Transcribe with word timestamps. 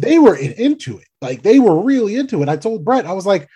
they 0.00 0.18
were 0.18 0.36
into 0.36 0.98
it. 0.98 1.08
Like 1.20 1.42
they 1.42 1.58
were 1.58 1.82
really 1.82 2.16
into 2.16 2.42
it. 2.42 2.48
I 2.48 2.56
told 2.56 2.84
Brett, 2.84 3.06
I 3.06 3.12
was 3.12 3.26
like, 3.26 3.48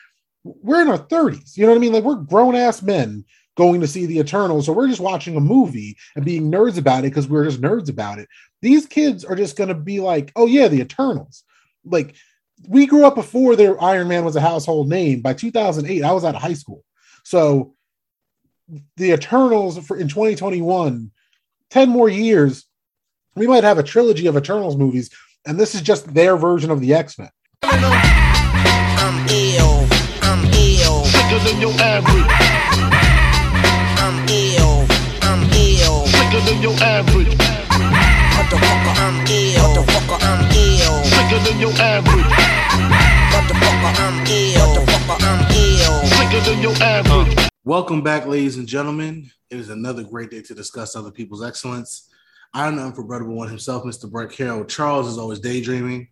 we're 0.44 0.82
in 0.82 0.88
our 0.88 0.98
30s. 0.98 1.56
You 1.56 1.64
know 1.64 1.70
what 1.70 1.78
I 1.78 1.80
mean? 1.80 1.92
Like 1.92 2.04
we're 2.04 2.16
grown 2.16 2.54
ass 2.54 2.82
men 2.82 3.24
going 3.56 3.80
to 3.80 3.86
see 3.86 4.04
the 4.06 4.18
Eternals, 4.18 4.66
so 4.66 4.72
we're 4.72 4.88
just 4.88 5.00
watching 5.00 5.36
a 5.36 5.40
movie 5.40 5.96
and 6.16 6.24
being 6.24 6.50
nerds 6.50 6.76
about 6.76 7.00
it 7.00 7.10
because 7.10 7.28
we're 7.28 7.44
just 7.44 7.60
nerds 7.60 7.88
about 7.88 8.18
it. 8.18 8.28
These 8.62 8.86
kids 8.86 9.24
are 9.24 9.36
just 9.36 9.56
gonna 9.56 9.74
be 9.74 10.00
like, 10.00 10.32
oh 10.34 10.46
yeah, 10.46 10.68
the 10.68 10.80
Eternals. 10.80 11.44
Like 11.84 12.16
we 12.68 12.86
grew 12.86 13.06
up 13.06 13.14
before 13.14 13.56
their 13.56 13.80
Iron 13.82 14.08
Man 14.08 14.24
was 14.24 14.36
a 14.36 14.40
household 14.40 14.88
name. 14.88 15.20
By 15.20 15.34
2008, 15.34 16.02
I 16.02 16.12
was 16.12 16.24
out 16.24 16.34
of 16.34 16.42
high 16.42 16.54
school. 16.54 16.84
So 17.22 17.74
the 18.96 19.12
Eternals 19.12 19.78
for 19.86 19.96
in 19.96 20.08
2021, 20.08 21.10
10 21.70 21.88
more 21.88 22.08
years, 22.08 22.66
we 23.36 23.46
might 23.46 23.64
have 23.64 23.78
a 23.78 23.82
trilogy 23.82 24.26
of 24.26 24.36
Eternals 24.36 24.76
movies, 24.76 25.10
and 25.46 25.58
this 25.58 25.74
is 25.74 25.82
just 25.82 26.12
their 26.14 26.36
version 26.36 26.70
of 26.70 26.80
the 26.80 26.94
X-Men. 26.94 27.30
I'm 27.62 29.26
ill. 29.28 29.86
I'm 30.22 30.44
ill. 30.52 31.04
Sicker 31.04 31.38
than 31.44 31.60
your 31.60 31.72
average. 31.80 32.24
I'm 34.00 34.26
ill. 34.28 34.86
I'm 35.22 35.42
ill. 35.52 36.06
Sicker 36.06 36.40
than 36.48 36.62
your 36.62 36.74
average. 36.82 37.34
Motherfucker, 38.34 38.94
I'm 39.00 39.26
ill. 39.28 39.84
Motherfucker, 39.84 40.18
I'm 40.22 40.40
ill. 40.52 41.04
Sicker 41.04 41.40
than 41.44 41.60
your 41.60 41.72
average. 41.72 42.24
Motherfucker, 43.32 43.92
I'm 44.00 44.26
ill. 44.26 44.76
Motherfucker, 44.76 45.16
I'm 45.20 45.40
ill. 45.52 46.04
Sicker 46.06 46.40
than 46.50 46.62
your 46.62 46.74
average. 46.82 47.50
Welcome 47.64 48.02
back, 48.02 48.26
ladies 48.26 48.56
and 48.56 48.66
gentlemen. 48.66 49.30
It 49.50 49.58
is 49.58 49.68
another 49.70 50.02
great 50.02 50.30
day 50.30 50.42
to 50.42 50.54
discuss 50.54 50.96
other 50.96 51.10
people's 51.10 51.42
excellence. 51.42 52.08
I'm 52.54 52.76
the 52.76 52.84
unforgettable 52.84 53.34
one 53.34 53.48
himself, 53.48 53.82
Mr. 53.82 54.08
Brett 54.08 54.30
Carroll. 54.30 54.64
Charles 54.64 55.08
is 55.08 55.18
always 55.18 55.40
daydreaming, 55.40 56.06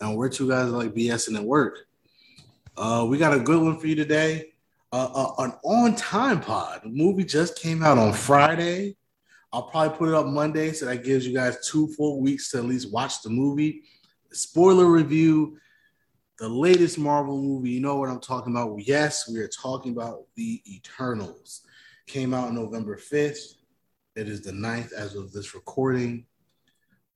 and 0.00 0.16
we're 0.16 0.28
two 0.28 0.48
guys 0.48 0.70
like 0.70 0.92
BSing 0.92 1.36
at 1.36 1.44
work. 1.44 1.78
Uh, 2.76 3.06
we 3.08 3.18
got 3.18 3.32
a 3.32 3.38
good 3.38 3.62
one 3.62 3.78
for 3.78 3.86
you 3.86 3.94
today. 3.94 4.52
Uh, 4.92 5.08
uh, 5.14 5.44
an 5.44 5.52
on-time 5.62 6.40
pod. 6.40 6.80
The 6.82 6.88
movie 6.88 7.22
just 7.22 7.56
came 7.56 7.84
out 7.84 7.98
on 7.98 8.12
Friday. 8.12 8.96
I'll 9.52 9.62
probably 9.62 9.96
put 9.96 10.08
it 10.08 10.14
up 10.14 10.26
Monday, 10.26 10.72
so 10.72 10.86
that 10.86 11.04
gives 11.04 11.24
you 11.24 11.32
guys 11.32 11.68
two 11.68 11.86
full 11.88 12.20
weeks 12.20 12.50
to 12.50 12.58
at 12.58 12.64
least 12.64 12.92
watch 12.92 13.22
the 13.22 13.30
movie. 13.30 13.84
Spoiler 14.32 14.86
review 14.86 15.56
the 16.40 16.48
latest 16.48 16.98
Marvel 16.98 17.40
movie. 17.40 17.70
You 17.70 17.80
know 17.80 17.96
what 17.96 18.08
I'm 18.08 18.20
talking 18.20 18.52
about? 18.52 18.76
Yes, 18.78 19.28
we 19.28 19.38
are 19.38 19.48
talking 19.48 19.92
about 19.92 20.24
The 20.34 20.60
Eternals. 20.66 21.62
Came 22.08 22.34
out 22.34 22.52
November 22.52 22.96
5th. 22.96 23.54
It 24.16 24.28
is 24.28 24.42
the 24.42 24.52
9th 24.52 24.92
as 24.92 25.14
of 25.14 25.32
this 25.32 25.54
recording. 25.54 26.26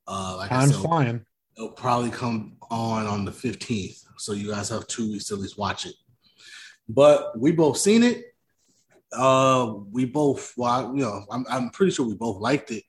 Uh, 0.06 0.36
like 0.38 0.50
Time's 0.50 0.74
said, 0.74 0.82
flying. 0.82 1.26
It'll 1.56 1.70
probably 1.70 2.10
come 2.10 2.56
on 2.70 3.06
on 3.06 3.24
the 3.24 3.30
15th. 3.30 4.04
So 4.16 4.32
you 4.32 4.50
guys 4.50 4.68
have 4.68 4.86
two 4.86 5.10
weeks 5.12 5.26
to 5.26 5.34
at 5.34 5.40
least 5.40 5.58
watch 5.58 5.86
it. 5.86 5.94
But 6.88 7.38
we 7.38 7.52
both 7.52 7.78
seen 7.78 8.02
it. 8.02 8.22
Uh, 9.12 9.74
we 9.90 10.04
both, 10.04 10.52
well, 10.56 10.94
you 10.94 11.02
know, 11.02 11.24
I'm, 11.30 11.44
I'm 11.48 11.70
pretty 11.70 11.92
sure 11.92 12.06
we 12.06 12.14
both 12.14 12.40
liked 12.40 12.70
it. 12.70 12.84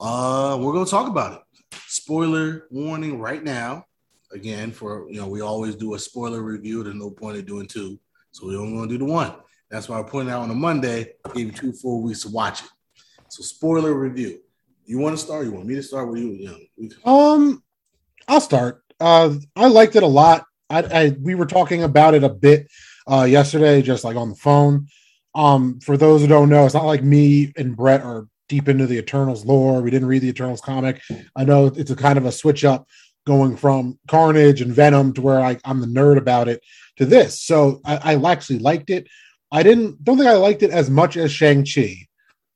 Uh, 0.00 0.58
we're 0.60 0.72
gonna 0.72 0.86
talk 0.86 1.08
about 1.08 1.32
it. 1.34 1.78
Spoiler 1.86 2.66
warning 2.70 3.18
right 3.18 3.42
now 3.42 3.86
again 4.34 4.72
for 4.72 5.08
you 5.08 5.20
know 5.20 5.26
we 5.26 5.40
always 5.40 5.76
do 5.76 5.94
a 5.94 5.98
spoiler 5.98 6.42
review. 6.42 6.82
There's 6.82 6.96
no 6.96 7.10
point 7.10 7.38
in 7.38 7.44
doing 7.44 7.66
two, 7.66 7.98
so 8.32 8.46
we 8.46 8.56
only 8.56 8.76
going 8.76 8.88
to 8.88 8.94
do 8.94 8.98
the 8.98 9.10
one. 9.10 9.32
That's 9.70 9.88
why 9.88 9.98
I 9.98 10.02
pointed 10.02 10.32
out 10.32 10.42
on 10.42 10.50
a 10.50 10.54
Monday. 10.54 11.14
Gave 11.34 11.46
you 11.46 11.52
two 11.52 11.72
full 11.72 12.02
weeks 12.02 12.22
to 12.22 12.28
watch 12.28 12.62
it. 12.62 12.68
So 13.34 13.42
spoiler 13.42 13.92
review. 13.94 14.38
You 14.86 15.00
want 15.00 15.18
to 15.18 15.24
start? 15.24 15.44
You 15.44 15.50
want 15.50 15.66
me 15.66 15.74
to 15.74 15.82
start? 15.82 16.08
with 16.08 16.20
you? 16.20 16.66
you 16.76 16.90
know, 17.04 17.10
um, 17.12 17.64
I'll 18.28 18.40
start. 18.40 18.84
Uh, 19.00 19.34
I 19.56 19.66
liked 19.66 19.96
it 19.96 20.04
a 20.04 20.06
lot. 20.06 20.44
I, 20.70 20.82
I 20.82 21.16
we 21.20 21.34
were 21.34 21.44
talking 21.44 21.82
about 21.82 22.14
it 22.14 22.22
a 22.22 22.28
bit 22.28 22.68
uh, 23.10 23.24
yesterday, 23.24 23.82
just 23.82 24.04
like 24.04 24.14
on 24.14 24.28
the 24.28 24.36
phone. 24.36 24.86
Um, 25.34 25.80
for 25.80 25.96
those 25.96 26.20
who 26.20 26.28
don't 26.28 26.48
know, 26.48 26.64
it's 26.64 26.74
not 26.74 26.84
like 26.84 27.02
me 27.02 27.52
and 27.56 27.76
Brett 27.76 28.02
are 28.02 28.28
deep 28.48 28.68
into 28.68 28.86
the 28.86 28.98
Eternals 28.98 29.44
lore. 29.44 29.82
We 29.82 29.90
didn't 29.90 30.06
read 30.06 30.22
the 30.22 30.28
Eternals 30.28 30.60
comic. 30.60 31.02
I 31.34 31.42
know 31.42 31.66
it's 31.66 31.90
a 31.90 31.96
kind 31.96 32.18
of 32.18 32.26
a 32.26 32.32
switch 32.32 32.64
up 32.64 32.86
going 33.26 33.56
from 33.56 33.98
Carnage 34.06 34.60
and 34.60 34.72
Venom 34.72 35.12
to 35.14 35.22
where 35.22 35.40
I, 35.40 35.58
am 35.64 35.80
the 35.80 35.88
nerd 35.88 36.18
about 36.18 36.46
it 36.46 36.62
to 36.98 37.04
this. 37.04 37.42
So 37.42 37.80
I, 37.84 38.14
I 38.14 38.30
actually 38.30 38.60
liked 38.60 38.90
it. 38.90 39.08
I 39.50 39.64
didn't 39.64 40.04
don't 40.04 40.18
think 40.18 40.30
I 40.30 40.34
liked 40.34 40.62
it 40.62 40.70
as 40.70 40.88
much 40.88 41.16
as 41.16 41.32
Shang-Chi, 41.32 42.06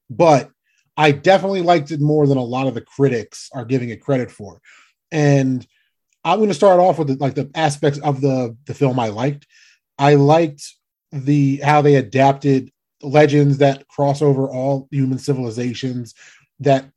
but 0.08 0.52
I 0.98 1.12
definitely 1.12 1.62
liked 1.62 1.92
it 1.92 2.00
more 2.00 2.26
than 2.26 2.38
a 2.38 2.44
lot 2.44 2.66
of 2.66 2.74
the 2.74 2.80
critics 2.80 3.48
are 3.54 3.64
giving 3.64 3.90
it 3.90 4.02
credit 4.02 4.32
for. 4.32 4.60
And 5.12 5.64
I'm 6.24 6.38
going 6.38 6.48
to 6.48 6.54
start 6.54 6.80
off 6.80 6.98
with 6.98 7.08
the, 7.08 7.14
like 7.14 7.36
the 7.36 7.50
aspects 7.54 8.00
of 8.00 8.20
the 8.20 8.56
the 8.66 8.74
film 8.74 8.98
I 8.98 9.08
liked. 9.08 9.46
I 9.96 10.16
liked 10.16 10.62
the 11.12 11.58
how 11.58 11.80
they 11.82 11.94
adapted 11.94 12.70
legends 13.00 13.58
that 13.58 13.86
cross 13.86 14.20
over 14.20 14.50
all 14.50 14.88
human 14.90 15.18
civilizations 15.18 16.14
that 16.60 16.90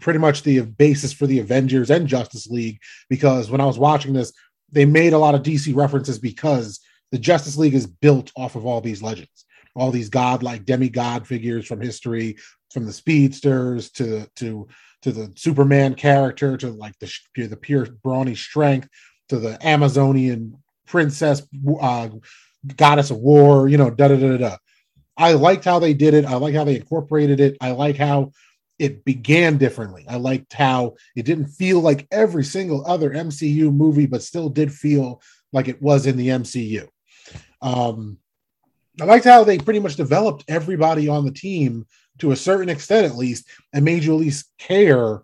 pretty 0.00 0.18
much 0.18 0.42
the 0.42 0.60
basis 0.60 1.12
for 1.12 1.28
the 1.28 1.38
Avengers 1.38 1.90
and 1.90 2.08
Justice 2.08 2.48
League 2.48 2.80
because 3.08 3.50
when 3.50 3.60
I 3.60 3.66
was 3.66 3.78
watching 3.78 4.12
this, 4.12 4.32
they 4.70 4.84
made 4.84 5.12
a 5.12 5.18
lot 5.18 5.36
of 5.36 5.42
DC 5.42 5.74
references 5.74 6.18
because 6.18 6.80
the 7.12 7.18
Justice 7.18 7.56
League 7.56 7.74
is 7.74 7.86
built 7.86 8.32
off 8.36 8.56
of 8.56 8.66
all 8.66 8.80
these 8.80 9.02
legends, 9.02 9.44
all 9.76 9.92
these 9.92 10.08
godlike 10.08 10.64
demigod 10.64 11.26
figures 11.26 11.66
from 11.66 11.80
history, 11.80 12.36
from 12.74 12.84
the 12.84 12.92
speedsters 12.92 13.90
to 13.92 14.26
to 14.36 14.68
to 15.02 15.12
the 15.12 15.32
Superman 15.36 15.94
character 15.94 16.56
to 16.56 16.70
like 16.70 16.98
the 16.98 17.10
the 17.36 17.56
pure 17.56 17.86
brawny 18.02 18.34
strength 18.34 18.88
to 19.28 19.38
the 19.38 19.64
Amazonian 19.66 20.58
princess, 20.86 21.42
uh, 21.80 22.08
goddess 22.76 23.10
of 23.10 23.18
war, 23.18 23.68
you 23.68 23.78
know, 23.78 23.90
da 23.90 24.08
da 24.08 24.16
da 24.16 24.36
da. 24.36 24.56
I 25.16 25.32
liked 25.32 25.64
how 25.64 25.78
they 25.78 25.94
did 25.94 26.14
it. 26.14 26.24
I 26.24 26.34
like 26.34 26.54
how 26.54 26.64
they 26.64 26.76
incorporated 26.76 27.40
it. 27.40 27.56
I 27.60 27.70
like 27.70 27.96
how 27.96 28.32
it 28.78 29.04
began 29.04 29.56
differently. 29.56 30.04
I 30.08 30.16
liked 30.16 30.52
how 30.52 30.96
it 31.14 31.24
didn't 31.24 31.46
feel 31.46 31.80
like 31.80 32.08
every 32.10 32.44
single 32.44 32.84
other 32.86 33.10
MCU 33.10 33.72
movie, 33.72 34.06
but 34.06 34.22
still 34.22 34.48
did 34.48 34.72
feel 34.72 35.22
like 35.52 35.68
it 35.68 35.80
was 35.80 36.06
in 36.06 36.16
the 36.16 36.28
MCU. 36.28 36.88
Um, 37.62 38.18
I 39.00 39.04
liked 39.04 39.24
how 39.24 39.44
they 39.44 39.58
pretty 39.58 39.80
much 39.80 39.96
developed 39.96 40.44
everybody 40.48 41.08
on 41.08 41.24
the 41.24 41.32
team 41.32 41.86
to 42.18 42.32
a 42.32 42.36
certain 42.36 42.68
extent, 42.68 43.06
at 43.06 43.16
least, 43.16 43.48
and 43.72 43.84
made 43.84 44.04
you 44.04 44.14
at 44.14 44.20
least 44.20 44.50
care 44.58 45.22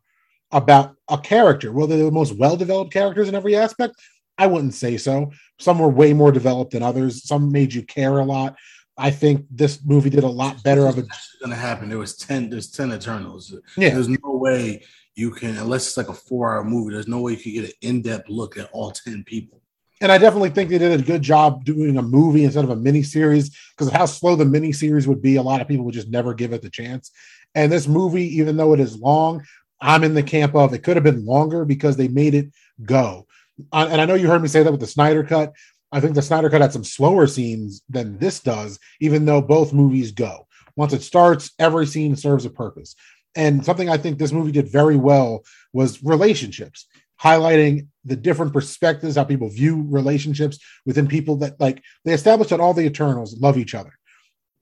about 0.51 0.97
a 1.09 1.19
character. 1.19 1.73
Whether 1.73 1.97
they're 1.97 2.07
the 2.07 2.11
most 2.11 2.37
well 2.37 2.57
developed 2.57 2.93
characters 2.93 3.29
in 3.29 3.35
every 3.35 3.57
aspect, 3.57 3.95
I 4.39 4.47
wouldn't 4.47 4.75
say 4.75 4.97
so. 4.97 5.31
Some 5.59 5.79
were 5.79 5.89
way 5.89 6.13
more 6.13 6.33
developed 6.33 6.73
than 6.73 6.83
others. 6.83 7.25
Some 7.25 7.53
made 7.53 7.73
you 7.73 7.83
care 7.83 8.19
a 8.19 8.25
lot. 8.25 8.57
I 8.97 9.11
think 9.11 9.47
this 9.51 9.85
movie 9.85 10.11
did 10.11 10.25
a 10.25 10.29
lot 10.29 10.63
better 10.63 10.87
of. 10.87 10.97
Going 10.97 11.09
to 11.49 11.55
happen. 11.55 11.89
There 11.89 11.99
was 11.99 12.17
ten. 12.17 12.51
There's 12.51 12.71
ten 12.71 12.93
Eternals. 12.93 13.55
Yeah. 13.77 13.91
There's 13.91 14.09
no 14.09 14.19
way 14.23 14.85
you 15.15 15.31
can, 15.31 15.57
unless 15.57 15.87
it's 15.87 15.97
like 15.97 16.09
a 16.09 16.15
four-hour 16.15 16.65
movie. 16.65 16.93
There's 16.95 17.09
no 17.09 17.21
way 17.21 17.33
you 17.33 17.39
can 17.39 17.53
get 17.53 17.65
an 17.65 17.73
in-depth 17.83 18.29
look 18.29 18.57
at 18.57 18.71
all 18.73 18.91
ten 18.91 19.25
people. 19.25 19.60
And 20.01 20.11
I 20.11 20.19
definitely 20.19 20.51
think 20.51 20.71
they 20.71 20.79
did 20.79 20.99
a 20.99 21.03
good 21.05 21.23
job 21.23 21.65
doing 21.65 21.99
a 21.99 22.03
movie 22.03 22.45
instead 22.45 22.65
of 22.65 22.71
a 22.71 22.77
mini 22.77 23.03
series 23.03 23.51
because 23.77 23.89
of 23.89 23.93
how 23.93 24.07
slow 24.07 24.35
the 24.35 24.45
mini 24.45 24.73
series 24.73 25.07
would 25.07 25.21
be. 25.21 25.37
A 25.37 25.43
lot 25.43 25.61
of 25.61 25.69
people 25.69 25.85
would 25.85 25.95
just 25.95 26.09
never 26.09 26.33
give 26.33 26.53
it 26.53 26.63
the 26.63 26.71
chance. 26.71 27.11
And 27.55 27.71
this 27.71 27.87
movie, 27.87 28.39
even 28.39 28.57
though 28.57 28.73
it 28.73 28.81
is 28.81 28.97
long, 28.97 29.45
I'm 29.81 30.05
in 30.05 30.15
the 30.15 30.23
camp 30.23 30.55
of 30.55 30.73
it 30.73 30.83
could 30.83 30.97
have 30.97 31.05
been 31.05 31.27
longer 31.27 31.65
because 31.65 31.97
they 31.97 32.09
made 32.09 32.35
it 32.35 32.51
go. 32.83 33.27
Uh, 33.73 33.89
and 33.91 34.01
I 34.01 34.07
know 34.07 34.15
you 34.15 34.29
heard 34.29 34.43
me 34.43 34.49
say 34.49 34.63
that 34.63 34.71
with 34.71 34.81
the 34.81 34.87
Snyder 34.87 35.23
cut. 35.23 35.53
I 35.93 36.01
think 36.01 36.15
the 36.15 36.23
Snyder 36.23 36.49
Cut 36.49 36.61
had 36.61 36.73
some 36.73 36.85
slower 36.85 37.27
scenes 37.27 37.83
than 37.89 38.19
this 38.19 38.41
does, 38.41 38.79
even 39.01 39.25
though 39.25 39.43
both 39.43 39.73
movies 39.73 40.13
go. 40.13 40.47
Once 40.77 40.93
it 40.93 41.03
starts, 41.03 41.51
every 41.59 41.87
scene 41.87 42.15
serves 42.15 42.45
a 42.45 42.51
purpose. 42.51 42.95
And 43.35 43.65
something 43.65 43.89
I 43.89 43.97
think 43.97 44.19
this 44.19 44.33
movie 44.33 44.53
did 44.53 44.71
very 44.71 44.97
well 44.97 45.45
was 45.73 46.03
relationships, 46.03 46.87
highlighting 47.23 47.89
the 48.05 48.17
different 48.17 48.53
perspectives, 48.53 49.17
how 49.17 49.25
people 49.25 49.49
view 49.49 49.87
relationships 49.89 50.59
within 50.87 51.07
people 51.07 51.37
that 51.37 51.61
like 51.61 51.83
they 52.05 52.13
established 52.13 52.51
that 52.51 52.61
all 52.61 52.75
the 52.75 52.87
Eternals 52.87 53.39
love 53.39 53.59
each 53.59 53.75
other. 53.75 53.93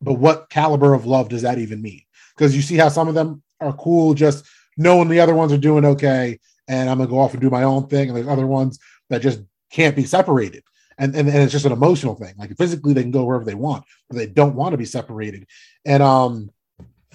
But 0.01 0.15
what 0.15 0.51
caliber 0.51 0.95
of 0.95 1.07
love 1.07 1.29
does 1.29 1.43
that 1.43 1.59
even 1.59 1.83
mean? 1.83 2.03
Because 2.37 2.55
you 2.55 2.63
see 2.63 2.77
how 2.77 2.89
some 2.89 3.09
of 3.09 3.15
them 3.15 3.43
are 3.61 3.73
cool 3.73 4.15
just 4.15 4.47
knowing 4.77 5.09
the 5.09 5.21
other 5.21 5.35
ones 5.35 5.53
are 5.53 5.59
doing 5.59 5.85
okay, 5.85 6.39
and 6.69 6.89
I'm 6.89 6.99
gonna 6.99 7.11
go 7.11 7.19
off 7.19 7.33
and 7.33 7.41
do 7.41 7.51
my 7.51 7.65
own 7.65 7.87
thing, 7.89 8.09
and 8.09 8.17
there's 8.17 8.29
other 8.29 8.47
ones 8.47 8.79
that 9.11 9.23
just 9.23 9.41
can't 9.71 9.97
be 9.97 10.05
separated 10.05 10.63
and, 10.99 11.15
and, 11.15 11.29
and 11.29 11.39
it's 11.39 11.53
just 11.53 11.65
an 11.65 11.73
emotional 11.73 12.15
thing. 12.15 12.35
Like 12.37 12.57
physically, 12.57 12.93
they 12.93 13.03
can 13.03 13.11
go 13.11 13.25
wherever 13.25 13.45
they 13.45 13.55
want, 13.55 13.85
but 14.09 14.17
they 14.17 14.27
don't 14.27 14.57
want 14.57 14.73
to 14.73 14.79
be 14.79 14.85
separated. 14.85 15.47
And 15.85 16.03
um, 16.03 16.51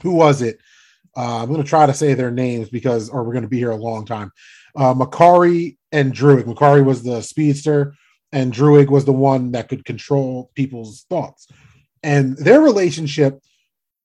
who 0.02 0.12
was 0.14 0.42
it? 0.42 0.60
Uh, 1.16 1.44
I'm 1.44 1.50
going 1.50 1.62
to 1.62 1.68
try 1.68 1.86
to 1.86 1.94
say 1.94 2.14
their 2.14 2.32
names 2.32 2.70
because, 2.70 3.10
or 3.10 3.24
we're 3.24 3.34
going 3.34 3.44
to 3.44 3.50
be 3.50 3.60
here 3.60 3.72
a 3.72 3.76
long 3.76 4.06
time. 4.06 4.32
Uh, 4.76 4.94
Makkari 4.94 5.78
and 5.92 6.14
Druig. 6.14 6.44
Makkari 6.44 6.84
was 6.84 7.04
the 7.04 7.22
speedster, 7.22 7.96
and 8.32 8.54
Druig 8.54 8.90
was 8.90 9.06
the 9.06 9.14
one 9.14 9.52
that 9.52 9.70
could 9.70 9.86
control 9.86 10.52
people's 10.56 11.06
thoughts. 11.10 11.48
And 12.02 12.36
their 12.38 12.62
relationship, 12.62 13.40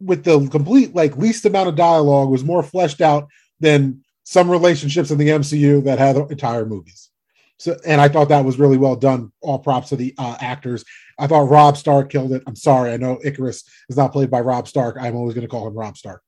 with 0.01 0.25
the 0.25 0.47
complete 0.49 0.95
like 0.95 1.17
least 1.17 1.45
amount 1.45 1.69
of 1.69 1.77
dialogue, 1.77 2.29
was 2.29 2.45
more 2.45 2.63
fleshed 2.63 3.01
out 3.01 3.29
than 3.61 4.05
some 4.25 4.51
relationships 4.51 5.11
in 5.11 5.19
the 5.19 5.29
MCU 5.29 5.83
that 5.85 5.99
had 5.99 6.17
entire 6.17 6.67
movies. 6.67 7.11
So, 7.59 7.77
and 7.85 8.01
I 8.01 8.09
thought 8.09 8.29
that 8.29 8.45
was 8.45 8.59
really 8.59 8.77
well 8.77 8.95
done. 8.95 9.33
All 9.41 9.59
props 9.59 9.89
to 9.89 9.97
the 9.97 10.15
uh, 10.17 10.37
actors. 10.41 10.85
I 11.19 11.27
thought 11.27 11.49
Robb 11.49 11.77
Stark 11.77 12.11
killed 12.11 12.33
it. 12.33 12.43
I'm 12.47 12.55
sorry, 12.55 12.93
I 12.93 12.99
know 12.99 13.19
Ikaris 13.25 13.65
is 13.89 13.97
not 13.97 14.13
played 14.13 14.31
by 14.31 14.41
Robb 14.41 14.69
Stark. 14.69 14.97
I'm 15.01 15.17
always 15.17 15.35
going 15.35 15.47
to 15.47 15.51
call 15.51 15.67
him 15.67 15.75
Robb 15.75 15.97
Stark. 15.97 16.23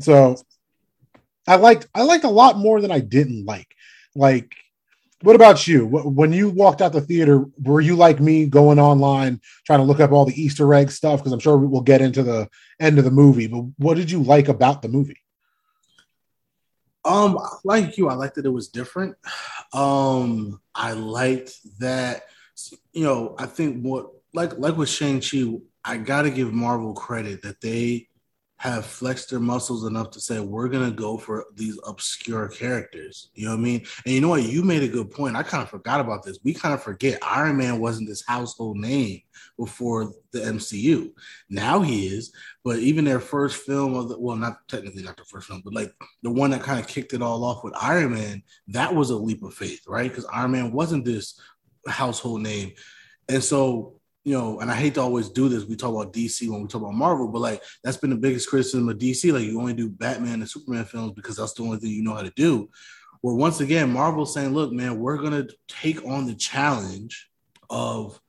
So, 0.00 0.36
I 1.46 1.56
liked 1.56 1.88
I 1.94 2.02
liked 2.02 2.24
a 2.24 2.30
lot 2.30 2.58
more 2.58 2.80
than 2.80 2.90
I 2.90 3.00
didn't 3.00 3.44
like. 3.44 3.68
Like, 4.14 4.54
what 5.22 5.36
about 5.36 5.68
you? 5.68 5.86
When 5.86 6.32
you 6.32 6.50
walked 6.50 6.82
out 6.82 6.92
the 6.92 7.00
theater, 7.00 7.44
were 7.62 7.80
you 7.80 7.94
like 7.94 8.20
me 8.20 8.46
going 8.46 8.80
online 8.80 9.40
trying 9.64 9.78
to 9.78 9.84
look 9.84 10.00
up 10.00 10.10
all 10.10 10.24
the 10.24 10.40
Easter 10.40 10.74
egg 10.74 10.90
stuff? 10.90 11.20
Because 11.20 11.32
I'm 11.32 11.38
sure 11.38 11.56
we'll 11.56 11.80
get 11.80 12.00
into 12.00 12.22
the 12.22 12.48
end 12.80 12.98
of 12.98 13.04
the 13.04 13.10
movie. 13.10 13.46
But 13.46 13.64
what 13.78 13.96
did 13.96 14.10
you 14.10 14.22
like 14.22 14.48
about 14.48 14.82
the 14.82 14.88
movie? 14.88 15.18
Um, 17.04 17.38
like 17.64 17.98
you, 17.98 18.08
I 18.08 18.14
liked 18.14 18.36
that 18.36 18.46
it 18.46 18.50
was 18.50 18.68
different. 18.68 19.16
Um, 19.72 20.60
I 20.74 20.92
liked 20.92 21.52
that, 21.78 22.24
you 22.92 23.04
know, 23.04 23.34
I 23.38 23.46
think 23.46 23.82
what 23.82 24.10
like 24.34 24.58
like 24.58 24.76
with 24.76 24.88
Shang-Chi, 24.88 25.58
I 25.84 25.96
gotta 25.96 26.30
give 26.30 26.52
Marvel 26.52 26.94
credit 26.94 27.42
that 27.42 27.60
they 27.60 28.08
have 28.62 28.86
flexed 28.86 29.28
their 29.28 29.40
muscles 29.40 29.84
enough 29.84 30.08
to 30.08 30.20
say 30.20 30.38
we're 30.38 30.68
gonna 30.68 30.92
go 30.92 31.18
for 31.18 31.46
these 31.56 31.80
obscure 31.84 32.46
characters. 32.46 33.32
You 33.34 33.46
know 33.46 33.50
what 33.50 33.58
I 33.58 33.62
mean? 33.62 33.84
And 34.06 34.14
you 34.14 34.20
know 34.20 34.28
what? 34.28 34.44
You 34.44 34.62
made 34.62 34.84
a 34.84 34.88
good 34.88 35.10
point. 35.10 35.34
I 35.34 35.42
kind 35.42 35.64
of 35.64 35.68
forgot 35.68 35.98
about 35.98 36.22
this. 36.22 36.38
We 36.44 36.54
kind 36.54 36.72
of 36.72 36.80
forget 36.80 37.18
Iron 37.22 37.56
Man 37.56 37.80
wasn't 37.80 38.08
this 38.08 38.24
household 38.24 38.76
name 38.76 39.22
before 39.58 40.12
the 40.30 40.38
MCU. 40.38 41.10
Now 41.50 41.80
he 41.80 42.06
is. 42.06 42.32
But 42.62 42.78
even 42.78 43.04
their 43.04 43.18
first 43.18 43.66
film 43.66 43.94
of 43.94 44.08
the 44.08 44.20
well, 44.20 44.36
not 44.36 44.58
technically 44.68 45.02
not 45.02 45.16
the 45.16 45.24
first 45.24 45.48
film, 45.48 45.62
but 45.64 45.74
like 45.74 45.92
the 46.22 46.30
one 46.30 46.50
that 46.50 46.62
kind 46.62 46.78
of 46.78 46.86
kicked 46.86 47.14
it 47.14 47.20
all 47.20 47.42
off 47.42 47.64
with 47.64 47.74
Iron 47.82 48.14
Man, 48.14 48.44
that 48.68 48.94
was 48.94 49.10
a 49.10 49.16
leap 49.16 49.42
of 49.42 49.54
faith, 49.54 49.80
right? 49.88 50.08
Because 50.08 50.26
Iron 50.32 50.52
Man 50.52 50.70
wasn't 50.70 51.04
this 51.04 51.40
household 51.88 52.42
name. 52.42 52.74
And 53.28 53.42
so 53.42 53.96
you 54.24 54.38
know, 54.38 54.60
and 54.60 54.70
I 54.70 54.74
hate 54.74 54.94
to 54.94 55.00
always 55.00 55.28
do 55.28 55.48
this. 55.48 55.64
We 55.64 55.74
talk 55.74 55.90
about 55.90 56.12
DC 56.12 56.48
when 56.48 56.62
we 56.62 56.68
talk 56.68 56.82
about 56.82 56.94
Marvel, 56.94 57.28
but 57.28 57.40
like 57.40 57.62
that's 57.82 57.96
been 57.96 58.10
the 58.10 58.16
biggest 58.16 58.48
criticism 58.48 58.88
of 58.88 58.98
DC. 58.98 59.32
Like 59.32 59.42
you 59.42 59.58
only 59.58 59.74
do 59.74 59.88
Batman 59.88 60.34
and 60.34 60.48
Superman 60.48 60.84
films 60.84 61.12
because 61.12 61.36
that's 61.36 61.54
the 61.54 61.62
only 61.64 61.78
thing 61.78 61.90
you 61.90 62.02
know 62.02 62.14
how 62.14 62.22
to 62.22 62.32
do. 62.36 62.70
Where 63.20 63.34
once 63.34 63.60
again, 63.60 63.92
Marvel's 63.92 64.34
saying, 64.34 64.52
look, 64.52 64.72
man, 64.72 64.98
we're 64.98 65.18
gonna 65.18 65.46
take 65.66 66.04
on 66.04 66.26
the 66.26 66.34
challenge 66.34 67.28
of 67.68 68.20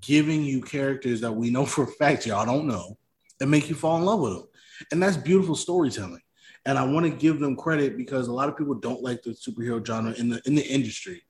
giving 0.00 0.42
you 0.44 0.60
characters 0.62 1.20
that 1.20 1.32
we 1.32 1.50
know 1.50 1.66
for 1.66 1.84
a 1.84 1.88
fact 1.88 2.26
y'all 2.26 2.46
don't 2.46 2.66
know 2.66 2.96
and 3.40 3.50
make 3.50 3.68
you 3.68 3.74
fall 3.74 3.98
in 3.98 4.04
love 4.04 4.20
with 4.20 4.32
them. 4.32 4.44
And 4.92 5.02
that's 5.02 5.16
beautiful 5.16 5.54
storytelling. 5.54 6.20
And 6.66 6.78
I 6.78 6.84
want 6.86 7.04
to 7.04 7.10
give 7.10 7.40
them 7.40 7.56
credit 7.56 7.96
because 7.96 8.28
a 8.28 8.32
lot 8.32 8.48
of 8.48 8.56
people 8.56 8.74
don't 8.74 9.02
like 9.02 9.22
the 9.22 9.30
superhero 9.30 9.84
genre 9.86 10.14
in 10.14 10.30
the 10.30 10.40
in 10.46 10.54
the 10.54 10.66
industry. 10.66 11.22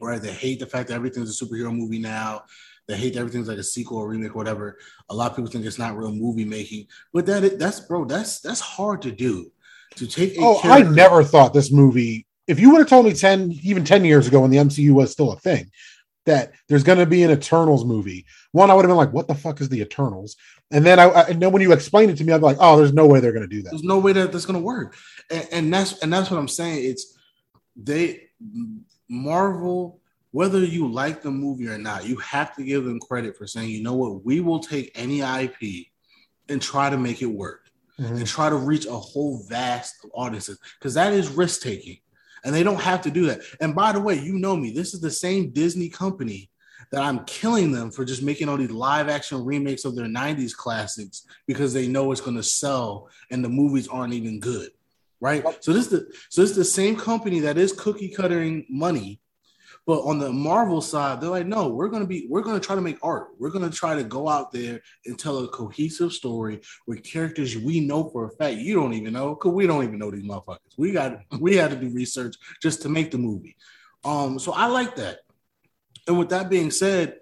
Right? 0.00 0.20
They 0.20 0.32
hate 0.32 0.60
the 0.60 0.66
fact 0.66 0.88
that 0.88 0.94
everything's 0.94 1.40
a 1.40 1.44
superhero 1.44 1.74
movie 1.74 1.98
now. 1.98 2.42
They 2.90 2.96
hate 2.96 3.16
everything's 3.16 3.46
like 3.46 3.58
a 3.58 3.62
sequel 3.62 3.98
or 3.98 4.08
remake 4.08 4.34
or 4.34 4.38
whatever. 4.38 4.76
A 5.10 5.14
lot 5.14 5.30
of 5.30 5.36
people 5.36 5.50
think 5.50 5.64
it's 5.64 5.78
not 5.78 5.96
real 5.96 6.12
movie 6.12 6.44
making, 6.44 6.88
but 7.12 7.24
that 7.26 7.56
that's 7.56 7.78
bro, 7.80 8.04
that's 8.04 8.40
that's 8.40 8.60
hard 8.60 9.02
to 9.02 9.12
do. 9.12 9.52
To 9.96 10.08
take 10.08 10.34
oh, 10.38 10.58
character- 10.60 10.88
I 10.88 10.92
never 10.92 11.22
thought 11.22 11.54
this 11.54 11.70
movie. 11.70 12.26
If 12.48 12.58
you 12.58 12.70
would 12.70 12.80
have 12.80 12.88
told 12.88 13.06
me 13.06 13.12
ten, 13.12 13.52
even 13.62 13.84
ten 13.84 14.04
years 14.04 14.26
ago, 14.26 14.40
when 14.40 14.50
the 14.50 14.56
MCU 14.56 14.90
was 14.90 15.12
still 15.12 15.30
a 15.30 15.36
thing, 15.36 15.70
that 16.26 16.52
there's 16.68 16.82
going 16.82 16.98
to 16.98 17.06
be 17.06 17.22
an 17.22 17.30
Eternals 17.30 17.84
movie, 17.84 18.26
one 18.50 18.72
I 18.72 18.74
would 18.74 18.84
have 18.84 18.90
been 18.90 18.96
like, 18.96 19.12
"What 19.12 19.28
the 19.28 19.36
fuck 19.36 19.60
is 19.60 19.68
the 19.68 19.80
Eternals?" 19.80 20.34
And 20.72 20.84
then 20.84 20.98
I, 20.98 21.04
I 21.04 21.22
and 21.28 21.40
then 21.40 21.52
when 21.52 21.62
you 21.62 21.70
explain 21.70 22.10
it 22.10 22.16
to 22.16 22.24
me, 22.24 22.32
I'm 22.32 22.40
like, 22.40 22.56
"Oh, 22.58 22.76
there's 22.76 22.92
no 22.92 23.06
way 23.06 23.20
they're 23.20 23.32
going 23.32 23.48
to 23.48 23.56
do 23.56 23.62
that. 23.62 23.70
There's 23.70 23.84
no 23.84 24.00
way 24.00 24.12
that 24.14 24.32
that's 24.32 24.46
going 24.46 24.58
to 24.58 24.64
work." 24.64 24.96
And, 25.30 25.48
and 25.52 25.74
that's 25.74 26.00
and 26.00 26.12
that's 26.12 26.28
what 26.28 26.38
I'm 26.38 26.48
saying. 26.48 26.90
It's 26.90 27.16
they 27.76 28.22
Marvel 29.08 29.99
whether 30.32 30.60
you 30.60 30.90
like 30.90 31.22
the 31.22 31.30
movie 31.30 31.68
or 31.68 31.78
not, 31.78 32.06
you 32.06 32.16
have 32.16 32.54
to 32.56 32.62
give 32.62 32.84
them 32.84 33.00
credit 33.00 33.36
for 33.36 33.46
saying, 33.46 33.70
you 33.70 33.82
know 33.82 33.94
what, 33.94 34.24
we 34.24 34.40
will 34.40 34.60
take 34.60 34.92
any 34.94 35.20
IP 35.20 35.86
and 36.48 36.62
try 36.62 36.90
to 36.90 36.96
make 36.96 37.22
it 37.22 37.26
work 37.26 37.70
mm-hmm. 37.98 38.16
and 38.16 38.26
try 38.26 38.48
to 38.48 38.56
reach 38.56 38.86
a 38.86 38.92
whole 38.92 39.44
vast 39.48 40.06
audiences 40.14 40.58
because 40.78 40.94
that 40.94 41.12
is 41.12 41.28
risk 41.28 41.62
taking. 41.62 41.98
And 42.44 42.54
they 42.54 42.62
don't 42.62 42.80
have 42.80 43.02
to 43.02 43.10
do 43.10 43.26
that. 43.26 43.40
And 43.60 43.74
by 43.74 43.92
the 43.92 44.00
way, 44.00 44.18
you 44.18 44.38
know 44.38 44.56
me, 44.56 44.70
this 44.70 44.94
is 44.94 45.00
the 45.00 45.10
same 45.10 45.50
Disney 45.50 45.90
company 45.90 46.50
that 46.90 47.02
I'm 47.02 47.24
killing 47.24 47.70
them 47.70 47.90
for 47.90 48.04
just 48.04 48.22
making 48.22 48.48
all 48.48 48.56
these 48.56 48.70
live 48.70 49.08
action 49.08 49.44
remakes 49.44 49.84
of 49.84 49.94
their 49.94 50.06
90s 50.06 50.54
classics 50.54 51.26
because 51.46 51.74
they 51.74 51.86
know 51.86 52.10
it's 52.10 52.20
going 52.20 52.36
to 52.36 52.42
sell 52.42 53.08
and 53.30 53.44
the 53.44 53.48
movies 53.48 53.88
aren't 53.88 54.14
even 54.14 54.40
good. 54.40 54.70
Right. 55.20 55.44
So 55.62 55.74
this 55.74 55.84
is 55.84 55.90
the 55.90 56.14
so 56.30 56.40
this 56.40 56.50
is 56.50 56.56
the 56.56 56.64
same 56.64 56.96
company 56.96 57.40
that 57.40 57.58
is 57.58 57.72
cookie 57.72 58.08
cuttering 58.08 58.64
money 58.70 59.19
but 59.90 60.04
on 60.04 60.20
the 60.20 60.32
Marvel 60.32 60.80
side, 60.80 61.20
they're 61.20 61.30
like, 61.30 61.48
no, 61.48 61.66
we're 61.66 61.88
gonna 61.88 62.06
be, 62.06 62.28
we're 62.30 62.42
gonna 62.42 62.60
try 62.60 62.76
to 62.76 62.80
make 62.80 62.98
art. 63.02 63.30
We're 63.40 63.50
gonna 63.50 63.70
try 63.70 63.96
to 63.96 64.04
go 64.04 64.28
out 64.28 64.52
there 64.52 64.80
and 65.04 65.18
tell 65.18 65.38
a 65.38 65.48
cohesive 65.48 66.12
story 66.12 66.60
with 66.86 67.02
characters 67.02 67.56
we 67.56 67.80
know 67.80 68.08
for 68.08 68.26
a 68.26 68.30
fact 68.30 68.58
you 68.58 68.76
don't 68.76 68.92
even 68.92 69.14
know, 69.14 69.30
because 69.30 69.50
we 69.50 69.66
don't 69.66 69.82
even 69.82 69.98
know 69.98 70.12
these 70.12 70.22
motherfuckers. 70.22 70.78
We 70.78 70.92
got 70.92 71.18
we 71.40 71.56
had 71.56 71.72
to 71.72 71.76
do 71.76 71.88
research 71.88 72.36
just 72.62 72.82
to 72.82 72.88
make 72.88 73.10
the 73.10 73.18
movie. 73.18 73.56
Um, 74.04 74.38
so 74.38 74.52
I 74.52 74.66
like 74.66 74.94
that. 74.94 75.18
And 76.06 76.16
with 76.16 76.28
that 76.28 76.48
being 76.48 76.70
said, 76.70 77.16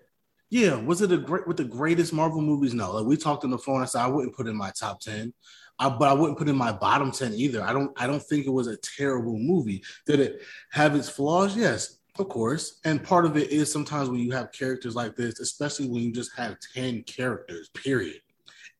yeah, 0.51 0.75
was 0.75 1.01
it 1.01 1.11
a 1.11 1.17
great 1.17 1.49
with 1.49 1.57
the 1.57 1.65
greatest 1.65 2.13
Marvel 2.13 2.43
movies? 2.43 2.75
No, 2.75 2.93
like 2.93 3.07
we 3.07 3.17
talked 3.17 3.45
on 3.45 3.51
the 3.51 3.57
phone. 3.57 3.81
I 3.81 3.87
said 3.87 4.03
I 4.03 4.09
wouldn't 4.09 4.37
put 4.37 4.47
in 4.47 4.57
my 4.57 4.73
top 4.79 5.01
ten. 5.01 5.33
I, 5.79 5.89
but 5.89 6.09
I 6.09 6.13
wouldn't 6.13 6.39
put 6.39 6.49
in 6.49 6.57
my 6.57 6.73
bottom 6.73 7.13
10 7.13 7.35
either. 7.35 7.63
I 7.63 7.73
don't 7.73 7.93
I 7.97 8.09
don't 8.09 8.23
think 8.23 8.47
it 8.47 8.51
was 8.51 8.67
a 8.67 8.77
terrible 8.77 9.39
movie. 9.39 9.85
Did 10.07 10.21
it 10.21 10.43
have 10.73 10.97
its 10.97 11.09
flaws? 11.09 11.57
Yes. 11.57 11.98
Of 12.19 12.29
course. 12.29 12.81
And 12.85 13.03
part 13.03 13.25
of 13.25 13.37
it 13.37 13.51
is 13.51 13.71
sometimes 13.71 14.09
when 14.09 14.21
you 14.21 14.33
have 14.33 14.53
characters 14.53 14.97
like 14.97 15.15
this, 15.15 15.39
especially 15.41 15.89
when 15.89 16.03
you 16.03 16.13
just 16.13 16.35
have 16.37 16.57
10 16.75 17.05
characters, 17.05 17.69
period, 17.71 18.21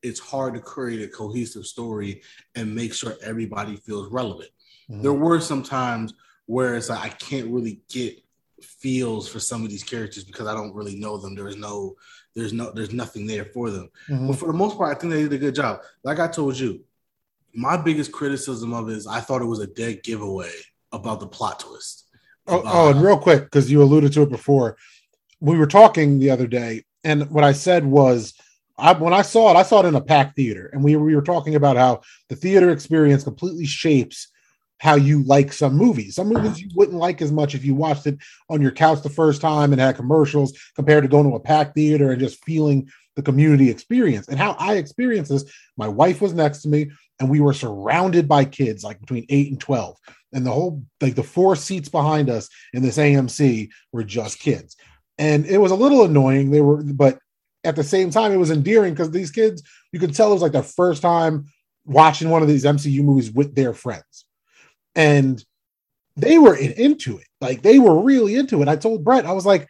it's 0.03 0.19
hard 0.19 0.53
to 0.53 0.59
create 0.59 1.01
a 1.01 1.07
cohesive 1.07 1.65
story 1.65 2.21
and 2.55 2.73
make 2.73 2.93
sure 2.93 3.15
everybody 3.23 3.75
feels 3.77 4.11
relevant. 4.11 4.49
Mm-hmm. 4.89 5.01
There 5.03 5.13
were 5.13 5.39
some 5.39 5.63
times 5.63 6.13
where 6.45 6.75
it's 6.75 6.89
like 6.89 7.05
I 7.05 7.09
can't 7.09 7.47
really 7.47 7.81
get 7.89 8.21
feels 8.61 9.27
for 9.27 9.39
some 9.39 9.63
of 9.63 9.69
these 9.69 9.83
characters 9.83 10.23
because 10.23 10.47
I 10.47 10.53
don't 10.53 10.75
really 10.75 10.95
know 10.95 11.17
them. 11.17 11.35
There 11.35 11.47
is 11.47 11.57
no, 11.57 11.95
there's 12.35 12.53
no, 12.53 12.71
there's 12.71 12.93
nothing 12.93 13.25
there 13.25 13.45
for 13.45 13.69
them. 13.69 13.89
Mm-hmm. 14.09 14.27
But 14.27 14.37
for 14.37 14.47
the 14.47 14.53
most 14.53 14.77
part, 14.77 14.95
I 14.95 14.99
think 14.99 15.13
they 15.13 15.23
did 15.23 15.33
a 15.33 15.37
good 15.37 15.55
job. 15.55 15.81
Like 16.03 16.19
I 16.19 16.27
told 16.27 16.57
you, 16.57 16.81
my 17.53 17.77
biggest 17.77 18.11
criticism 18.11 18.73
of 18.73 18.89
it 18.89 18.97
is 18.97 19.07
I 19.07 19.21
thought 19.21 19.41
it 19.41 19.45
was 19.45 19.59
a 19.59 19.67
dead 19.67 20.03
giveaway 20.03 20.51
about 20.91 21.19
the 21.19 21.27
plot 21.27 21.59
twist. 21.59 22.08
Oh, 22.49 22.63
oh, 22.65 22.89
and 22.89 23.01
real 23.01 23.17
quick, 23.17 23.43
because 23.43 23.71
you 23.71 23.81
alluded 23.81 24.13
to 24.13 24.23
it 24.23 24.29
before, 24.29 24.77
we 25.39 25.57
were 25.57 25.67
talking 25.67 26.19
the 26.19 26.31
other 26.31 26.47
day, 26.47 26.83
and 27.03 27.29
what 27.29 27.43
I 27.43 27.53
said 27.53 27.85
was, 27.85 28.33
I, 28.77 28.93
when 28.93 29.13
I 29.13 29.21
saw 29.21 29.51
it, 29.51 29.57
I 29.57 29.63
saw 29.63 29.81
it 29.81 29.87
in 29.87 29.95
a 29.95 30.01
packed 30.01 30.35
theater, 30.35 30.69
and 30.73 30.83
we, 30.83 30.95
we 30.95 31.15
were 31.15 31.21
talking 31.21 31.55
about 31.55 31.77
how 31.77 32.01
the 32.29 32.35
theater 32.35 32.71
experience 32.71 33.23
completely 33.23 33.65
shapes 33.65 34.29
how 34.79 34.95
you 34.95 35.23
like 35.23 35.51
some 35.53 35.75
movies. 35.75 36.15
Some 36.15 36.29
movies 36.29 36.59
you 36.59 36.69
wouldn't 36.73 36.97
like 36.97 37.21
as 37.21 37.31
much 37.31 37.53
if 37.53 37.63
you 37.63 37.75
watched 37.75 38.07
it 38.07 38.17
on 38.49 38.61
your 38.61 38.71
couch 38.71 39.01
the 39.01 39.09
first 39.09 39.41
time 39.41 39.71
and 39.71 39.81
had 39.81 39.97
commercials 39.97 40.57
compared 40.75 41.03
to 41.03 41.09
going 41.09 41.29
to 41.29 41.35
a 41.35 41.39
packed 41.39 41.75
theater 41.75 42.11
and 42.11 42.19
just 42.19 42.43
feeling 42.45 42.89
the 43.15 43.21
community 43.21 43.69
experience. 43.69 44.29
And 44.29 44.39
how 44.39 44.55
I 44.57 44.75
experienced 44.75 45.31
this, 45.31 45.51
my 45.75 45.87
wife 45.87 46.21
was 46.21 46.33
next 46.33 46.61
to 46.61 46.69
me 46.69 46.91
and 47.19 47.29
we 47.29 47.41
were 47.41 47.53
surrounded 47.53 48.27
by 48.27 48.45
kids 48.45 48.83
like 48.83 48.99
between 49.01 49.25
8 49.27 49.51
and 49.51 49.59
12 49.59 49.97
and 50.33 50.45
the 50.45 50.51
whole 50.51 50.83
like 51.01 51.15
the 51.15 51.23
four 51.23 51.55
seats 51.55 51.89
behind 51.89 52.29
us 52.29 52.49
in 52.73 52.81
this 52.83 52.97
AMC 52.97 53.69
were 53.91 54.03
just 54.03 54.39
kids. 54.39 54.75
And 55.17 55.45
it 55.45 55.57
was 55.57 55.71
a 55.71 55.75
little 55.75 56.05
annoying. 56.05 56.51
They 56.51 56.61
were, 56.61 56.81
but 56.83 57.19
at 57.63 57.75
the 57.75 57.83
same 57.83 58.09
time, 58.09 58.31
it 58.31 58.37
was 58.37 58.51
endearing 58.51 58.93
because 58.93 59.11
these 59.11 59.31
kids, 59.31 59.63
you 59.91 59.99
could 59.99 60.15
tell 60.15 60.29
it 60.29 60.33
was 60.33 60.41
like 60.41 60.53
their 60.53 60.63
first 60.63 61.01
time 61.01 61.45
watching 61.85 62.29
one 62.29 62.41
of 62.41 62.47
these 62.47 62.63
MCU 62.63 63.03
movies 63.03 63.31
with 63.31 63.55
their 63.55 63.73
friends. 63.73 64.25
And 64.95 65.43
they 66.15 66.37
were 66.37 66.55
into 66.55 67.17
it. 67.17 67.27
Like 67.41 67.61
they 67.61 67.79
were 67.79 68.01
really 68.01 68.35
into 68.35 68.61
it. 68.61 68.67
I 68.67 68.75
told 68.75 69.03
Brett, 69.03 69.25
I 69.25 69.33
was 69.33 69.45
like, 69.45 69.67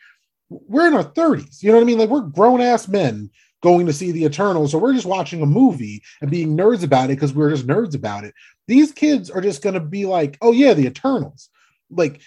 we're 0.49 0.87
in 0.87 0.93
our 0.93 1.03
30s. 1.03 1.61
You 1.61 1.69
know 1.69 1.77
what 1.77 1.83
I 1.83 1.85
mean? 1.85 1.99
Like 1.99 2.09
we're 2.09 2.21
grown 2.21 2.61
ass 2.61 2.87
men 2.87 3.29
going 3.61 3.85
to 3.85 3.93
see 3.93 4.11
the 4.11 4.25
Eternals. 4.25 4.71
So 4.71 4.77
we're 4.77 4.93
just 4.93 5.05
watching 5.05 5.41
a 5.41 5.45
movie 5.45 6.01
and 6.21 6.31
being 6.31 6.55
nerds 6.55 6.83
about 6.83 7.05
it 7.05 7.15
because 7.15 7.33
we're 7.33 7.51
just 7.51 7.67
nerds 7.67 7.95
about 7.95 8.23
it. 8.23 8.33
These 8.67 8.91
kids 8.91 9.29
are 9.29 9.41
just 9.41 9.61
going 9.61 9.73
to 9.73 9.79
be 9.79 10.05
like, 10.05 10.37
oh, 10.41 10.51
yeah, 10.51 10.73
the 10.73 10.85
Eternals. 10.85 11.49
Like, 11.89 12.21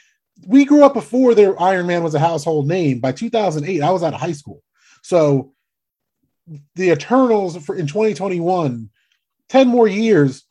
we 0.47 0.65
grew 0.65 0.85
up 0.85 0.95
before 0.95 1.35
their 1.35 1.61
Iron 1.61 1.87
Man 1.87 2.03
was 2.03 2.15
a 2.15 2.19
household 2.19 2.67
name. 2.67 3.01
By 3.01 3.13
2008, 3.13 3.83
I 3.83 3.91
was 3.91 4.03
out 4.03 4.15
of 4.15 4.21
high 4.21 4.33
school. 4.33 4.63
So 5.03 5.53
the 6.75 6.91
Eternals 6.91 7.57
for 7.65 7.77
in 7.77 7.87
2021, 7.87 8.91
10 9.49 9.69
more 9.69 9.89
years, 9.89 10.45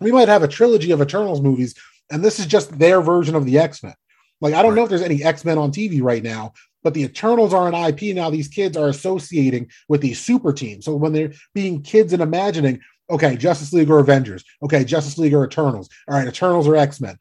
we 0.00 0.12
might 0.12 0.28
have 0.28 0.42
a 0.42 0.48
trilogy 0.48 0.92
of 0.92 1.02
Eternals 1.02 1.40
movies, 1.40 1.74
and 2.10 2.24
this 2.24 2.38
is 2.38 2.46
just 2.46 2.78
their 2.78 3.00
version 3.00 3.34
of 3.34 3.44
the 3.44 3.58
X 3.58 3.82
Men. 3.82 3.94
Like, 4.40 4.54
I 4.54 4.62
don't 4.62 4.70
right. 4.70 4.76
know 4.76 4.82
if 4.84 4.88
there's 4.88 5.02
any 5.02 5.22
X 5.22 5.44
Men 5.44 5.58
on 5.58 5.72
TV 5.72 6.00
right 6.02 6.22
now, 6.22 6.54
but 6.88 6.94
the 6.94 7.02
Eternals 7.02 7.52
are 7.52 7.68
an 7.68 7.74
IP 7.74 8.16
now. 8.16 8.30
These 8.30 8.48
kids 8.48 8.74
are 8.74 8.88
associating 8.88 9.70
with 9.88 10.00
these 10.00 10.18
super 10.18 10.54
teams. 10.54 10.86
So 10.86 10.96
when 10.96 11.12
they're 11.12 11.34
being 11.52 11.82
kids 11.82 12.14
and 12.14 12.22
imagining, 12.22 12.80
okay, 13.10 13.36
Justice 13.36 13.74
League 13.74 13.90
or 13.90 13.98
Avengers. 13.98 14.42
Okay, 14.62 14.84
Justice 14.84 15.18
League 15.18 15.34
or 15.34 15.44
Eternals. 15.44 15.90
All 16.08 16.14
right, 16.14 16.26
Eternals 16.26 16.66
or 16.66 16.76
X 16.76 16.98
Men. 16.98 17.18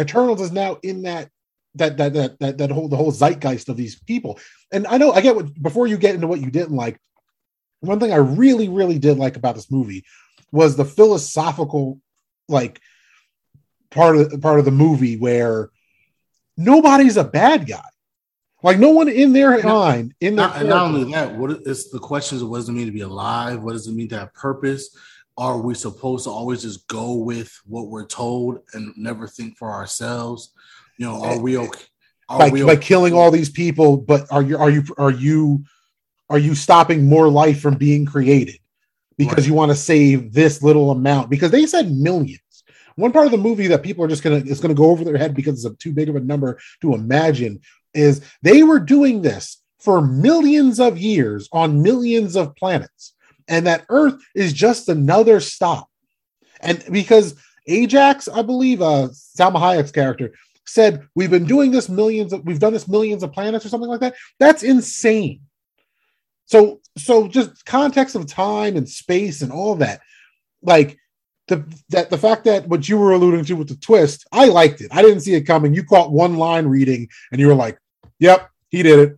Eternals 0.00 0.40
is 0.40 0.50
now 0.50 0.78
in 0.82 1.02
that 1.02 1.30
that 1.76 1.96
that 1.98 2.14
that 2.14 2.38
that, 2.40 2.58
that 2.58 2.70
whole 2.72 2.88
the 2.88 2.96
whole 2.96 3.12
zeitgeist 3.12 3.68
of 3.68 3.76
these 3.76 3.96
people. 4.00 4.40
And 4.72 4.88
I 4.88 4.98
know 4.98 5.12
I 5.12 5.20
get 5.20 5.36
what 5.36 5.54
before 5.62 5.86
you 5.86 5.98
get 5.98 6.16
into 6.16 6.26
what 6.26 6.40
you 6.40 6.50
didn't 6.50 6.74
like. 6.74 6.98
One 7.78 8.00
thing 8.00 8.12
I 8.12 8.16
really 8.16 8.68
really 8.68 8.98
did 8.98 9.18
like 9.18 9.36
about 9.36 9.54
this 9.54 9.70
movie 9.70 10.04
was 10.50 10.74
the 10.74 10.84
philosophical 10.84 12.00
like 12.48 12.80
part 13.92 14.16
of 14.16 14.40
part 14.40 14.58
of 14.58 14.64
the 14.64 14.72
movie 14.72 15.16
where 15.16 15.70
nobody's 16.56 17.16
a 17.16 17.22
bad 17.22 17.68
guy. 17.68 17.84
Like 18.66 18.80
no 18.80 18.90
one 18.90 19.08
in 19.08 19.32
their 19.32 19.62
mind, 19.62 20.12
in 20.20 20.34
their 20.34 20.48
not, 20.48 20.56
and 20.56 20.68
not 20.68 20.86
only 20.86 21.12
that, 21.12 21.36
what 21.36 21.52
is 21.68 21.88
the 21.88 22.00
questions 22.00 22.42
of 22.42 22.48
what 22.48 22.56
does 22.56 22.68
it 22.68 22.72
mean 22.72 22.86
to 22.86 22.92
be 22.92 23.02
alive? 23.02 23.62
What 23.62 23.74
does 23.74 23.86
it 23.86 23.94
mean 23.94 24.08
to 24.08 24.18
have 24.18 24.34
purpose? 24.34 24.98
Are 25.38 25.60
we 25.60 25.72
supposed 25.74 26.24
to 26.24 26.30
always 26.30 26.62
just 26.62 26.88
go 26.88 27.14
with 27.14 27.56
what 27.66 27.86
we're 27.86 28.06
told 28.06 28.58
and 28.72 28.92
never 28.96 29.28
think 29.28 29.56
for 29.56 29.70
ourselves? 29.70 30.52
You 30.98 31.06
know, 31.06 31.22
are 31.22 31.38
we 31.38 31.56
okay? 31.56 31.84
Are 32.28 32.40
by, 32.40 32.48
we 32.48 32.64
by 32.64 32.74
killing 32.74 33.14
all 33.14 33.30
these 33.30 33.50
people, 33.50 33.98
but 33.98 34.26
are 34.32 34.42
you 34.42 34.58
are 34.58 34.70
you 34.70 34.82
are 34.98 35.12
you 35.12 35.62
are 36.28 36.38
you 36.38 36.56
stopping 36.56 37.06
more 37.06 37.28
life 37.28 37.60
from 37.60 37.76
being 37.76 38.04
created 38.04 38.58
because 39.16 39.44
Right. 39.44 39.46
you 39.46 39.54
want 39.54 39.70
to 39.70 39.76
save 39.76 40.32
this 40.32 40.60
little 40.60 40.90
amount? 40.90 41.30
Because 41.30 41.52
they 41.52 41.66
said 41.66 41.92
millions. 41.92 42.40
One 42.96 43.12
part 43.12 43.26
of 43.26 43.30
the 43.30 43.38
movie 43.38 43.68
that 43.68 43.84
people 43.84 44.04
are 44.04 44.08
just 44.08 44.24
gonna 44.24 44.42
it's 44.44 44.58
gonna 44.58 44.74
go 44.74 44.90
over 44.90 45.04
their 45.04 45.18
head 45.18 45.36
because 45.36 45.64
it's 45.64 45.72
a 45.72 45.76
too 45.76 45.92
big 45.92 46.08
of 46.08 46.16
a 46.16 46.20
number 46.20 46.58
to 46.80 46.94
imagine 46.94 47.60
is 47.96 48.22
they 48.42 48.62
were 48.62 48.80
doing 48.80 49.22
this 49.22 49.62
for 49.78 50.00
millions 50.00 50.80
of 50.80 50.98
years 50.98 51.48
on 51.52 51.82
millions 51.82 52.36
of 52.36 52.56
planets, 52.56 53.14
and 53.48 53.66
that 53.66 53.84
Earth 53.88 54.14
is 54.34 54.52
just 54.52 54.88
another 54.88 55.40
stop. 55.40 55.88
And 56.60 56.84
because 56.90 57.34
Ajax, 57.66 58.28
I 58.28 58.42
believe, 58.42 58.82
uh, 58.82 59.08
Salma 59.12 59.60
Hayek's 59.60 59.92
character 59.92 60.32
said, 60.64 61.06
"We've 61.14 61.30
been 61.30 61.46
doing 61.46 61.70
this 61.70 61.88
millions. 61.88 62.32
Of, 62.32 62.44
we've 62.44 62.58
done 62.58 62.72
this 62.72 62.88
millions 62.88 63.22
of 63.22 63.32
planets 63.32 63.64
or 63.64 63.68
something 63.68 63.88
like 63.88 64.00
that." 64.00 64.14
That's 64.38 64.62
insane. 64.62 65.40
So, 66.46 66.80
so 66.96 67.26
just 67.28 67.64
context 67.64 68.14
of 68.14 68.26
time 68.26 68.76
and 68.76 68.88
space 68.88 69.42
and 69.42 69.52
all 69.52 69.74
that, 69.76 70.00
like 70.62 70.96
the 71.48 71.64
that 71.90 72.10
the 72.10 72.18
fact 72.18 72.44
that 72.44 72.66
what 72.68 72.88
you 72.88 72.98
were 72.98 73.12
alluding 73.12 73.44
to 73.44 73.54
with 73.54 73.68
the 73.68 73.76
twist, 73.76 74.26
I 74.32 74.46
liked 74.46 74.80
it. 74.80 74.88
I 74.92 75.02
didn't 75.02 75.20
see 75.20 75.34
it 75.34 75.42
coming. 75.42 75.74
You 75.74 75.84
caught 75.84 76.12
one 76.12 76.36
line 76.36 76.66
reading, 76.66 77.08
and 77.30 77.40
you 77.40 77.48
were 77.48 77.54
like, 77.54 77.78
"Yep, 78.18 78.50
he 78.70 78.82
did 78.82 78.98
it." 78.98 79.16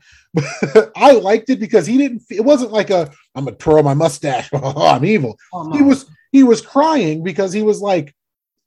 I 0.97 1.13
liked 1.13 1.51
it 1.51 1.61
because 1.61 1.87
he 1.87 1.99
didn't. 1.99 2.23
It 2.31 2.45
wasn't 2.45 2.73
like 2.73 2.91
a 2.91 3.11
I'm 3.35 3.45
gonna 3.45 3.57
twirl 3.57 3.83
my 3.83 3.95
mustache. 3.95 4.51
Oh, 4.53 4.87
I'm 4.87 5.05
evil 5.05 5.39
Oh, 5.53 5.73
he 5.73 5.83
was 5.83 6.07
he 6.33 6.43
was 6.43 6.61
crying 6.61 7.23
because 7.23 7.53
he 7.53 7.63
was 7.63 7.81
like 7.81 8.15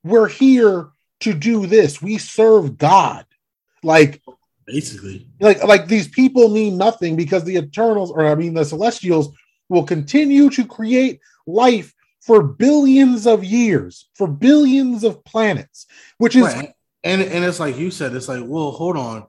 we're 0.03 0.27
here 0.27 0.89
to 1.21 1.33
do 1.33 1.67
this 1.67 2.01
we 2.01 2.17
serve 2.17 2.77
god 2.77 3.25
like 3.83 4.21
basically 4.65 5.27
like 5.39 5.63
like 5.63 5.87
these 5.87 6.07
people 6.07 6.49
mean 6.49 6.77
nothing 6.77 7.15
because 7.15 7.43
the 7.43 7.57
eternals 7.57 8.09
or 8.11 8.25
i 8.25 8.33
mean 8.33 8.55
the 8.55 8.65
celestials 8.65 9.29
will 9.69 9.83
continue 9.83 10.49
to 10.49 10.65
create 10.65 11.19
life 11.45 11.93
for 12.21 12.41
billions 12.41 13.27
of 13.27 13.43
years 13.43 14.09
for 14.15 14.27
billions 14.27 15.03
of 15.03 15.23
planets 15.23 15.85
which 16.17 16.35
is 16.35 16.43
Right. 16.43 16.73
And 17.03 17.21
and 17.21 17.43
it's 17.43 17.59
like 17.59 17.77
you 17.77 17.89
said, 17.89 18.15
it's 18.15 18.27
like, 18.27 18.43
well, 18.45 18.71
hold 18.71 18.95
on. 18.95 19.25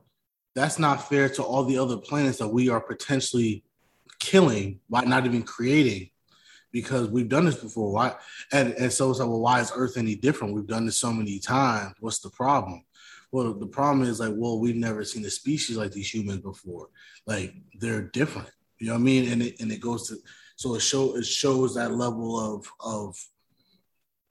That's 0.55 0.79
not 0.79 1.09
fair 1.09 1.29
to 1.31 1.43
all 1.43 1.65
the 1.65 1.79
other 1.79 1.97
planets 1.97 2.39
that 2.39 2.49
we 2.49 2.69
are 2.69 2.81
potentially 2.81 3.65
killing 4.19 4.81
by 4.89 5.03
not 5.03 5.25
even 5.27 5.43
creating 5.43 6.11
because 6.71 7.09
we've 7.09 7.29
done 7.29 7.45
this 7.45 7.57
before. 7.57 7.93
Why? 7.93 8.15
And 8.53 8.73
and 8.75 8.93
so 8.93 9.11
it's 9.11 9.21
like, 9.21 9.29
well, 9.29 9.41
why 9.41 9.61
is 9.61 9.73
Earth 9.75 9.97
any 9.97 10.15
different? 10.15 10.55
We've 10.55 10.67
done 10.67 10.87
this 10.87 10.99
so 10.99 11.13
many 11.13 11.39
times. 11.39 11.95
What's 12.01 12.21
the 12.21 12.31
problem? 12.31 12.85
Well, 13.31 13.55
the 13.55 13.67
problem 13.67 14.07
is 14.07 14.21
like, 14.21 14.33
well, 14.35 14.59
we've 14.59 14.77
never 14.77 15.05
seen 15.05 15.25
a 15.25 15.31
species 15.31 15.77
like 15.77 15.93
these 15.93 16.13
humans 16.13 16.41
before. 16.41 16.89
Like 17.27 17.55
they're 17.79 18.03
different. 18.03 18.51
You 18.79 18.89
know 18.89 18.95
what 18.95 19.01
I 19.01 19.05
mean? 19.05 19.31
And 19.33 19.43
it 19.43 19.61
and 19.61 19.71
it 19.71 19.81
goes 19.81 20.09
to 20.09 20.17
so 20.57 20.75
it 20.75 20.81
show 20.81 21.17
it 21.17 21.25
shows 21.25 21.75
that 21.75 21.95
level 21.95 22.39
of 22.39 22.71
of 22.81 23.17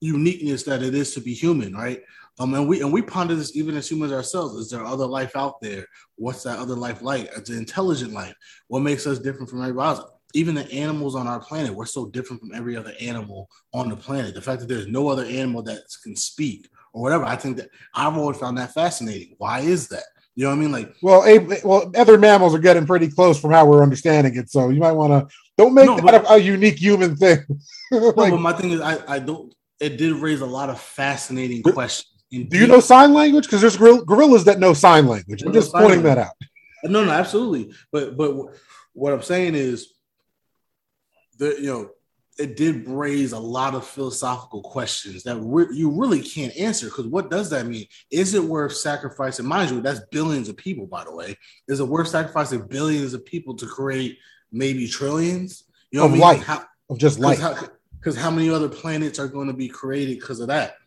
uniqueness 0.01 0.63
that 0.63 0.81
it 0.81 0.95
is 0.95 1.13
to 1.13 1.21
be 1.21 1.33
human, 1.33 1.73
right? 1.73 2.01
Um, 2.41 2.55
and 2.55 2.67
we 2.67 2.81
and 2.81 2.91
we 2.91 3.03
ponder 3.03 3.35
this 3.35 3.55
even 3.55 3.77
as 3.77 3.89
humans 3.89 4.11
ourselves. 4.11 4.55
Is 4.55 4.69
there 4.71 4.83
other 4.83 5.05
life 5.05 5.35
out 5.35 5.61
there? 5.61 5.85
What's 6.15 6.41
that 6.43 6.57
other 6.57 6.73
life 6.75 7.03
like? 7.03 7.29
It's 7.37 7.51
an 7.51 7.57
intelligent 7.57 8.13
life. 8.13 8.33
What 8.67 8.79
makes 8.79 9.05
us 9.05 9.19
different 9.19 9.49
from 9.49 9.61
everybody 9.61 9.99
else? 9.99 10.09
Even 10.33 10.55
the 10.55 10.71
animals 10.71 11.15
on 11.15 11.27
our 11.27 11.39
planet, 11.39 11.71
we're 11.73 11.85
so 11.85 12.07
different 12.07 12.41
from 12.41 12.53
every 12.55 12.75
other 12.75 12.93
animal 12.99 13.47
on 13.73 13.89
the 13.89 13.95
planet. 13.95 14.33
The 14.33 14.41
fact 14.41 14.61
that 14.61 14.67
there's 14.69 14.87
no 14.87 15.07
other 15.09 15.25
animal 15.25 15.61
that 15.63 15.81
can 16.03 16.15
speak 16.15 16.67
or 16.93 17.03
whatever, 17.03 17.25
I 17.25 17.35
think 17.35 17.57
that 17.57 17.69
I've 17.93 18.17
always 18.17 18.37
found 18.37 18.57
that 18.57 18.73
fascinating. 18.73 19.35
Why 19.37 19.59
is 19.59 19.89
that? 19.89 20.05
You 20.33 20.45
know 20.45 20.49
what 20.49 20.55
I 20.55 20.59
mean? 20.59 20.71
Like, 20.71 20.95
well 21.03 21.23
a, 21.23 21.37
well 21.63 21.91
other 21.95 22.17
mammals 22.17 22.55
are 22.55 22.59
getting 22.59 22.87
pretty 22.87 23.09
close 23.09 23.39
from 23.39 23.51
how 23.51 23.65
we're 23.65 23.83
understanding 23.83 24.35
it 24.35 24.49
so 24.49 24.69
you 24.69 24.79
might 24.79 24.93
want 24.93 25.11
to 25.29 25.35
don't 25.57 25.75
make 25.75 25.85
No, 25.85 25.97
that 25.97 26.23
but- 26.23 26.31
a, 26.31 26.41
unique 26.41 26.79
human 26.79 27.15
thing 27.17 27.39
no, 27.91 28.13
but 28.13 28.35
my 28.37 28.53
thing 28.53 28.71
is, 28.71 28.81
I, 28.81 28.97
I 29.15 29.19
don't. 29.19 29.53
It 29.79 29.97
did 29.97 30.13
raise 30.13 30.41
a 30.41 30.45
lot 30.45 30.69
of 30.69 30.79
fascinating 30.79 31.61
questions. 31.63 32.10
Do 32.31 32.57
you 32.57 32.67
know 32.67 32.79
sign 32.79 33.13
language 33.13 33.45
because 33.45 33.61
there's 33.61 33.77
goril- 33.77 34.05
gorillas 34.05 34.45
that 34.45 34.59
know 34.59 34.73
sign 34.73 35.05
language 35.05 35.43
i'm 35.43 35.53
just 35.53 35.71
pointing 35.73 36.03
that 36.03 36.17
out 36.17 36.33
No, 36.83 37.03
no, 37.05 37.11
absolutely. 37.11 37.73
But 37.91 38.17
but 38.17 38.35
what 38.93 39.13
I'm 39.13 39.21
saying 39.21 39.55
is, 39.55 39.93
the 41.37 41.55
you 41.59 41.67
know, 41.67 41.89
it 42.37 42.55
did 42.55 42.87
raise 42.87 43.33
a 43.33 43.39
lot 43.39 43.75
of 43.75 43.85
philosophical 43.85 44.61
questions 44.63 45.23
that 45.23 45.37
re- 45.39 45.67
you 45.71 45.91
really 45.91 46.21
can't 46.21 46.55
answer. 46.57 46.87
Because 46.87 47.05
what 47.07 47.29
does 47.29 47.49
that 47.51 47.67
mean? 47.67 47.85
Is 48.09 48.33
it 48.33 48.43
worth 48.43 48.73
sacrificing? 48.75 49.45
Mind 49.45 49.69
you, 49.71 49.81
that's 49.81 50.01
billions 50.11 50.49
of 50.49 50.57
people, 50.57 50.87
by 50.87 51.03
the 51.03 51.13
way. 51.13 51.37
Is 51.67 51.79
it 51.79 51.87
worth 51.87 52.07
sacrificing 52.07 52.67
billions 52.67 53.13
of 53.13 53.25
people 53.25 53.55
to 53.57 53.67
create 53.67 54.17
maybe 54.51 54.87
trillions? 54.87 55.65
You 55.91 55.99
know 55.99 56.05
Of 56.05 56.11
what 56.13 56.23
I 56.23 56.31
mean? 56.31 56.39
life. 56.39 56.47
How, 56.47 56.65
of 56.89 56.97
just 56.97 57.19
life 57.19 57.37
because 57.99 58.17
how, 58.17 58.31
many 58.31 58.49
other 58.49 58.69
planets 58.69 59.19
are 59.19 59.27
going 59.27 59.47
to 59.47 59.53
be 59.53 59.67
created 59.67 60.19
because 60.19 60.39
of 60.39 60.47
that? 60.47 60.77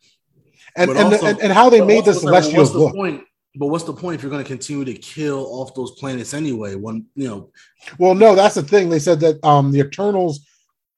And 0.76 0.90
and, 0.90 0.98
also- 0.98 1.26
and 1.26 1.40
and 1.40 1.52
how 1.52 1.68
they 1.70 1.80
made 1.80 2.04
the 2.04 2.10
also, 2.10 2.10
it's 2.12 2.24
like, 2.24 2.42
celestials 2.42 2.56
what's 2.56 2.72
the 2.72 2.78
look 2.78 2.94
point? 2.94 3.24
But 3.56 3.66
what's 3.66 3.84
the 3.84 3.92
point 3.92 4.16
if 4.16 4.22
you're 4.22 4.32
going 4.32 4.42
to 4.42 4.48
continue 4.48 4.84
to 4.84 4.94
kill 4.94 5.46
off 5.46 5.74
those 5.74 5.92
planets 5.92 6.34
anyway? 6.34 6.74
When 6.74 7.06
you 7.14 7.28
know, 7.28 7.50
Well, 7.98 8.14
no, 8.14 8.34
that's 8.34 8.56
the 8.56 8.62
thing. 8.62 8.88
They 8.88 8.98
said 8.98 9.20
that 9.20 9.44
um 9.44 9.70
the 9.70 9.80
Eternals 9.80 10.40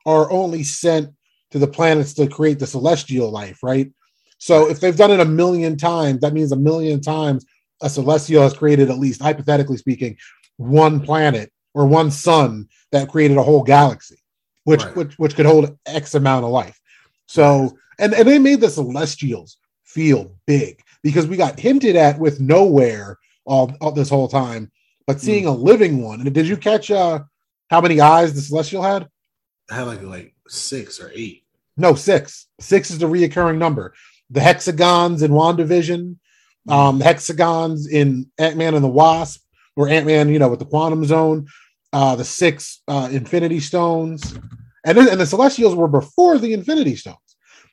are 0.07 0.31
only 0.31 0.63
sent 0.63 1.11
to 1.51 1.59
the 1.59 1.67
planets 1.67 2.15
to 2.15 2.27
create 2.27 2.59
the 2.59 2.67
celestial 2.67 3.31
life, 3.31 3.63
right? 3.63 3.91
So 4.39 4.69
if 4.69 4.81
they've 4.81 4.97
done 4.97 5.11
it 5.11 5.21
a 5.21 5.25
million 5.25 5.77
times, 5.77 6.21
that 6.21 6.33
means 6.33 6.53
a 6.53 6.57
million 6.57 7.01
times 7.01 7.45
a 7.83 7.89
celestial 7.91 8.43
has 8.43 8.55
created, 8.55 8.91
at 8.91 8.99
least 8.99 9.21
hypothetically 9.23 9.77
speaking, 9.77 10.17
one 10.57 11.01
planet 11.01 11.53
or 11.75 11.87
one 11.87 12.11
sun 12.11 12.69
that 12.93 13.09
created 13.09 13.37
a 13.37 13.43
whole 13.43 13.63
galaxy, 13.63 14.17
which 14.65 14.83
Right. 14.83 14.97
which 14.97 15.19
which 15.19 15.37
could 15.37 15.47
hold 15.47 15.77
X 15.85 16.15
amount 16.15 16.45
of 16.47 16.51
life. 16.51 16.81
So 17.27 17.77
and 17.99 18.15
and 18.15 18.27
they 18.27 18.39
made 18.39 18.61
the 18.63 18.71
celestials 18.71 19.59
feel 19.97 20.37
big 20.47 20.83
because 21.03 21.27
we 21.27 21.37
got 21.37 21.59
hinted 21.59 21.97
at 21.97 22.19
with 22.19 22.39
nowhere 22.39 23.19
all, 23.47 23.73
all 23.81 23.93
this 23.93 24.11
whole 24.11 24.29
time 24.29 24.71
but 25.07 25.21
seeing 25.21 25.47
a 25.47 25.53
living 25.53 26.03
one. 26.03 26.21
And 26.21 26.35
did 26.35 26.47
you 26.47 26.57
catch 26.57 26.91
uh 26.91 27.21
how 27.71 27.81
many 27.81 28.01
eyes 28.01 28.35
the 28.35 28.41
celestial 28.41 28.83
had? 28.83 29.09
I 29.71 29.77
had 29.77 29.87
like 29.87 30.03
like 30.03 30.35
six 30.49 31.01
or 31.01 31.11
eight. 31.15 31.45
No, 31.77 31.95
six. 31.95 32.47
Six 32.61 32.91
is 32.91 32.99
the 32.99 33.07
reoccurring 33.07 33.59
number. 33.59 33.95
The 34.31 34.41
hexagons 34.41 35.23
in 35.23 35.31
WandaVision, 35.31 36.17
um, 36.69 36.99
the 36.99 37.05
hexagons 37.05 37.87
in 37.87 38.31
Ant-Man 38.39 38.75
and 38.75 38.83
the 38.83 38.89
Wasp, 38.89 39.43
or 39.77 39.89
Ant-Man, 39.89 40.29
you 40.31 40.39
know, 40.39 40.49
with 40.49 40.59
the 40.59 40.65
quantum 40.65 41.05
zone, 41.05 41.47
uh, 41.93 42.17
the 42.17 42.25
six 42.25 42.83
uh 42.89 43.09
infinity 43.13 43.61
stones, 43.61 44.35
and 44.85 44.99
then, 44.99 45.09
and 45.09 45.21
the 45.21 45.27
celestials 45.27 45.75
were 45.75 45.89
before 45.89 46.39
the 46.39 46.53
infinity 46.53 46.97
stones. 46.97 47.26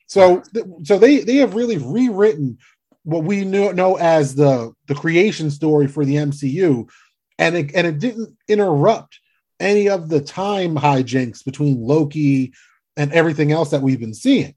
So 0.07 0.43
so 0.83 0.99
they 0.99 1.19
they 1.19 1.37
have 1.37 1.55
really 1.55 1.77
rewritten 1.77 2.57
what 3.03 3.23
we 3.23 3.43
know, 3.43 3.71
know 3.71 3.95
as 3.97 4.35
the 4.35 4.73
the 4.87 4.95
creation 4.95 5.51
story 5.51 5.87
for 5.87 6.05
the 6.05 6.15
MCU, 6.15 6.89
and 7.37 7.55
it 7.55 7.71
and 7.75 7.87
it 7.87 7.99
didn't 7.99 8.35
interrupt 8.47 9.19
any 9.59 9.89
of 9.89 10.09
the 10.09 10.21
time 10.21 10.75
hijinks 10.75 11.43
between 11.43 11.81
Loki 11.81 12.53
and 12.97 13.11
everything 13.11 13.51
else 13.51 13.71
that 13.71 13.81
we've 13.81 13.99
been 13.99 14.13
seeing. 14.13 14.53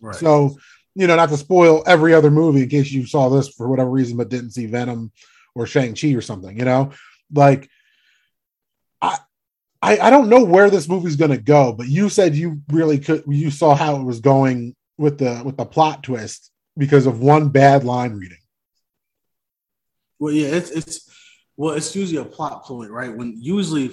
Right. 0.00 0.14
So, 0.14 0.56
you 0.94 1.06
know, 1.06 1.16
not 1.16 1.28
to 1.30 1.36
spoil 1.36 1.82
every 1.86 2.14
other 2.14 2.30
movie 2.30 2.62
in 2.62 2.68
case 2.68 2.90
you 2.90 3.06
saw 3.06 3.28
this 3.28 3.48
for 3.48 3.68
whatever 3.68 3.90
reason 3.90 4.16
but 4.16 4.28
didn't 4.28 4.52
see 4.52 4.66
Venom 4.66 5.12
or 5.54 5.66
Shang-Chi 5.66 6.12
or 6.14 6.20
something, 6.20 6.58
you 6.58 6.64
know? 6.64 6.92
Like 7.32 7.68
I, 9.86 10.08
I 10.08 10.10
don't 10.10 10.28
know 10.28 10.44
where 10.44 10.68
this 10.68 10.88
movie's 10.88 11.16
gonna 11.16 11.38
go, 11.38 11.72
but 11.72 11.86
you 11.86 12.08
said 12.08 12.34
you 12.34 12.60
really 12.72 12.98
could 12.98 13.22
you 13.28 13.50
saw 13.50 13.74
how 13.74 13.96
it 13.96 14.02
was 14.02 14.20
going 14.20 14.74
with 14.98 15.18
the 15.18 15.42
with 15.44 15.56
the 15.56 15.64
plot 15.64 16.02
twist 16.02 16.50
because 16.76 17.06
of 17.06 17.20
one 17.20 17.48
bad 17.48 17.84
line 17.84 18.14
reading. 18.14 18.38
well, 20.18 20.32
yeah, 20.32 20.48
it's 20.48 20.70
it's 20.70 21.08
well, 21.56 21.74
it's 21.74 21.94
usually 21.94 22.20
a 22.20 22.24
plot 22.24 22.64
point, 22.64 22.90
right? 22.90 23.14
When 23.14 23.34
usually 23.40 23.92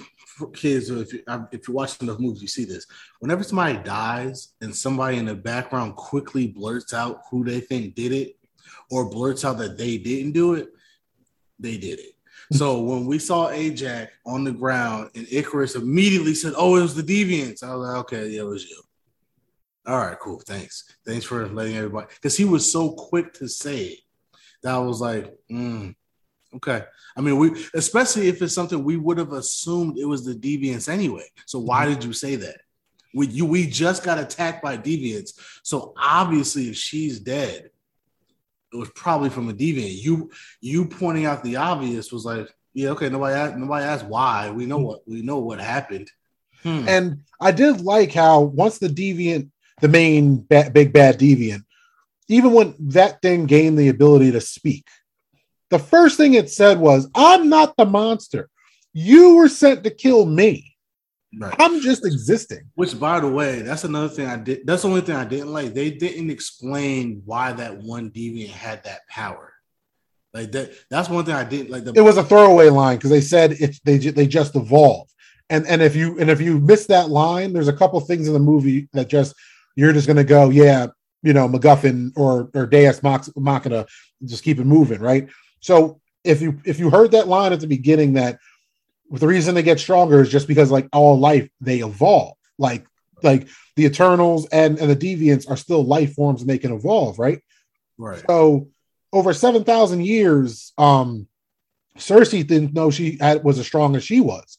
kids, 0.54 0.90
if 0.90 1.14
you 1.14 1.24
if 1.52 1.68
you 1.68 1.74
watch 1.74 2.02
enough 2.02 2.20
movies, 2.20 2.42
you 2.42 2.48
see 2.48 2.66
this. 2.66 2.88
Whenever 3.20 3.44
somebody 3.44 3.78
dies 3.78 4.54
and 4.62 4.76
somebody 4.76 5.18
in 5.18 5.26
the 5.26 5.36
background 5.36 5.96
quickly 5.96 6.48
blurts 6.48 6.94
out 6.94 7.22
who 7.30 7.44
they 7.44 7.60
think 7.60 7.96
did 7.96 8.12
it, 8.12 8.36
or 8.90 9.10
blurts 9.10 9.46
out 9.46 9.60
that 9.60 9.78
they 9.78 9.98
didn't 9.98 10.32
do 10.32 10.56
it, 10.56 10.70
they 11.60 11.78
did 11.78 12.00
it. 12.00 12.12
So 12.52 12.82
when 12.82 13.06
we 13.06 13.20
saw 13.20 13.50
Ajax 13.50 14.14
on 14.26 14.44
the 14.44 14.52
ground 14.52 15.12
and 15.16 15.26
Ikaris 15.28 15.76
immediately 15.76 16.36
said, 16.36 16.54
"Oh, 16.58 16.76
it 16.76 16.82
was 16.82 16.96
the 16.96 17.04
Deviants," 17.04 17.64
I 17.64 17.76
was 17.76 17.88
like, 17.88 17.98
"Okay, 18.02 18.30
yeah, 18.30 18.42
it 18.42 18.46
was 18.46 18.70
you." 18.70 18.82
All 19.86 19.98
right, 19.98 20.20
cool. 20.20 20.40
Thanks. 20.40 20.86
Thanks 21.06 21.26
for 21.26 21.48
letting 21.48 21.76
everybody 21.76 22.08
because 22.16 22.38
he 22.38 22.46
was 22.46 22.72
so 22.72 22.92
quick 22.92 23.34
to 23.36 23.48
say 23.48 23.86
it 23.86 24.00
that 24.64 24.76
I 24.76 24.80
was 24.80 25.02
like, 25.02 25.34
mm, 25.52 25.94
okay. 26.56 26.84
I 27.16 27.22
mean, 27.22 27.38
we 27.38 27.66
especially 27.74 28.28
if 28.30 28.42
it's 28.42 28.56
something 28.56 28.84
we 28.84 28.98
would 28.98 29.18
have 29.18 29.34
assumed 29.34 29.98
it 29.98 30.06
was 30.06 30.26
the 30.26 30.34
deviants 30.34 30.88
anyway. 30.88 31.26
So 31.46 31.60
why 31.60 31.86
did 31.86 32.04
you 32.04 32.14
say 32.14 32.36
that? 32.38 32.62
We 33.14 33.28
you 33.28 33.46
we 33.46 33.68
just 33.68 34.04
got 34.04 34.20
attacked 34.20 34.64
by 34.64 34.78
deviants. 34.78 35.32
So 35.64 35.94
obviously, 35.98 36.70
if 36.70 36.76
she's 36.76 37.20
dead, 37.20 37.70
it 38.74 38.77
was 38.77 38.89
probably 38.96 39.30
from 39.30 39.50
a 39.50 39.53
deviant. 39.53 40.01
You 40.01 40.32
you 40.60 40.86
pointing 40.86 41.25
out 41.25 41.44
the 41.44 41.58
obvious 41.58 42.12
was 42.12 42.25
like, 42.25 42.50
yeah, 42.74 42.89
okay. 42.89 43.10
Nobody 43.10 43.36
asked, 43.36 43.58
nobody 43.58 43.86
asked 43.86 44.06
why. 44.06 44.50
We 44.50 44.65
know 44.65 44.80
what 44.80 45.01
we 45.08 45.22
know 45.22 45.39
what 45.39 45.60
happened. 45.60 46.10
Hmm. 46.63 46.88
And 46.88 47.20
I 47.39 47.51
did 47.51 47.82
like 47.82 48.12
how 48.13 48.42
once 48.42 48.80
the 48.80 48.88
deviant 48.88 49.50
the 49.82 49.88
main 49.88 50.46
ba- 50.50 50.72
big 50.74 50.92
bad 50.94 51.20
deviant, 51.20 51.63
even 52.27 52.53
when 52.53 52.74
that 52.80 53.22
thing 53.22 53.46
gained 53.46 53.77
the 53.77 53.89
ability 53.89 54.32
to 54.32 54.42
speak, 54.42 54.88
the 55.70 55.80
first 55.80 56.18
thing 56.18 56.34
it 56.34 56.50
said 56.50 56.80
was, 56.80 57.10
I'm 57.13 57.50
not 57.50 57.75
the 57.77 57.86
monster. 57.86 58.50
You 58.94 59.36
were 59.36 59.50
sent 59.50 59.84
to 59.84 59.89
kill 59.89 60.25
me. 60.25 60.73
Right. 61.40 61.56
I'm 61.60 61.82
just 61.82 62.06
existing. 62.06 62.70
Which, 62.75 63.00
by 63.00 63.20
the 63.20 63.30
way, 63.30 63.62
that's 63.62 63.84
another 63.84 64.10
thing 64.10 64.28
I 64.28 64.38
did. 64.38 64.66
That's 64.66 64.84
the 64.84 64.90
only 64.90 65.02
thing 65.02 65.16
I 65.16 65.25
didn't 65.25 65.52
like. 65.52 65.74
They 65.74 65.92
didn't 65.92 66.30
explain 66.30 67.22
why 67.25 67.54
that 67.54 67.78
one 67.78 68.12
deviant 68.12 68.50
had 68.50 68.84
that 68.84 69.08
power. 69.10 69.54
Like 70.34 70.52
that. 70.52 70.74
That's 70.90 71.10
one 71.10 71.25
thing 71.25 71.36
I 71.36 71.44
didn't 71.44 71.72
like. 71.72 71.86
The- 71.86 71.94
it 71.96 72.02
was 72.02 72.18
a 72.18 72.24
throwaway 72.24 72.70
line 72.70 72.98
because 72.98 73.10
they 73.10 73.22
said 73.22 73.54
if 73.54 73.82
they 73.84 73.98
they 73.98 74.28
just 74.28 74.56
evolve. 74.56 75.08
And 75.50 75.68
and 75.68 75.82
if 75.82 75.96
you 75.96 76.20
and 76.20 76.30
if 76.30 76.42
you 76.42 76.60
miss 76.60 76.86
that 76.88 77.10
line, 77.10 77.54
there's 77.54 77.68
a 77.68 77.74
couple 77.74 78.00
things 78.00 78.28
in 78.28 78.34
the 78.34 78.40
movie 78.40 78.88
that 78.94 79.10
just 79.10 79.36
you're 79.75 79.94
just 79.94 80.08
going 80.08 80.18
to 80.18 80.24
go, 80.24 80.50
yeah, 80.50 80.88
you 81.22 81.34
know, 81.34 81.48
MacGuffin 81.48 82.12
or 82.16 82.50
or 82.54 82.66
Deus 82.66 83.02
Machina, 83.02 83.86
just 84.25 84.44
keep 84.44 84.60
it 84.60 84.66
moving, 84.66 85.00
right? 85.02 85.28
So 85.60 86.00
if 86.24 86.42
you 86.42 86.60
if 86.66 86.80
you 86.80 86.90
heard 86.90 87.12
that 87.12 87.28
line 87.28 87.54
at 87.54 87.60
the 87.60 87.68
beginning, 87.68 88.13
that 88.13 88.40
the 89.20 89.27
reason 89.27 89.55
they 89.55 89.63
get 89.63 89.79
stronger 89.79 90.22
is 90.22 90.29
just 90.29 90.48
because 90.48 90.72
like 90.72 90.88
all 90.91 91.20
life 91.20 91.50
they 91.62 91.79
evolve, 91.79 92.36
like 92.58 92.86
like 93.22 93.48
the 93.75 93.86
Eternals 93.86 94.48
and 94.51 94.79
and 94.79 94.89
the 94.89 94.96
Deviants 94.96 95.50
are 95.50 95.58
still 95.58 95.84
life 95.84 96.13
forms 96.13 96.41
and 96.41 96.50
they 96.50 96.58
can 96.58 96.74
evolve, 96.74 97.20
right? 97.20 97.39
Right. 97.98 98.24
So 98.27 98.70
over 99.12 99.34
seven 99.34 99.63
thousand 99.63 100.05
years, 100.05 100.74
um, 100.77 101.27
Sersi 101.98 102.46
didn't 102.46 102.74
know 102.74 102.89
she 102.89 103.17
had 103.20 103.43
was 103.43 103.60
as 103.60 103.67
strong 103.67 103.96
as 103.96 104.03
she 104.03 104.20
was, 104.20 104.58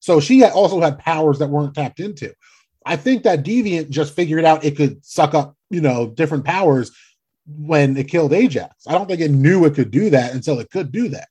so 0.00 0.20
she 0.20 0.44
also 0.44 0.80
had 0.80 0.98
powers 0.98 1.38
that 1.38 1.48
weren't 1.48 1.74
tapped 1.74 2.00
into. 2.00 2.34
I 2.84 2.96
think 2.96 3.22
that 3.22 3.44
Deviant 3.44 3.90
just 3.90 4.14
figured 4.16 4.44
out 4.44 4.64
it 4.64 4.76
could 4.76 5.04
suck 5.04 5.34
up, 5.34 5.56
you 5.70 5.80
know, 5.80 6.08
different 6.08 6.44
powers 6.44 6.90
when 7.46 7.96
it 7.96 8.08
killed 8.08 8.32
Ajax. 8.32 8.86
I 8.88 8.92
don't 8.92 9.06
think 9.06 9.20
it 9.20 9.30
knew 9.30 9.64
it 9.64 9.74
could 9.74 9.92
do 9.92 10.10
that 10.10 10.34
until 10.34 10.58
it 10.58 10.70
could 10.70 10.90
do 10.90 11.08
that. 11.10 11.28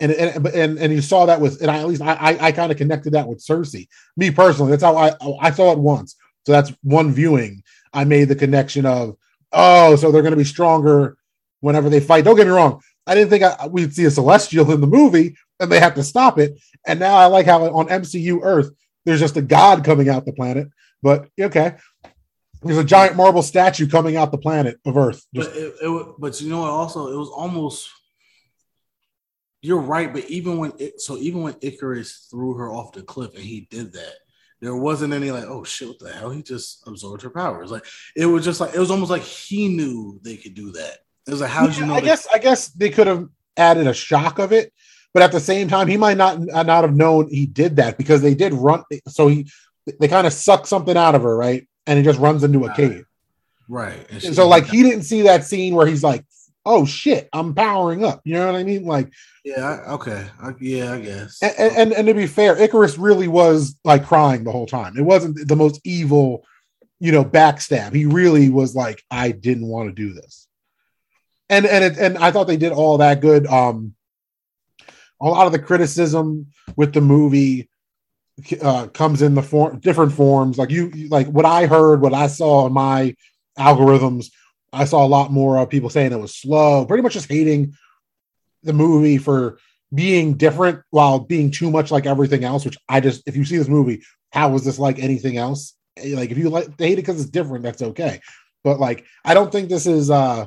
And 0.00 0.12
and 0.12 0.46
and, 0.46 0.78
and 0.78 0.92
you 0.92 1.02
saw 1.02 1.26
that 1.26 1.40
with, 1.40 1.60
and 1.60 1.70
I, 1.70 1.78
at 1.78 1.86
least 1.86 2.02
I 2.02 2.14
I, 2.14 2.46
I 2.46 2.52
kind 2.52 2.72
of 2.72 2.78
connected 2.78 3.12
that 3.12 3.28
with 3.28 3.44
Sersi. 3.44 3.86
Me 4.16 4.30
personally, 4.30 4.70
that's 4.70 4.82
how 4.82 4.96
I 4.96 5.14
oh, 5.20 5.36
I 5.40 5.50
saw 5.50 5.72
it 5.72 5.78
once. 5.78 6.16
So 6.46 6.52
that's 6.52 6.72
one 6.82 7.12
viewing. 7.12 7.62
I 7.92 8.04
made 8.04 8.28
the 8.28 8.36
connection 8.36 8.86
of, 8.86 9.16
oh, 9.52 9.96
so 9.96 10.10
they're 10.10 10.22
going 10.22 10.32
to 10.32 10.38
be 10.38 10.44
stronger 10.44 11.18
whenever 11.60 11.90
they 11.90 12.00
fight. 12.00 12.24
Don't 12.24 12.36
get 12.36 12.46
me 12.46 12.52
wrong. 12.52 12.80
I 13.06 13.14
didn't 13.14 13.30
think 13.30 13.42
I, 13.42 13.66
we'd 13.66 13.94
see 13.94 14.04
a 14.04 14.10
celestial 14.10 14.70
in 14.72 14.80
the 14.80 14.86
movie, 14.86 15.36
and 15.58 15.70
they 15.70 15.80
have 15.80 15.94
to 15.96 16.02
stop 16.02 16.38
it. 16.38 16.60
And 16.86 17.00
now 17.00 17.16
I 17.16 17.26
like 17.26 17.46
how 17.46 17.64
on 17.74 17.88
MCU 17.88 18.40
Earth 18.42 18.70
there's 19.04 19.20
just 19.20 19.36
a 19.36 19.42
god 19.42 19.84
coming 19.84 20.08
out 20.08 20.24
the 20.24 20.32
planet. 20.32 20.68
But 21.02 21.28
okay, 21.38 21.76
there's 22.62 22.78
a 22.78 22.84
giant 22.84 23.16
marble 23.16 23.42
statue 23.42 23.88
coming 23.88 24.16
out 24.16 24.32
the 24.32 24.38
planet 24.38 24.78
of 24.84 24.96
Earth. 24.96 25.24
Just, 25.34 25.50
but, 25.50 25.58
it, 25.58 25.74
it, 25.80 26.14
but 26.18 26.40
you 26.40 26.50
know 26.50 26.60
what? 26.60 26.70
Also, 26.70 27.12
it 27.12 27.16
was 27.16 27.30
almost. 27.30 27.90
You're 29.62 29.80
right, 29.80 30.12
but 30.12 30.24
even 30.30 30.58
when 30.58 30.72
it, 30.78 31.00
so 31.00 31.16
even 31.18 31.42
when 31.42 31.54
Ikaris 31.54 32.30
threw 32.30 32.54
her 32.54 32.70
off 32.70 32.92
the 32.92 33.02
cliff 33.02 33.34
and 33.34 33.44
he 33.44 33.68
did 33.70 33.92
that, 33.92 34.14
there 34.60 34.76
wasn't 34.76 35.12
any 35.12 35.30
like, 35.30 35.44
oh 35.44 35.64
shit, 35.64 35.88
what 35.88 35.98
the 35.98 36.12
hell? 36.12 36.30
He 36.30 36.42
just 36.42 36.86
absorbed 36.86 37.22
her 37.22 37.30
powers. 37.30 37.70
Like 37.70 37.84
it 38.16 38.26
was 38.26 38.44
just 38.44 38.60
like 38.60 38.74
it 38.74 38.78
was 38.78 38.90
almost 38.90 39.10
like 39.10 39.22
he 39.22 39.68
knew 39.68 40.18
they 40.22 40.36
could 40.36 40.54
do 40.54 40.72
that. 40.72 40.98
It 41.26 41.30
was 41.30 41.40
like, 41.40 41.50
how 41.50 41.66
did 41.66 41.76
yeah, 41.76 41.80
you 41.82 41.86
know? 41.86 41.94
I 41.94 42.00
guess 42.00 42.26
I 42.32 42.38
guess 42.38 42.68
they 42.68 42.90
could 42.90 43.06
have 43.06 43.28
added 43.56 43.86
a 43.86 43.94
shock 43.94 44.38
of 44.38 44.52
it 44.52 44.72
but 45.12 45.22
at 45.22 45.32
the 45.32 45.40
same 45.40 45.68
time, 45.68 45.88
he 45.88 45.96
might 45.96 46.16
not 46.16 46.36
uh, 46.50 46.62
not 46.62 46.84
have 46.84 46.94
known 46.94 47.28
he 47.28 47.46
did 47.46 47.76
that 47.76 47.98
because 47.98 48.22
they 48.22 48.34
did 48.34 48.54
run. 48.54 48.84
So 49.08 49.28
he 49.28 49.50
they 49.98 50.08
kind 50.08 50.26
of 50.26 50.32
suck 50.32 50.66
something 50.66 50.96
out 50.96 51.14
of 51.14 51.22
her, 51.22 51.36
right? 51.36 51.66
And 51.86 51.98
he 51.98 52.04
just 52.04 52.20
runs 52.20 52.44
into 52.44 52.64
a 52.64 52.74
cave. 52.74 53.04
Right. 53.68 54.06
And, 54.10 54.24
and 54.24 54.34
so 54.34 54.46
like 54.46 54.66
he 54.66 54.82
didn't 54.82 55.02
see 55.02 55.22
that 55.22 55.44
scene 55.44 55.74
where 55.74 55.86
he's 55.86 56.04
like, 56.04 56.24
"Oh 56.64 56.84
shit, 56.84 57.28
I'm 57.32 57.54
powering 57.54 58.04
up." 58.04 58.20
You 58.24 58.34
know 58.34 58.46
what 58.46 58.56
I 58.56 58.64
mean? 58.64 58.84
Like, 58.84 59.12
yeah, 59.44 59.80
okay, 59.88 60.26
I, 60.40 60.52
yeah, 60.60 60.92
I 60.92 61.00
guess. 61.00 61.42
And, 61.42 61.76
and 61.76 61.92
and 61.92 62.06
to 62.08 62.14
be 62.14 62.26
fair, 62.26 62.56
Ikaris 62.56 62.96
really 62.98 63.28
was 63.28 63.78
like 63.84 64.06
crying 64.06 64.44
the 64.44 64.52
whole 64.52 64.66
time. 64.66 64.96
It 64.96 65.02
wasn't 65.02 65.48
the 65.48 65.56
most 65.56 65.80
evil, 65.84 66.44
you 66.98 67.12
know, 67.12 67.24
backstab. 67.24 67.94
He 67.94 68.06
really 68.06 68.50
was 68.50 68.74
like, 68.74 69.02
"I 69.10 69.32
didn't 69.32 69.66
want 69.66 69.88
to 69.88 69.94
do 69.94 70.12
this." 70.12 70.46
And 71.48 71.66
and 71.66 71.84
it, 71.84 71.98
and 71.98 72.18
I 72.18 72.30
thought 72.30 72.46
they 72.46 72.56
did 72.56 72.72
all 72.72 72.98
that 72.98 73.20
good. 73.20 73.46
Um, 73.46 73.94
a 75.20 75.28
lot 75.28 75.46
of 75.46 75.52
the 75.52 75.58
criticism 75.58 76.46
with 76.76 76.92
the 76.94 77.00
movie 77.00 77.68
uh, 78.62 78.86
comes 78.88 79.22
in 79.22 79.34
the 79.34 79.42
form 79.42 79.78
different 79.80 80.12
forms. 80.12 80.58
Like 80.58 80.70
you, 80.70 81.08
like 81.08 81.26
what 81.26 81.44
I 81.44 81.66
heard, 81.66 82.00
what 82.00 82.14
I 82.14 82.26
saw 82.26 82.66
in 82.66 82.72
my 82.72 83.14
algorithms, 83.58 84.30
I 84.72 84.84
saw 84.84 85.04
a 85.04 85.08
lot 85.08 85.32
more 85.32 85.58
of 85.58 85.68
people 85.68 85.90
saying 85.90 86.12
it 86.12 86.20
was 86.20 86.34
slow, 86.34 86.86
pretty 86.86 87.02
much 87.02 87.14
just 87.14 87.28
hating 87.28 87.74
the 88.62 88.72
movie 88.72 89.18
for 89.18 89.58
being 89.92 90.34
different 90.34 90.82
while 90.90 91.18
being 91.18 91.50
too 91.50 91.70
much 91.70 91.90
like 91.90 92.06
everything 92.06 92.44
else. 92.44 92.64
Which 92.64 92.78
I 92.88 93.00
just, 93.00 93.22
if 93.26 93.36
you 93.36 93.44
see 93.44 93.56
this 93.56 93.68
movie, 93.68 94.02
how 94.32 94.50
was 94.50 94.64
this 94.64 94.78
like 94.78 94.98
anything 94.98 95.36
else? 95.36 95.74
Like 96.02 96.30
if 96.30 96.38
you 96.38 96.50
like 96.50 96.78
hate 96.78 96.94
it 96.94 96.96
because 96.96 97.20
it's 97.20 97.30
different, 97.30 97.64
that's 97.64 97.82
okay. 97.82 98.20
But 98.62 98.78
like, 98.78 99.04
I 99.24 99.34
don't 99.34 99.50
think 99.50 99.68
this 99.68 99.86
is 99.86 100.10
uh 100.10 100.46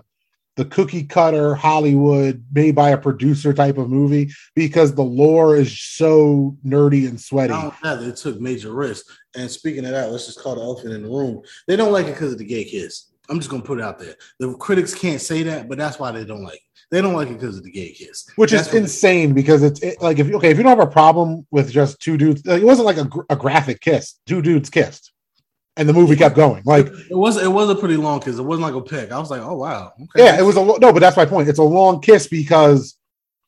the 0.56 0.66
cookie 0.66 1.04
cutter 1.04 1.56
Hollywood 1.56 2.46
made 2.54 2.76
by 2.76 2.92
a 2.92 2.98
producer 2.98 3.54
type 3.54 3.78
of 3.78 3.90
movie 3.90 4.32
because 4.56 4.94
the 4.94 5.04
lore 5.04 5.56
is 5.56 5.80
so 5.80 6.56
nerdy 6.66 7.08
and 7.08 7.20
sweaty. 7.20 7.54
That 7.54 8.02
they 8.02 8.12
took 8.12 8.40
major 8.40 8.72
risks. 8.72 9.18
And 9.36 9.50
speaking 9.50 9.84
of 9.86 9.92
that, 9.92 10.12
let's 10.12 10.28
just 10.28 10.40
call 10.40 10.56
the 10.56 10.62
elephant 10.62 10.94
in 10.94 11.04
the 11.04 11.10
room. 11.10 11.42
They 11.68 11.76
don't 11.76 11.92
like 11.92 12.06
it 12.06 12.14
because 12.14 12.34
of 12.34 12.38
the 12.38 12.46
gay 12.46 12.66
kiss. 12.66 13.12
I'm 13.30 13.40
just 13.40 13.50
gonna 13.50 13.64
put 13.64 13.80
it 13.80 13.84
out 13.84 14.00
there. 14.00 14.16
The 14.40 14.54
critics 14.56 14.94
can't 14.94 15.22
say 15.22 15.44
that, 15.44 15.70
but 15.70 15.78
that's 15.78 16.00
why 16.00 16.12
they 16.12 16.26
don't 16.26 16.44
like 16.44 16.56
it. 16.56 16.62
They 16.92 17.02
don't 17.02 17.14
like 17.14 17.30
it 17.30 17.40
because 17.40 17.58
of 17.58 17.64
the 17.64 17.72
gay 17.72 17.92
kiss, 17.92 18.30
which 18.36 18.52
that's 18.52 18.68
is 18.68 18.74
insane 18.76 19.34
because 19.34 19.64
it's 19.64 19.82
it, 19.82 20.02
like 20.02 20.20
if 20.20 20.32
okay 20.32 20.52
if 20.52 20.58
you 20.58 20.64
don't 20.64 20.78
have 20.78 20.88
a 20.88 20.92
problem 20.92 21.48
with 21.52 21.72
just 21.72 22.00
two 22.00 22.18
dudes, 22.18 22.46
like, 22.46 22.62
it 22.62 22.66
wasn't 22.66 22.86
like 22.86 22.98
a, 22.98 23.10
a 23.30 23.36
graphic 23.36 23.82
kiss. 23.82 24.20
Two 24.28 24.42
dudes 24.42 24.70
kissed 24.70 25.14
and 25.78 25.90
the 25.90 25.94
movie 25.94 26.16
kept 26.16 26.36
going. 26.36 26.64
Like 26.66 26.88
it 26.88 27.16
was, 27.16 27.42
it 27.42 27.52
was 27.52 27.70
a 27.70 27.76
pretty 27.76 27.98
long 27.98 28.20
kiss. 28.20 28.38
It 28.38 28.44
wasn't 28.44 28.64
like 28.64 28.76
a 28.76 28.82
pick. 28.82 29.12
I 29.12 29.20
was 29.20 29.32
like, 29.32 29.42
oh 29.42 29.56
wow, 29.56 29.94
okay. 30.00 30.26
yeah, 30.26 30.40
it 30.40 30.44
was 30.44 30.58
a 30.58 30.64
no, 30.64 30.78
but 30.80 31.00
that's 31.00 31.18
my 31.18 31.26
point. 31.26 31.50
It's 31.50 31.60
a 31.60 31.64
long 31.64 32.02
kiss 32.02 32.28
because 32.28 32.98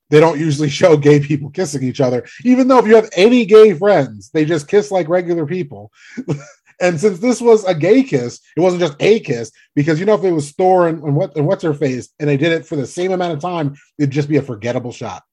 they 0.10 0.20
don't 0.20 0.40
usually 0.40 0.70
show 0.70 0.98
gay 0.98 1.20
people 1.20 1.50
kissing 1.50 1.84
each 1.84 2.02
other. 2.02 2.26
Even 2.44 2.68
though 2.68 2.80
if 2.80 2.88
you 2.88 2.96
have 2.96 3.10
any 3.16 3.46
gay 3.46 3.74
friends, 3.74 4.30
they 4.30 4.46
just 4.46 4.68
kiss 4.68 4.92
like 4.92 5.10
regular 5.10 5.46
people. 5.46 5.92
and 6.82 7.00
since 7.00 7.20
this 7.20 7.42
was 7.42 7.64
a 7.66 7.74
gay 7.74 8.04
kiss, 8.04 8.40
it 8.56 8.60
wasn't 8.60 8.82
just 8.82 8.96
a 9.00 9.20
kiss 9.20 9.52
because 9.76 10.00
you 10.00 10.06
know 10.06 10.16
if 10.16 10.24
it 10.24 10.32
was 10.32 10.52
Thor 10.52 10.88
and, 10.88 11.02
and 11.04 11.16
what 11.16 11.36
and 11.36 11.48
what's 11.48 11.64
her 11.64 11.74
face, 11.74 12.10
and 12.20 12.30
they 12.30 12.38
did 12.38 12.52
it 12.52 12.66
for 12.66 12.76
the 12.76 12.88
same 12.88 13.12
amount 13.12 13.34
of 13.34 13.40
time, 13.40 13.76
it'd 13.98 14.12
just 14.12 14.30
be 14.30 14.38
a 14.38 14.42
forgettable 14.42 14.92
shot. 14.92 15.24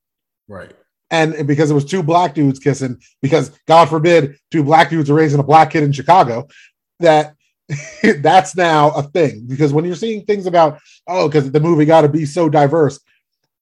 Right. 0.48 0.72
And 1.10 1.46
because 1.46 1.70
it 1.70 1.74
was 1.74 1.84
two 1.84 2.02
black 2.02 2.34
dudes 2.34 2.58
kissing, 2.58 2.98
because 3.20 3.50
God 3.66 3.86
forbid 3.90 4.38
two 4.50 4.64
black 4.64 4.88
dudes 4.88 5.10
are 5.10 5.14
raising 5.14 5.40
a 5.40 5.44
black 5.44 5.70
kid 5.70 5.82
in 5.82 5.92
Chicago, 5.92 6.48
that 7.00 7.34
that's 8.18 8.56
now 8.56 8.90
a 8.90 9.02
thing 9.02 9.46
because 9.46 9.72
when 9.72 9.84
you're 9.84 9.94
seeing 9.94 10.24
things 10.24 10.46
about 10.46 10.78
oh 11.06 11.28
because 11.28 11.50
the 11.50 11.60
movie 11.60 11.84
got 11.84 12.02
to 12.02 12.08
be 12.08 12.24
so 12.24 12.48
diverse 12.48 13.00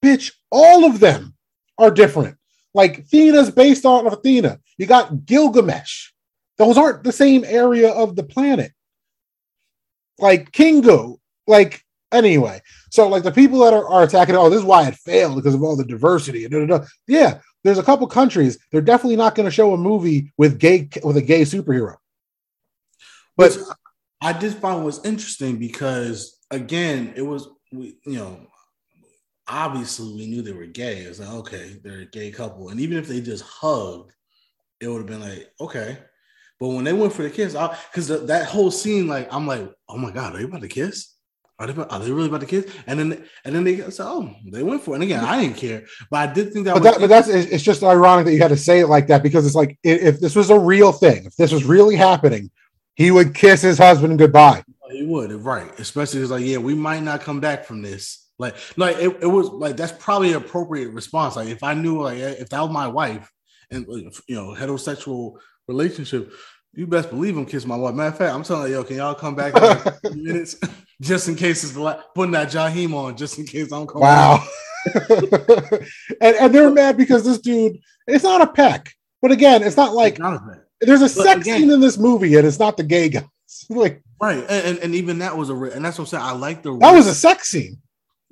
bitch 0.02 0.32
all 0.50 0.84
of 0.84 1.00
them 1.00 1.34
are 1.78 1.90
different 1.90 2.36
like 2.74 3.06
Thena's 3.06 3.50
based 3.50 3.84
on 3.84 4.06
Athena 4.06 4.58
you 4.78 4.86
got 4.86 5.26
Gilgamesh 5.26 6.12
those 6.60 6.76
aren't 6.76 7.02
the 7.02 7.12
same 7.12 7.42
area 7.46 7.90
of 7.90 8.14
the 8.14 8.22
planet 8.22 8.70
like 10.18 10.52
Kingo 10.52 11.18
like 11.46 11.82
anyway 12.12 12.60
so 12.90 13.08
like 13.08 13.22
the 13.22 13.32
people 13.32 13.60
that 13.60 13.72
are, 13.72 13.88
are 13.88 14.02
attacking 14.02 14.36
oh 14.36 14.50
this 14.50 14.58
is 14.58 14.64
why 14.64 14.86
it 14.86 14.94
failed 14.94 15.36
because 15.36 15.54
of 15.54 15.62
all 15.62 15.74
the 15.74 15.84
diversity 15.84 16.46
da, 16.46 16.66
da, 16.66 16.78
da. 16.78 16.84
yeah 17.08 17.40
there's 17.64 17.78
a 17.78 17.82
couple 17.82 18.06
countries 18.06 18.58
they're 18.70 18.80
definitely 18.80 19.16
not 19.16 19.34
going 19.34 19.46
to 19.46 19.50
show 19.50 19.72
a 19.72 19.76
movie 19.76 20.30
with 20.36 20.58
gay 20.58 20.88
with 21.02 21.16
a 21.16 21.22
gay 21.22 21.42
superhero 21.42 21.96
but 23.36 23.56
Which 23.56 23.64
I 24.20 24.32
did 24.34 24.54
find 24.54 24.84
was 24.84 25.02
interesting 25.04 25.56
because 25.56 26.38
again, 26.50 27.14
it 27.16 27.22
was 27.22 27.48
we, 27.72 27.96
you 28.04 28.18
know 28.18 28.46
obviously 29.50 30.14
we 30.14 30.26
knew 30.26 30.42
they 30.42 30.52
were 30.52 30.66
gay. 30.66 30.98
It's 30.98 31.18
like, 31.18 31.28
okay, 31.28 31.80
they're 31.82 32.02
a 32.02 32.06
gay 32.06 32.30
couple. 32.30 32.68
And 32.68 32.80
even 32.80 32.96
if 32.96 33.08
they 33.08 33.20
just 33.20 33.44
hugged, 33.44 34.12
it 34.80 34.88
would 34.88 34.98
have 34.98 35.06
been 35.06 35.20
like, 35.20 35.50
okay. 35.60 35.98
But 36.60 36.68
when 36.68 36.84
they 36.84 36.92
went 36.92 37.14
for 37.14 37.22
the 37.22 37.30
kiss, 37.30 37.54
because 37.54 38.08
that 38.26 38.46
whole 38.46 38.70
scene, 38.70 39.08
like, 39.08 39.32
I'm 39.32 39.46
like, 39.46 39.72
oh 39.88 39.96
my 39.96 40.10
God, 40.10 40.34
are 40.34 40.38
they 40.38 40.44
about 40.44 40.60
to 40.60 40.68
kiss? 40.68 41.14
Are 41.58 41.66
they, 41.66 41.82
are 41.82 41.98
they 41.98 42.10
really 42.10 42.28
about 42.28 42.40
to 42.42 42.46
kiss? 42.46 42.70
And 42.86 42.98
then 42.98 43.24
and 43.44 43.54
then 43.54 43.64
they 43.64 43.78
said, 43.90 44.06
oh, 44.06 44.34
they 44.50 44.62
went 44.62 44.82
for 44.82 44.92
it. 44.92 44.94
And 44.96 45.04
again, 45.04 45.24
I 45.24 45.40
didn't 45.40 45.56
care, 45.56 45.84
but 46.10 46.28
I 46.28 46.32
did 46.32 46.52
think 46.52 46.66
that. 46.66 46.74
But, 46.74 46.82
that, 46.82 47.00
but 47.00 47.08
that's 47.08 47.28
it's 47.28 47.62
just 47.62 47.82
ironic 47.82 48.26
that 48.26 48.32
you 48.32 48.40
had 48.40 48.48
to 48.48 48.56
say 48.56 48.80
it 48.80 48.88
like 48.88 49.06
that 49.08 49.22
because 49.22 49.46
it's 49.46 49.54
like 49.54 49.78
if 49.82 50.20
this 50.20 50.36
was 50.36 50.50
a 50.50 50.58
real 50.58 50.92
thing, 50.92 51.24
if 51.26 51.36
this 51.36 51.52
was 51.52 51.64
really 51.64 51.96
happening, 51.96 52.50
he 52.94 53.10
would 53.10 53.34
kiss 53.34 53.62
his 53.62 53.78
husband 53.78 54.18
goodbye. 54.18 54.62
Oh, 54.82 54.90
he 54.90 55.02
would, 55.02 55.32
right? 55.32 55.78
Especially 55.78 56.20
it's 56.20 56.30
like, 56.30 56.44
yeah, 56.44 56.58
we 56.58 56.74
might 56.74 57.02
not 57.02 57.20
come 57.20 57.40
back 57.40 57.64
from 57.64 57.82
this. 57.82 58.30
Like, 58.38 58.56
like 58.78 58.96
it, 58.96 59.18
it 59.20 59.26
was 59.26 59.48
like 59.48 59.76
that's 59.76 59.92
probably 59.92 60.30
an 60.30 60.36
appropriate 60.36 60.92
response. 60.92 61.36
Like, 61.36 61.48
if 61.48 61.62
I 61.62 61.74
knew, 61.74 62.02
like, 62.02 62.18
eh, 62.18 62.36
if 62.38 62.48
that 62.50 62.60
was 62.60 62.70
my 62.70 62.86
wife 62.86 63.30
and 63.70 63.86
you 63.86 64.34
know, 64.34 64.54
heterosexual 64.54 65.36
relationship, 65.68 66.32
you 66.72 66.86
best 66.86 67.10
believe 67.10 67.36
him 67.36 67.46
kiss 67.46 67.66
my 67.66 67.76
wife. 67.76 67.94
Matter 67.94 68.10
of 68.10 68.18
fact, 68.18 68.34
I'm 68.34 68.42
telling 68.42 68.70
you, 68.70 68.78
yo, 68.78 68.84
can 68.84 68.96
y'all 68.96 69.14
come 69.14 69.34
back 69.34 69.56
in 69.56 69.62
like 69.62 70.04
minutes 70.16 70.56
just 71.00 71.28
in 71.28 71.34
case 71.34 71.64
it's 71.64 71.72
the 71.72 71.82
la- 71.82 72.00
putting 72.14 72.32
that 72.32 72.48
Jaheim 72.48 72.94
on 72.94 73.16
just 73.16 73.38
in 73.38 73.46
case 73.46 73.72
I 73.72 73.76
don't 73.76 73.88
come. 73.88 74.02
Wow. 74.02 74.44
and, 76.20 76.36
and 76.36 76.54
they're 76.54 76.70
mad 76.70 76.96
because 76.96 77.24
this 77.24 77.38
dude, 77.38 77.80
it's 78.06 78.24
not 78.24 78.40
a 78.40 78.46
peck. 78.46 78.94
But 79.20 79.32
again, 79.32 79.62
it's 79.62 79.76
not 79.76 79.94
like 79.94 80.14
it's 80.14 80.20
not 80.20 80.42
there's 80.80 81.02
a 81.02 81.04
but 81.04 81.24
sex 81.24 81.40
again, 81.42 81.60
scene 81.60 81.70
in 81.70 81.80
this 81.80 81.98
movie 81.98 82.36
and 82.36 82.46
it's 82.46 82.58
not 82.58 82.76
the 82.76 82.82
gay 82.82 83.08
guys. 83.10 83.24
like 83.68 84.02
right, 84.20 84.44
and, 84.48 84.78
and 84.78 84.94
even 84.94 85.18
that 85.18 85.36
was 85.36 85.50
a 85.50 85.54
and 85.54 85.84
that's 85.84 85.98
what 85.98 86.04
I'm 86.04 86.06
saying. 86.06 86.24
I 86.24 86.32
like 86.32 86.62
the 86.62 86.76
that 86.78 86.94
was 86.94 87.06
a 87.06 87.14
sex 87.14 87.48
scene. 87.48 87.78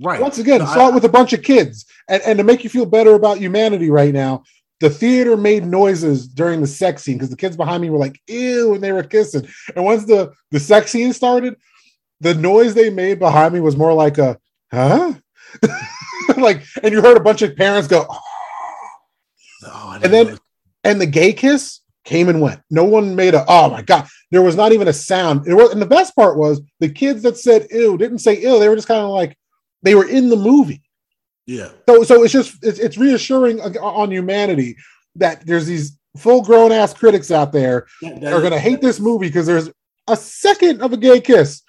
Right. 0.00 0.20
Once 0.20 0.38
again, 0.38 0.60
saw 0.60 0.86
I, 0.86 0.88
it 0.88 0.94
with 0.94 1.04
a 1.04 1.08
bunch 1.08 1.32
of 1.32 1.42
kids, 1.42 1.84
and 2.08 2.22
and 2.22 2.38
to 2.38 2.44
make 2.44 2.64
you 2.64 2.70
feel 2.70 2.86
better 2.86 3.14
about 3.14 3.38
humanity 3.38 3.90
right 3.90 4.14
now, 4.14 4.44
the 4.80 4.90
theater 4.90 5.36
made 5.36 5.66
noises 5.66 6.28
during 6.28 6.60
the 6.60 6.66
sex 6.66 7.02
scene 7.02 7.16
because 7.16 7.30
the 7.30 7.36
kids 7.36 7.56
behind 7.56 7.82
me 7.82 7.90
were 7.90 7.98
like, 7.98 8.20
ew, 8.28 8.74
and 8.74 8.82
they 8.82 8.92
were 8.92 9.02
kissing. 9.02 9.48
And 9.74 9.84
once 9.84 10.04
the, 10.04 10.32
the 10.50 10.60
sex 10.60 10.90
scene 10.90 11.12
started, 11.12 11.56
the 12.20 12.34
noise 12.34 12.74
they 12.74 12.90
made 12.90 13.18
behind 13.18 13.54
me 13.54 13.60
was 13.60 13.76
more 13.76 13.92
like 13.92 14.18
a, 14.18 14.38
huh? 14.72 15.14
like, 16.36 16.62
and 16.82 16.92
you 16.92 17.02
heard 17.02 17.16
a 17.16 17.20
bunch 17.20 17.42
of 17.42 17.56
parents 17.56 17.88
go, 17.88 18.06
oh. 18.08 18.20
And 20.02 20.12
then, 20.12 20.38
and 20.84 21.00
the 21.00 21.06
gay 21.06 21.32
kiss 21.32 21.80
came 22.04 22.28
and 22.28 22.40
went. 22.40 22.60
No 22.70 22.84
one 22.84 23.16
made 23.16 23.34
a, 23.34 23.44
oh 23.48 23.70
my 23.70 23.82
God. 23.82 24.06
There 24.30 24.42
was 24.42 24.56
not 24.56 24.72
even 24.72 24.88
a 24.88 24.92
sound. 24.92 25.46
It 25.46 25.54
was, 25.54 25.72
and 25.72 25.82
the 25.82 25.86
best 25.86 26.14
part 26.14 26.38
was 26.38 26.60
the 26.80 26.88
kids 26.88 27.22
that 27.22 27.36
said 27.36 27.66
ew 27.70 27.98
didn't 27.98 28.20
say 28.20 28.40
ew. 28.40 28.58
They 28.58 28.68
were 28.68 28.76
just 28.76 28.88
kind 28.88 29.02
of 29.02 29.10
like, 29.10 29.36
they 29.82 29.94
were 29.94 30.08
in 30.08 30.28
the 30.28 30.36
movie. 30.36 30.82
Yeah. 31.48 31.70
So 31.88 32.02
so 32.02 32.22
it's 32.22 32.32
just 32.32 32.62
it's, 32.62 32.78
it's 32.78 32.98
reassuring 32.98 33.58
on 33.60 34.10
humanity 34.10 34.76
that 35.16 35.46
there's 35.46 35.66
these 35.66 35.98
full 36.18 36.42
grown 36.42 36.72
ass 36.72 36.92
critics 36.92 37.30
out 37.30 37.52
there 37.52 37.86
that, 38.02 38.20
that 38.20 38.32
are 38.34 38.40
going 38.40 38.52
to 38.52 38.58
hate 38.58 38.82
this 38.82 39.00
movie 39.00 39.28
because 39.28 39.46
there's 39.46 39.70
a 40.08 40.16
second 40.16 40.82
of 40.82 40.92
a 40.92 40.96
gay 40.96 41.20
kiss. 41.20 41.62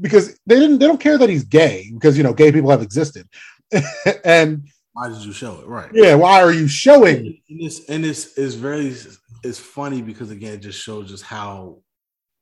Because 0.00 0.38
they 0.46 0.58
didn't 0.58 0.78
they 0.78 0.86
don't 0.86 1.00
care 1.00 1.18
that 1.18 1.28
he's 1.28 1.44
gay 1.44 1.90
because 1.92 2.16
you 2.16 2.24
know 2.24 2.32
gay 2.32 2.50
people 2.50 2.70
have 2.70 2.82
existed. 2.82 3.28
And 4.24 4.68
why 4.94 5.08
did 5.08 5.18
you 5.18 5.32
show 5.32 5.60
it? 5.60 5.66
Right. 5.66 5.90
Yeah 5.92 6.14
why 6.14 6.40
are 6.40 6.52
you 6.52 6.66
showing 6.66 7.38
and 7.50 7.60
this 7.60 7.90
and 7.90 8.02
this 8.02 8.38
is 8.38 8.54
very 8.54 8.96
it's 9.44 9.58
funny 9.58 10.00
because 10.00 10.30
again 10.30 10.54
it 10.54 10.62
just 10.62 10.82
shows 10.82 11.10
just 11.10 11.24
how 11.24 11.82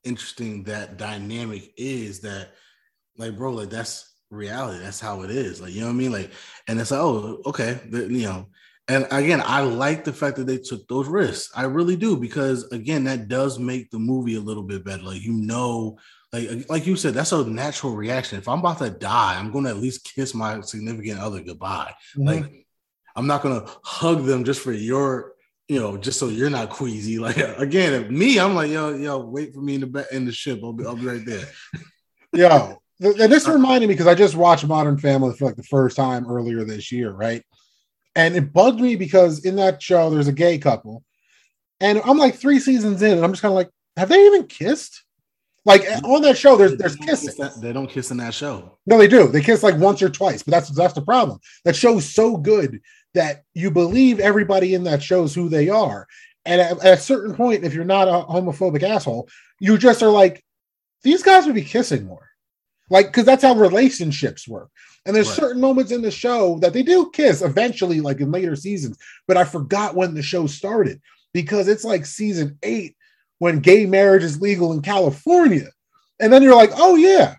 interesting 0.04 0.62
that 0.64 0.96
dynamic 0.96 1.72
is 1.76 2.20
that 2.20 2.50
like 3.18 3.36
bro 3.36 3.50
like 3.50 3.70
that's 3.70 4.09
reality. 4.30 4.82
That's 4.82 5.00
how 5.00 5.22
it 5.22 5.30
is. 5.30 5.60
Like, 5.60 5.72
you 5.72 5.80
know 5.80 5.86
what 5.86 5.92
I 5.92 5.96
mean? 5.96 6.12
Like, 6.12 6.30
and 6.68 6.80
it's 6.80 6.90
like, 6.90 7.00
oh, 7.00 7.42
okay, 7.46 7.80
the, 7.88 8.12
you 8.12 8.26
know. 8.26 8.48
And 8.88 9.06
again, 9.12 9.40
I 9.44 9.60
like 9.60 10.02
the 10.02 10.12
fact 10.12 10.36
that 10.36 10.48
they 10.48 10.58
took 10.58 10.88
those 10.88 11.06
risks. 11.06 11.52
I 11.54 11.62
really 11.64 11.94
do 11.94 12.16
because 12.16 12.64
again, 12.72 13.04
that 13.04 13.28
does 13.28 13.58
make 13.58 13.90
the 13.90 14.00
movie 14.00 14.34
a 14.34 14.40
little 14.40 14.64
bit 14.64 14.84
better. 14.84 15.02
Like, 15.02 15.22
you 15.22 15.32
know, 15.32 15.98
like 16.32 16.68
like 16.68 16.86
you 16.86 16.96
said, 16.96 17.14
that's 17.14 17.30
a 17.30 17.44
natural 17.44 17.94
reaction. 17.94 18.38
If 18.38 18.48
I'm 18.48 18.58
about 18.58 18.78
to 18.78 18.90
die, 18.90 19.36
I'm 19.38 19.52
going 19.52 19.64
to 19.64 19.70
at 19.70 19.76
least 19.76 20.12
kiss 20.12 20.34
my 20.34 20.60
significant 20.62 21.20
other 21.20 21.40
goodbye. 21.40 21.94
Mm-hmm. 22.16 22.26
Like, 22.26 22.66
I'm 23.14 23.28
not 23.28 23.42
going 23.42 23.60
to 23.60 23.70
hug 23.84 24.24
them 24.24 24.42
just 24.42 24.60
for 24.60 24.72
your 24.72 25.34
you 25.70 25.78
know, 25.78 25.96
just 25.96 26.18
so 26.18 26.26
you're 26.26 26.50
not 26.50 26.68
queasy. 26.68 27.18
Like 27.20 27.36
again, 27.36 28.12
me, 28.12 28.40
I'm 28.40 28.56
like, 28.56 28.72
yo, 28.72 28.92
yo, 28.96 29.18
wait 29.18 29.54
for 29.54 29.60
me 29.60 29.76
in 29.76 29.82
the 29.82 30.06
in 30.10 30.24
the 30.24 30.32
ship. 30.32 30.58
I'll 30.64 30.72
be, 30.72 30.84
I'll 30.84 30.96
be 30.96 31.06
right 31.06 31.24
there. 31.24 31.44
yo, 32.32 32.79
and 33.00 33.32
this 33.32 33.48
reminded 33.48 33.88
me 33.88 33.94
because 33.94 34.06
I 34.06 34.14
just 34.14 34.34
watched 34.34 34.66
Modern 34.66 34.98
Family 34.98 35.34
for 35.34 35.46
like 35.46 35.56
the 35.56 35.62
first 35.62 35.96
time 35.96 36.30
earlier 36.30 36.64
this 36.64 36.92
year, 36.92 37.10
right? 37.12 37.42
And 38.14 38.36
it 38.36 38.52
bugged 38.52 38.80
me 38.80 38.96
because 38.96 39.44
in 39.44 39.56
that 39.56 39.82
show 39.82 40.10
there's 40.10 40.28
a 40.28 40.32
gay 40.32 40.58
couple, 40.58 41.02
and 41.80 42.00
I'm 42.04 42.18
like 42.18 42.34
three 42.34 42.58
seasons 42.58 43.00
in, 43.02 43.12
and 43.12 43.24
I'm 43.24 43.32
just 43.32 43.42
kind 43.42 43.52
of 43.52 43.56
like, 43.56 43.70
have 43.96 44.08
they 44.08 44.26
even 44.26 44.46
kissed? 44.46 45.04
Like 45.64 45.82
eh, 45.84 46.00
on 46.04 46.22
that 46.22 46.36
show, 46.36 46.56
there's 46.56 46.76
there's 46.76 46.96
kissing. 46.96 47.48
They 47.60 47.72
don't 47.72 47.88
kiss 47.88 48.10
in 48.10 48.16
that 48.18 48.34
show. 48.34 48.78
No, 48.86 48.98
they 48.98 49.08
do. 49.08 49.28
They 49.28 49.42
kiss 49.42 49.62
like 49.62 49.76
once 49.76 50.02
or 50.02 50.10
twice, 50.10 50.42
but 50.42 50.52
that's 50.52 50.70
that's 50.70 50.94
the 50.94 51.02
problem. 51.02 51.38
That 51.64 51.76
show's 51.76 52.06
so 52.06 52.36
good 52.36 52.80
that 53.14 53.44
you 53.54 53.70
believe 53.70 54.20
everybody 54.20 54.74
in 54.74 54.84
that 54.84 55.02
show's 55.02 55.34
who 55.34 55.48
they 55.48 55.68
are. 55.68 56.06
And 56.44 56.60
at, 56.60 56.84
at 56.84 56.98
a 56.98 57.00
certain 57.00 57.34
point, 57.34 57.64
if 57.64 57.74
you're 57.74 57.84
not 57.84 58.08
a 58.08 58.26
homophobic 58.26 58.82
asshole, 58.82 59.28
you 59.58 59.76
just 59.76 60.02
are 60.02 60.10
like, 60.10 60.42
these 61.02 61.22
guys 61.22 61.44
would 61.44 61.54
be 61.54 61.64
kissing 61.64 62.06
more 62.06 62.29
like 62.90 63.06
because 63.06 63.24
that's 63.24 63.42
how 63.42 63.54
relationships 63.54 64.46
work. 64.46 64.70
And 65.06 65.16
there's 65.16 65.28
right. 65.28 65.36
certain 65.36 65.60
moments 65.60 65.92
in 65.92 66.02
the 66.02 66.10
show 66.10 66.58
that 66.58 66.72
they 66.72 66.82
do 66.82 67.10
kiss 67.10 67.40
eventually 67.40 68.00
like 68.00 68.20
in 68.20 68.30
later 68.30 68.54
seasons 68.54 68.98
but 69.26 69.36
i 69.36 69.44
forgot 69.44 69.94
when 69.94 70.14
the 70.14 70.22
show 70.22 70.46
started 70.46 71.00
because 71.32 71.68
it's 71.68 71.84
like 71.84 72.04
season 72.04 72.58
eight 72.62 72.96
when 73.38 73.60
gay 73.60 73.86
marriage 73.86 74.22
is 74.22 74.40
legal 74.40 74.72
in 74.72 74.82
california. 74.82 75.68
And 76.18 76.32
then 76.32 76.42
you're 76.42 76.56
like 76.56 76.72
oh 76.74 76.96
yeah. 76.96 77.36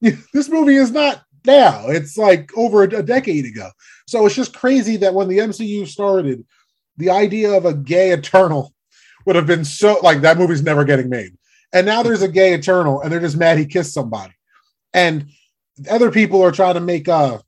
This 0.34 0.48
movie 0.48 0.74
is 0.76 0.90
not 0.90 1.22
now. 1.46 1.86
It's 1.86 2.16
like 2.16 2.50
over 2.56 2.82
a, 2.82 2.98
a 2.98 3.02
decade 3.02 3.46
ago. 3.46 3.70
So 4.08 4.26
it's 4.26 4.34
just 4.34 4.54
crazy 4.54 4.96
that 4.98 5.14
when 5.14 5.28
the 5.28 5.38
mcu 5.38 5.86
started 5.86 6.44
the 6.96 7.10
idea 7.10 7.52
of 7.52 7.64
a 7.64 7.74
gay 7.74 8.10
eternal 8.10 8.74
would 9.26 9.36
have 9.36 9.46
been 9.46 9.64
so 9.64 10.00
like 10.02 10.22
that 10.22 10.38
movie's 10.38 10.62
never 10.62 10.84
getting 10.84 11.08
made. 11.08 11.32
And 11.72 11.86
now 11.86 12.02
there's 12.02 12.22
a 12.22 12.28
gay 12.28 12.52
eternal 12.54 13.00
and 13.00 13.12
they're 13.12 13.20
just 13.20 13.36
mad 13.36 13.56
he 13.56 13.66
kissed 13.66 13.94
somebody 13.94 14.34
and 14.94 15.26
other 15.90 16.10
people 16.10 16.42
are 16.42 16.52
trying 16.52 16.74
to 16.74 16.80
make 16.80 17.08
uh 17.08 17.38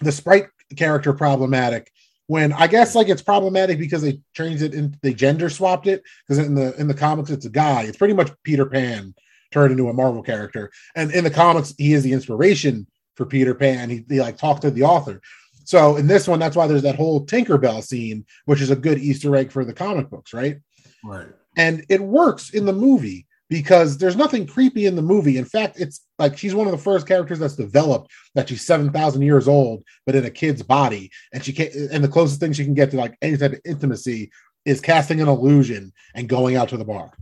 the 0.00 0.12
sprite 0.12 0.48
character 0.76 1.12
problematic 1.12 1.90
when 2.26 2.52
I 2.52 2.66
guess 2.66 2.94
like 2.94 3.08
it's 3.08 3.22
problematic 3.22 3.78
because 3.78 4.02
they 4.02 4.20
changed 4.32 4.62
it 4.62 4.74
and 4.74 4.96
they 5.02 5.12
gender 5.12 5.50
swapped 5.50 5.86
it 5.86 6.02
because 6.26 6.44
in 6.44 6.54
the 6.54 6.74
in 6.80 6.88
the 6.88 6.94
comics 6.94 7.30
it's 7.30 7.46
a 7.46 7.50
guy. 7.50 7.82
It's 7.82 7.98
pretty 7.98 8.14
much 8.14 8.30
Peter 8.42 8.66
Pan 8.66 9.14
turned 9.52 9.72
into 9.72 9.88
a 9.88 9.92
Marvel 9.92 10.22
character, 10.22 10.70
and 10.96 11.12
in 11.12 11.24
the 11.24 11.30
comics 11.30 11.74
he 11.78 11.92
is 11.92 12.02
the 12.02 12.12
inspiration 12.12 12.86
for 13.14 13.26
Peter 13.26 13.54
Pan. 13.54 13.90
He, 13.90 14.04
he 14.08 14.20
like 14.20 14.38
talked 14.38 14.62
to 14.62 14.70
the 14.70 14.82
author. 14.82 15.20
So 15.64 15.96
in 15.96 16.06
this 16.06 16.28
one, 16.28 16.38
that's 16.38 16.56
why 16.56 16.66
there's 16.66 16.82
that 16.82 16.96
whole 16.96 17.24
Tinkerbell 17.24 17.82
scene, 17.82 18.26
which 18.44 18.60
is 18.60 18.70
a 18.70 18.76
good 18.76 18.98
Easter 18.98 19.34
egg 19.34 19.50
for 19.50 19.64
the 19.64 19.72
comic 19.72 20.10
books, 20.10 20.34
right? 20.34 20.58
Right. 21.02 21.28
And 21.56 21.84
it 21.88 22.02
works 22.02 22.50
in 22.50 22.66
the 22.66 22.72
movie 22.72 23.26
because 23.50 23.98
there's 23.98 24.16
nothing 24.16 24.46
creepy 24.46 24.86
in 24.86 24.96
the 24.96 25.02
movie. 25.02 25.38
In 25.38 25.44
fact, 25.44 25.78
it's 25.78 26.06
like 26.18 26.38
she's 26.38 26.54
one 26.54 26.66
of 26.66 26.72
the 26.72 26.78
first 26.78 27.06
characters 27.06 27.38
that's 27.38 27.56
developed 27.56 28.10
that 28.34 28.48
she's 28.48 28.66
7,000 28.66 29.22
years 29.22 29.48
old, 29.48 29.84
but 30.06 30.14
in 30.14 30.24
a 30.24 30.30
kid's 30.30 30.62
body. 30.62 31.10
And 31.32 31.44
she 31.44 31.52
can't, 31.52 31.74
and 31.74 32.02
the 32.02 32.08
closest 32.08 32.40
thing 32.40 32.52
she 32.52 32.64
can 32.64 32.74
get 32.74 32.90
to 32.92 32.96
like 32.96 33.16
any 33.20 33.36
type 33.36 33.52
of 33.52 33.60
intimacy 33.64 34.30
is 34.64 34.80
casting 34.80 35.20
an 35.20 35.28
illusion 35.28 35.92
and 36.14 36.28
going 36.28 36.56
out 36.56 36.70
to 36.70 36.76
the 36.76 36.84
bar. 36.84 37.12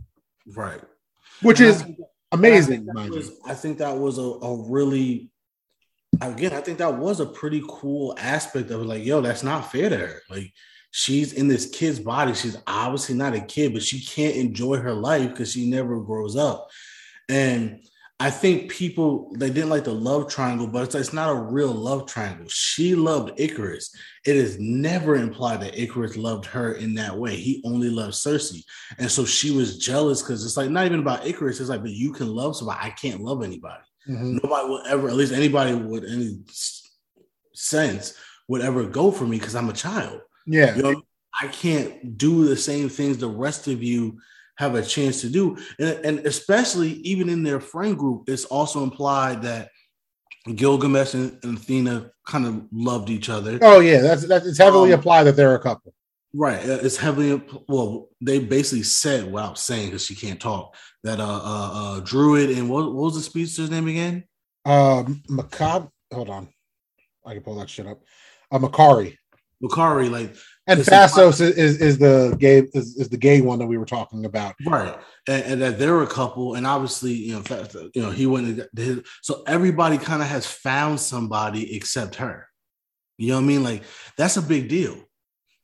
Right. 0.55 0.79
Which 1.41 1.59
and 1.59 1.69
is 1.69 1.85
amazing. 2.31 2.87
I 2.97 3.03
think, 3.03 3.15
was, 3.15 3.31
I 3.45 3.53
think 3.53 3.77
that 3.79 3.97
was, 3.97 4.17
a, 4.17 4.21
a 4.21 4.69
really, 4.69 5.29
again, 6.21 6.53
I 6.53 6.61
think 6.61 6.77
that 6.77 6.95
was 6.95 7.19
a 7.19 7.25
pretty 7.25 7.61
cool 7.67 8.15
aspect 8.17 8.71
of 8.71 8.81
it. 8.81 8.85
Like, 8.85 9.03
yo, 9.03 9.19
that's 9.19 9.43
not 9.43 9.71
fair 9.71 9.89
to 9.89 9.97
her. 9.97 10.21
Like, 10.29 10.53
she's 10.93 11.33
in 11.33 11.47
this 11.47 11.65
kid's 11.65 11.99
body. 11.99 12.35
She's 12.35 12.55
obviously 12.67 13.15
not 13.15 13.33
a 13.33 13.41
kid, 13.41 13.73
but 13.73 13.81
she 13.81 13.99
can't 13.99 14.35
enjoy 14.35 14.77
her 14.77 14.93
life 14.93 15.31
because 15.31 15.51
she 15.51 15.67
never 15.69 15.99
grows 15.99 16.35
up. 16.35 16.69
And 17.27 17.83
I 18.19 18.29
think 18.29 18.69
people 18.69 19.33
they 19.37 19.49
didn't 19.49 19.71
like 19.71 19.85
the 19.85 19.93
love 19.93 20.29
triangle, 20.29 20.67
but 20.67 20.83
it's, 20.83 20.95
it's 20.95 21.13
not 21.13 21.31
a 21.31 21.41
real 21.41 21.73
love 21.73 22.05
triangle. 22.05 22.45
She 22.47 22.93
loved 22.93 23.37
Ikaris. 23.39 23.89
It 24.25 24.35
is 24.35 24.59
never 24.59 25.15
implied 25.15 25.61
that 25.61 25.73
Ikaris 25.73 26.15
loved 26.15 26.45
her 26.45 26.73
in 26.73 26.93
that 26.93 27.17
way. 27.17 27.35
He 27.35 27.63
only 27.65 27.89
loved 27.89 28.13
Sersi, 28.13 28.63
and 28.99 29.11
so 29.11 29.25
she 29.25 29.49
was 29.49 29.79
jealous 29.79 30.21
because 30.21 30.45
it's 30.45 30.55
like 30.55 30.69
not 30.69 30.85
even 30.85 30.99
about 30.99 31.23
Ikaris. 31.23 31.59
It's 31.59 31.69
like, 31.69 31.81
but 31.81 31.91
you 31.91 32.13
can 32.13 32.27
love 32.27 32.55
somebody. 32.55 32.79
I 32.81 32.91
can't 32.91 33.21
love 33.21 33.43
anybody. 33.43 33.83
Mm-hmm. 34.07 34.37
Nobody 34.43 34.69
will 34.69 34.83
ever, 34.87 35.09
at 35.09 35.15
least 35.15 35.33
anybody 35.33 35.73
with 35.73 36.05
any 36.05 36.37
sense, 37.53 38.13
would 38.47 38.61
ever 38.61 38.85
go 38.85 39.11
for 39.11 39.25
me 39.25 39.39
because 39.39 39.55
I'm 39.55 39.69
a 39.69 39.73
child. 39.73 40.21
Yeah. 40.45 40.75
You 40.75 40.83
know, 40.83 41.01
I 41.39 41.47
can't 41.47 42.17
do 42.17 42.45
the 42.45 42.57
same 42.57 42.89
things 42.89 43.17
the 43.17 43.27
rest 43.27 43.67
of 43.67 43.81
you 43.81 44.19
have 44.57 44.75
a 44.75 44.83
chance 44.83 45.21
to 45.21 45.29
do. 45.29 45.57
And, 45.79 46.05
and 46.05 46.19
especially 46.25 46.91
even 46.91 47.29
in 47.29 47.43
their 47.43 47.59
friend 47.59 47.97
group, 47.97 48.29
it's 48.29 48.45
also 48.45 48.83
implied 48.83 49.41
that 49.43 49.69
Gilgamesh 50.55 51.13
and, 51.13 51.39
and 51.43 51.57
Athena 51.57 52.11
kind 52.27 52.45
of 52.45 52.65
loved 52.71 53.09
each 53.09 53.29
other. 53.29 53.57
Oh 53.61 53.79
yeah, 53.79 54.01
that's 54.01 54.27
that's 54.27 54.45
it's 54.45 54.57
heavily 54.57 54.93
um, 54.93 54.99
applied 54.99 55.23
that 55.23 55.35
they're 55.35 55.55
a 55.55 55.59
couple. 55.59 55.93
Right. 56.33 56.59
Uh, 56.59 56.79
it's 56.81 56.97
heavily 56.97 57.41
well, 57.67 58.09
they 58.19 58.39
basically 58.39 58.83
said 58.83 59.31
without 59.31 59.57
saying 59.57 59.87
because 59.87 60.05
she 60.05 60.15
can't 60.15 60.39
talk 60.39 60.75
that 61.03 61.19
uh 61.19 61.23
uh, 61.23 61.71
uh 61.73 62.01
Druig 62.01 62.57
and 62.57 62.69
what, 62.69 62.85
what 62.85 63.03
was 63.03 63.15
the 63.15 63.21
speedster's 63.21 63.69
name 63.69 63.87
again? 63.87 64.23
Um 64.65 65.23
Macabre. 65.29 65.89
Hold 66.11 66.29
on. 66.29 66.49
I 67.25 67.33
can 67.33 67.43
pull 67.43 67.55
that 67.55 67.69
shit 67.69 67.87
up. 67.87 68.01
Uh 68.51 68.59
Makkari. 68.59 69.17
Makkari, 69.63 70.09
like 70.09 70.35
and 70.67 70.79
Phastos 70.79 71.41
is, 71.41 71.57
is, 71.57 71.81
is 71.81 71.97
the 71.97 72.35
gay 72.39 72.59
is, 72.73 72.95
is 72.95 73.09
the 73.09 73.17
gay 73.17 73.41
one 73.41 73.59
that 73.59 73.65
we 73.65 73.77
were 73.77 73.85
talking 73.85 74.25
about, 74.25 74.55
right? 74.65 74.97
And, 75.27 75.43
and 75.43 75.61
that 75.61 75.79
they're 75.79 76.01
a 76.01 76.07
couple, 76.07 76.55
and 76.55 76.65
obviously, 76.65 77.11
you 77.11 77.33
know, 77.33 77.89
you 77.93 78.01
know, 78.01 78.11
he 78.11 78.25
went 78.25 78.61
his, 78.75 79.01
so 79.21 79.43
everybody 79.45 79.97
kind 79.97 80.21
of 80.21 80.27
has 80.27 80.45
found 80.45 80.99
somebody 80.99 81.75
except 81.75 82.15
her. 82.15 82.47
You 83.17 83.29
know 83.29 83.35
what 83.35 83.43
I 83.43 83.45
mean? 83.45 83.63
Like 83.63 83.83
that's 84.17 84.37
a 84.37 84.41
big 84.41 84.69
deal. 84.69 84.97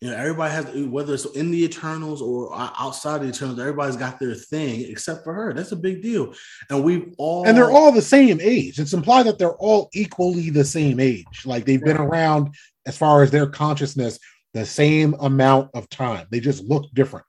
You 0.01 0.11
know, 0.11 0.15
everybody 0.15 0.53
has 0.53 0.65
whether 0.87 1.13
it's 1.13 1.25
in 1.25 1.51
the 1.51 1.63
Eternals 1.63 2.21
or 2.21 2.53
outside 2.55 3.21
the 3.21 3.27
Eternals, 3.27 3.59
everybody's 3.59 3.97
got 3.97 4.19
their 4.19 4.33
thing 4.33 4.85
except 4.89 5.23
for 5.25 5.33
her. 5.33 5.53
That's 5.53 5.73
a 5.73 5.77
big 5.77 6.01
deal, 6.01 6.33
and 6.69 6.83
we've 6.83 7.13
all 7.17 7.45
and 7.47 7.57
they're 7.57 7.71
all 7.71 7.91
the 7.91 8.01
same 8.01 8.39
age. 8.41 8.79
It's 8.79 8.93
implied 8.93 9.27
that 9.27 9.39
they're 9.39 9.57
all 9.57 9.89
equally 9.93 10.49
the 10.49 10.63
same 10.63 10.99
age. 10.99 11.45
Like 11.45 11.65
they've 11.65 11.83
been 11.83 11.97
around 11.97 12.55
as 12.89 12.97
far 12.97 13.21
as 13.21 13.29
their 13.29 13.45
consciousness 13.45 14.17
the 14.55 14.65
same 14.65 15.15
amount 15.21 15.69
of 15.75 15.87
time. 15.89 16.25
They 16.31 16.39
just 16.39 16.63
look 16.63 16.85
different. 16.95 17.25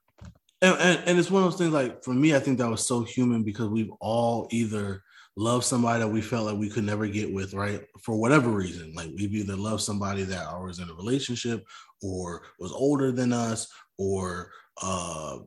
And, 0.63 0.75
and, 0.79 1.03
and, 1.05 1.19
it's 1.19 1.29
one 1.29 1.43
of 1.43 1.51
those 1.51 1.59
things 1.59 1.71
like 1.71 2.03
for 2.03 2.13
me, 2.13 2.35
I 2.35 2.39
think 2.39 2.57
that 2.57 2.69
was 2.69 2.85
so 2.85 3.03
human 3.03 3.43
because 3.43 3.67
we've 3.69 3.91
all 3.99 4.47
either 4.51 5.03
loved 5.37 5.65
somebody 5.65 5.99
that 5.99 6.07
we 6.07 6.19
felt 6.19 6.47
like 6.47 6.57
we 6.57 6.69
could 6.69 6.83
never 6.83 7.07
get 7.07 7.31
with, 7.31 7.53
right? 7.53 7.81
For 8.03 8.15
whatever 8.15 8.49
reason. 8.49 8.93
Like 8.95 9.11
we've 9.15 9.33
either 9.33 9.55
loved 9.55 9.83
somebody 9.83 10.23
that 10.23 10.45
was 10.59 10.79
in 10.79 10.89
a 10.89 10.93
relationship 10.95 11.63
or 12.01 12.41
was 12.59 12.71
older 12.71 13.11
than 13.11 13.33
us 13.33 13.67
or 13.99 14.51
uh 14.81 15.37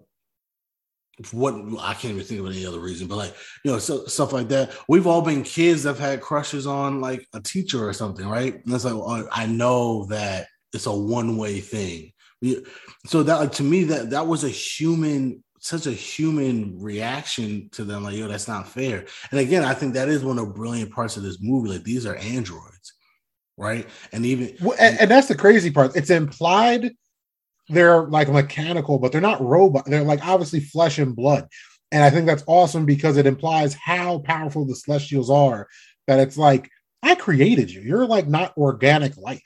what 1.32 1.54
I 1.80 1.94
can't 1.94 2.14
even 2.14 2.24
think 2.24 2.40
of 2.40 2.46
any 2.46 2.66
other 2.66 2.80
reason, 2.80 3.06
but 3.06 3.16
like 3.16 3.34
you 3.64 3.70
know, 3.70 3.78
so, 3.78 4.04
stuff 4.06 4.32
like 4.32 4.48
that. 4.48 4.72
We've 4.88 5.06
all 5.06 5.22
been 5.22 5.42
kids 5.42 5.84
that've 5.84 5.98
had 5.98 6.20
crushes 6.20 6.66
on 6.66 7.00
like 7.00 7.26
a 7.32 7.40
teacher 7.40 7.86
or 7.86 7.92
something, 7.92 8.28
right? 8.28 8.54
And 8.54 8.74
it's 8.74 8.84
like 8.84 8.94
well, 8.94 9.28
I 9.32 9.46
know 9.46 10.06
that 10.06 10.48
it's 10.72 10.86
a 10.86 10.92
one 10.92 11.36
way 11.36 11.60
thing. 11.60 12.12
So 13.06 13.22
that 13.22 13.36
like, 13.36 13.52
to 13.52 13.62
me 13.62 13.84
that 13.84 14.10
that 14.10 14.26
was 14.26 14.44
a 14.44 14.48
human 14.48 15.42
such 15.60 15.86
a 15.86 15.92
human 15.92 16.78
reaction 16.78 17.70
to 17.72 17.84
them 17.84 18.04
like 18.04 18.14
yo 18.14 18.28
that's 18.28 18.46
not 18.46 18.68
fair 18.68 19.06
and 19.30 19.40
again 19.40 19.64
i 19.64 19.72
think 19.72 19.94
that 19.94 20.10
is 20.10 20.22
one 20.22 20.38
of 20.38 20.48
the 20.48 20.52
brilliant 20.52 20.90
parts 20.90 21.16
of 21.16 21.22
this 21.22 21.38
movie 21.40 21.70
like 21.70 21.84
these 21.84 22.04
are 22.04 22.16
androids 22.16 22.92
right 23.56 23.88
and 24.12 24.26
even 24.26 24.54
well, 24.60 24.76
and, 24.78 25.00
and 25.00 25.10
that's 25.10 25.28
the 25.28 25.34
crazy 25.34 25.70
part 25.70 25.96
it's 25.96 26.10
implied 26.10 26.90
they're 27.68 28.02
like 28.04 28.28
mechanical 28.28 28.98
but 28.98 29.10
they're 29.12 29.20
not 29.20 29.42
robot 29.42 29.84
they're 29.86 30.02
like 30.02 30.24
obviously 30.26 30.60
flesh 30.60 30.98
and 30.98 31.16
blood 31.16 31.48
and 31.92 32.04
i 32.04 32.10
think 32.10 32.26
that's 32.26 32.44
awesome 32.46 32.84
because 32.84 33.16
it 33.16 33.26
implies 33.26 33.74
how 33.74 34.18
powerful 34.18 34.64
the 34.64 34.74
celestials 34.74 35.30
are 35.30 35.66
that 36.06 36.20
it's 36.20 36.36
like 36.36 36.68
i 37.02 37.14
created 37.14 37.70
you 37.70 37.80
you're 37.80 38.06
like 38.06 38.28
not 38.28 38.56
organic 38.58 39.16
life 39.16 39.42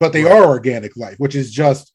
but 0.00 0.12
they 0.12 0.24
right. 0.24 0.32
are 0.32 0.44
organic 0.44 0.96
life, 0.96 1.16
which 1.18 1.34
is 1.34 1.50
just 1.50 1.92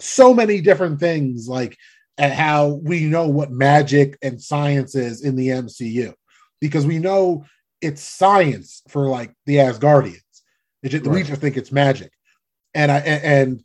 so 0.00 0.32
many 0.32 0.60
different 0.60 1.00
things 1.00 1.48
like 1.48 1.76
at 2.18 2.32
how 2.32 2.80
we 2.82 3.04
know 3.04 3.28
what 3.28 3.50
magic 3.50 4.16
and 4.22 4.40
science 4.40 4.94
is 4.94 5.22
in 5.22 5.36
the 5.36 5.48
MCU 5.48 6.14
because 6.60 6.86
we 6.86 6.98
know 6.98 7.44
it's 7.82 8.02
science 8.02 8.82
for 8.88 9.08
like 9.08 9.34
the 9.44 9.56
Asgardians. 9.56 10.20
Just, 10.84 11.04
right. 11.04 11.14
We 11.14 11.22
just 11.24 11.40
think 11.40 11.56
it's 11.56 11.72
magic, 11.72 12.12
and 12.74 12.92
I 12.92 12.98
and 12.98 13.62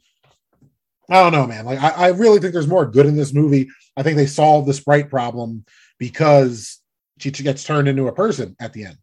I 1.11 1.21
don't 1.21 1.33
know, 1.33 1.45
man. 1.45 1.65
Like 1.65 1.79
I, 1.79 1.89
I 1.89 2.07
really 2.09 2.39
think 2.39 2.53
there's 2.53 2.67
more 2.67 2.85
good 2.85 3.05
in 3.05 3.17
this 3.17 3.33
movie. 3.33 3.69
I 3.97 4.03
think 4.03 4.15
they 4.15 4.25
solved 4.25 4.67
the 4.67 4.73
sprite 4.73 5.09
problem 5.09 5.65
because 5.99 6.79
she 7.19 7.31
gets 7.31 7.65
turned 7.65 7.89
into 7.89 8.07
a 8.07 8.13
person 8.13 8.55
at 8.61 8.71
the 8.71 8.85
end. 8.85 8.97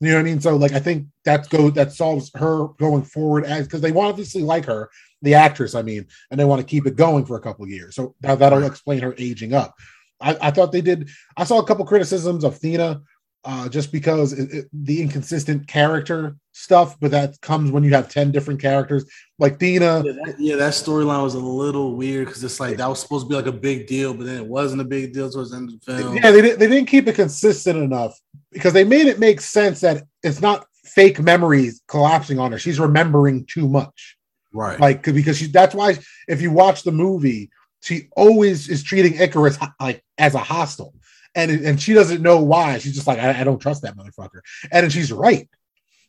You 0.00 0.08
know 0.08 0.16
what 0.16 0.20
I 0.20 0.24
mean? 0.24 0.40
So 0.40 0.56
like 0.56 0.72
I 0.72 0.80
think 0.80 1.06
that's 1.24 1.46
go 1.46 1.70
that 1.70 1.92
solves 1.92 2.32
her 2.34 2.66
going 2.78 3.02
forward 3.02 3.44
as 3.44 3.66
because 3.66 3.80
they 3.80 3.92
want 3.92 4.08
to 4.08 4.10
obviously 4.10 4.42
like 4.42 4.64
her, 4.66 4.90
the 5.22 5.34
actress, 5.34 5.76
I 5.76 5.82
mean, 5.82 6.06
and 6.30 6.38
they 6.38 6.44
want 6.44 6.60
to 6.60 6.66
keep 6.66 6.84
it 6.84 6.96
going 6.96 7.24
for 7.24 7.36
a 7.36 7.40
couple 7.40 7.66
years. 7.68 7.94
So 7.94 8.16
that, 8.20 8.40
that'll 8.40 8.64
explain 8.64 9.00
her 9.00 9.14
aging 9.16 9.54
up. 9.54 9.74
I, 10.20 10.36
I, 10.40 10.50
thought 10.50 10.72
they 10.72 10.80
did. 10.80 11.10
I 11.36 11.44
saw 11.44 11.60
a 11.60 11.66
couple 11.66 11.84
criticisms 11.86 12.42
of 12.42 12.58
Thena 12.58 13.02
uh, 13.44 13.68
just 13.68 13.92
because 13.92 14.32
it, 14.32 14.52
it, 14.52 14.66
the 14.72 15.00
inconsistent 15.00 15.68
character 15.68 16.36
stuff, 16.56 16.98
but 16.98 17.10
that 17.10 17.38
comes 17.42 17.70
when 17.70 17.84
you 17.84 17.92
have 17.92 18.08
10 18.08 18.32
different 18.32 18.60
characters. 18.60 19.04
Like 19.38 19.58
Thena. 19.58 20.04
Yeah, 20.04 20.12
that, 20.12 20.34
yeah, 20.40 20.56
that 20.56 20.72
storyline 20.72 21.22
was 21.22 21.34
a 21.34 21.38
little 21.38 21.94
weird 21.94 22.26
because 22.26 22.42
it's 22.42 22.58
like 22.58 22.78
that 22.78 22.88
was 22.88 23.00
supposed 23.00 23.26
to 23.26 23.28
be 23.28 23.34
like 23.34 23.46
a 23.46 23.52
big 23.52 23.86
deal, 23.86 24.14
but 24.14 24.24
then 24.26 24.38
it 24.38 24.46
wasn't 24.46 24.80
a 24.80 24.84
big 24.84 25.12
deal 25.12 25.30
towards 25.30 25.50
the 25.50 25.58
end 25.58 25.68
of 25.68 25.80
the 25.80 25.92
film. 25.92 26.16
Yeah, 26.16 26.30
they, 26.30 26.40
they 26.40 26.66
didn't 26.66 26.86
keep 26.86 27.06
it 27.08 27.14
consistent 27.14 27.78
enough 27.78 28.18
because 28.52 28.72
they 28.72 28.84
made 28.84 29.06
it 29.06 29.18
make 29.18 29.40
sense 29.42 29.80
that 29.82 30.04
it's 30.22 30.40
not 30.40 30.66
fake 30.84 31.20
memories 31.20 31.82
collapsing 31.88 32.38
on 32.38 32.52
her. 32.52 32.58
She's 32.58 32.80
remembering 32.80 33.44
too 33.44 33.68
much. 33.68 34.16
Right. 34.52 34.80
Like, 34.80 35.02
because 35.02 35.36
she, 35.36 35.48
that's 35.48 35.74
why 35.74 35.98
if 36.26 36.40
you 36.40 36.50
watch 36.50 36.84
the 36.84 36.92
movie, 36.92 37.50
she 37.82 38.08
always 38.16 38.70
is 38.70 38.82
treating 38.82 39.12
Ikaris 39.12 39.72
like 39.78 40.02
as 40.16 40.34
a 40.34 40.38
hostile 40.38 40.94
and 41.36 41.50
and 41.50 41.80
she 41.80 41.92
doesn't 41.92 42.22
know 42.22 42.40
why. 42.40 42.78
She's 42.78 42.94
just 42.94 43.06
like, 43.06 43.18
I, 43.18 43.40
I 43.40 43.44
don't 43.44 43.60
trust 43.60 43.82
that 43.82 43.96
motherfucker, 43.96 44.40
and 44.72 44.90
she's 44.90 45.12
right. 45.12 45.48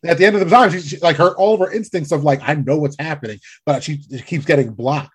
At 0.05 0.17
the 0.17 0.25
end 0.25 0.35
of 0.35 0.47
the 0.47 0.49
time, 0.49 0.71
she's 0.71 0.87
she, 0.87 0.97
like 0.99 1.15
her 1.17 1.35
all 1.35 1.53
of 1.53 1.59
her 1.59 1.71
instincts 1.71 2.11
of 2.11 2.23
like, 2.23 2.41
I 2.43 2.53
know 2.55 2.77
what's 2.77 2.97
happening, 2.99 3.39
but 3.65 3.83
she, 3.83 4.01
she 4.01 4.21
keeps 4.21 4.45
getting 4.45 4.71
blocked. 4.71 5.13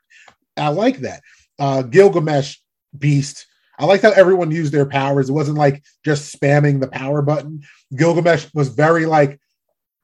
I 0.56 0.68
like 0.68 0.98
that. 0.98 1.22
Uh, 1.58 1.82
Gilgamesh 1.82 2.58
Beast. 2.96 3.46
I 3.78 3.86
like 3.86 4.02
how 4.02 4.10
everyone 4.10 4.50
used 4.50 4.72
their 4.72 4.86
powers. 4.86 5.28
It 5.28 5.32
wasn't 5.32 5.58
like 5.58 5.82
just 6.04 6.38
spamming 6.38 6.80
the 6.80 6.88
power 6.88 7.22
button. 7.22 7.62
Gilgamesh 7.96 8.46
was 8.54 8.68
very 8.68 9.06
like, 9.06 9.40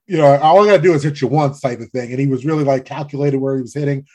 you 0.07 0.17
know, 0.17 0.37
all 0.39 0.63
I 0.63 0.67
gotta 0.67 0.83
do 0.83 0.95
is 0.95 1.03
hit 1.03 1.21
you 1.21 1.29
once 1.29 1.61
type 1.61 1.81
of 1.81 1.91
thing, 1.91 2.11
and 2.11 2.21
he 2.21 2.27
was 2.27 2.47
really 2.47 2.65
like 2.65 2.85
calculated 2.85 3.39
where 3.39 3.57
he 3.57 3.63
was 3.63 3.75
hitting 3.75 4.07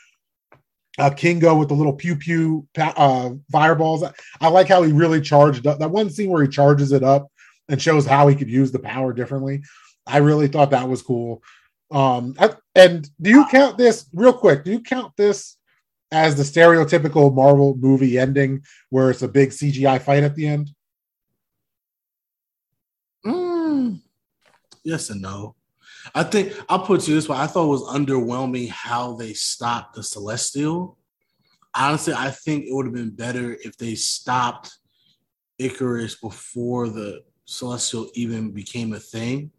uh, 0.98 1.10
Kingo 1.10 1.56
with 1.56 1.68
the 1.68 1.74
little 1.74 1.92
pew 1.92 2.16
pew 2.16 2.66
uh, 2.76 3.30
fireballs. 3.50 4.02
I, 4.02 4.12
I 4.40 4.48
like 4.48 4.68
how 4.68 4.82
he 4.82 4.92
really 4.92 5.20
charged 5.20 5.66
up 5.66 5.78
that 5.78 5.90
one 5.90 6.10
scene 6.10 6.30
where 6.30 6.42
he 6.42 6.48
charges 6.48 6.92
it 6.92 7.02
up 7.02 7.28
and 7.68 7.80
shows 7.80 8.06
how 8.06 8.28
he 8.28 8.36
could 8.36 8.50
use 8.50 8.72
the 8.72 8.78
power 8.78 9.12
differently. 9.12 9.62
I 10.06 10.18
really 10.18 10.48
thought 10.48 10.70
that 10.70 10.88
was 10.88 11.02
cool. 11.02 11.42
Um, 11.90 12.34
I, 12.38 12.50
and 12.74 13.08
do 13.20 13.30
you 13.30 13.46
count 13.46 13.78
this 13.78 14.06
real 14.12 14.32
quick? 14.32 14.64
Do 14.64 14.72
you 14.72 14.80
count 14.80 15.12
this 15.16 15.56
as 16.10 16.36
the 16.36 16.42
stereotypical 16.42 17.34
Marvel 17.34 17.76
movie 17.76 18.18
ending 18.18 18.62
where 18.90 19.10
it's 19.10 19.22
a 19.22 19.28
big 19.28 19.50
CGI 19.50 20.00
fight 20.00 20.22
at 20.22 20.34
the 20.34 20.46
end? 20.46 20.70
Mm, 23.24 24.00
yes 24.82 25.10
and 25.10 25.22
no. 25.22 25.56
I 26.14 26.22
think 26.22 26.52
I'll 26.68 26.84
put 26.84 27.08
you 27.08 27.14
this 27.14 27.28
way. 27.28 27.38
I 27.38 27.46
thought 27.46 27.64
it 27.64 27.68
was 27.68 27.82
underwhelming 27.82 28.68
how 28.68 29.14
they 29.14 29.32
stopped 29.32 29.94
the 29.94 30.02
Celestial. 30.02 30.98
Honestly, 31.74 32.12
I 32.12 32.30
think 32.30 32.64
it 32.64 32.74
would 32.74 32.86
have 32.86 32.94
been 32.94 33.10
better 33.10 33.56
if 33.64 33.76
they 33.78 33.94
stopped 33.94 34.76
Ikaris 35.60 36.20
before 36.20 36.88
the 36.88 37.22
Celestial 37.46 38.08
even 38.14 38.50
became 38.50 38.92
a 38.92 39.00
thing. 39.00 39.50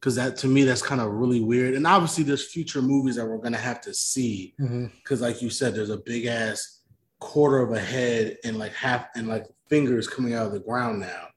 Because 0.00 0.14
that 0.16 0.36
to 0.38 0.48
me, 0.48 0.64
that's 0.64 0.82
kind 0.82 1.00
of 1.00 1.12
really 1.12 1.40
weird. 1.40 1.74
And 1.74 1.86
obviously, 1.86 2.24
there's 2.24 2.50
future 2.50 2.80
movies 2.80 3.16
that 3.16 3.26
we're 3.26 3.38
gonna 3.38 3.58
have 3.58 3.80
to 3.82 3.92
see. 3.92 4.54
Because, 4.56 4.72
mm-hmm. 4.72 5.22
like 5.22 5.42
you 5.42 5.50
said, 5.50 5.74
there's 5.74 5.90
a 5.90 5.98
big 5.98 6.26
ass 6.26 6.80
quarter 7.18 7.58
of 7.58 7.72
a 7.72 7.80
head 7.80 8.38
and 8.44 8.58
like 8.58 8.72
half 8.72 9.06
and 9.14 9.28
like 9.28 9.46
fingers 9.68 10.08
coming 10.08 10.34
out 10.34 10.46
of 10.46 10.52
the 10.52 10.60
ground 10.60 11.00
now. 11.00 11.28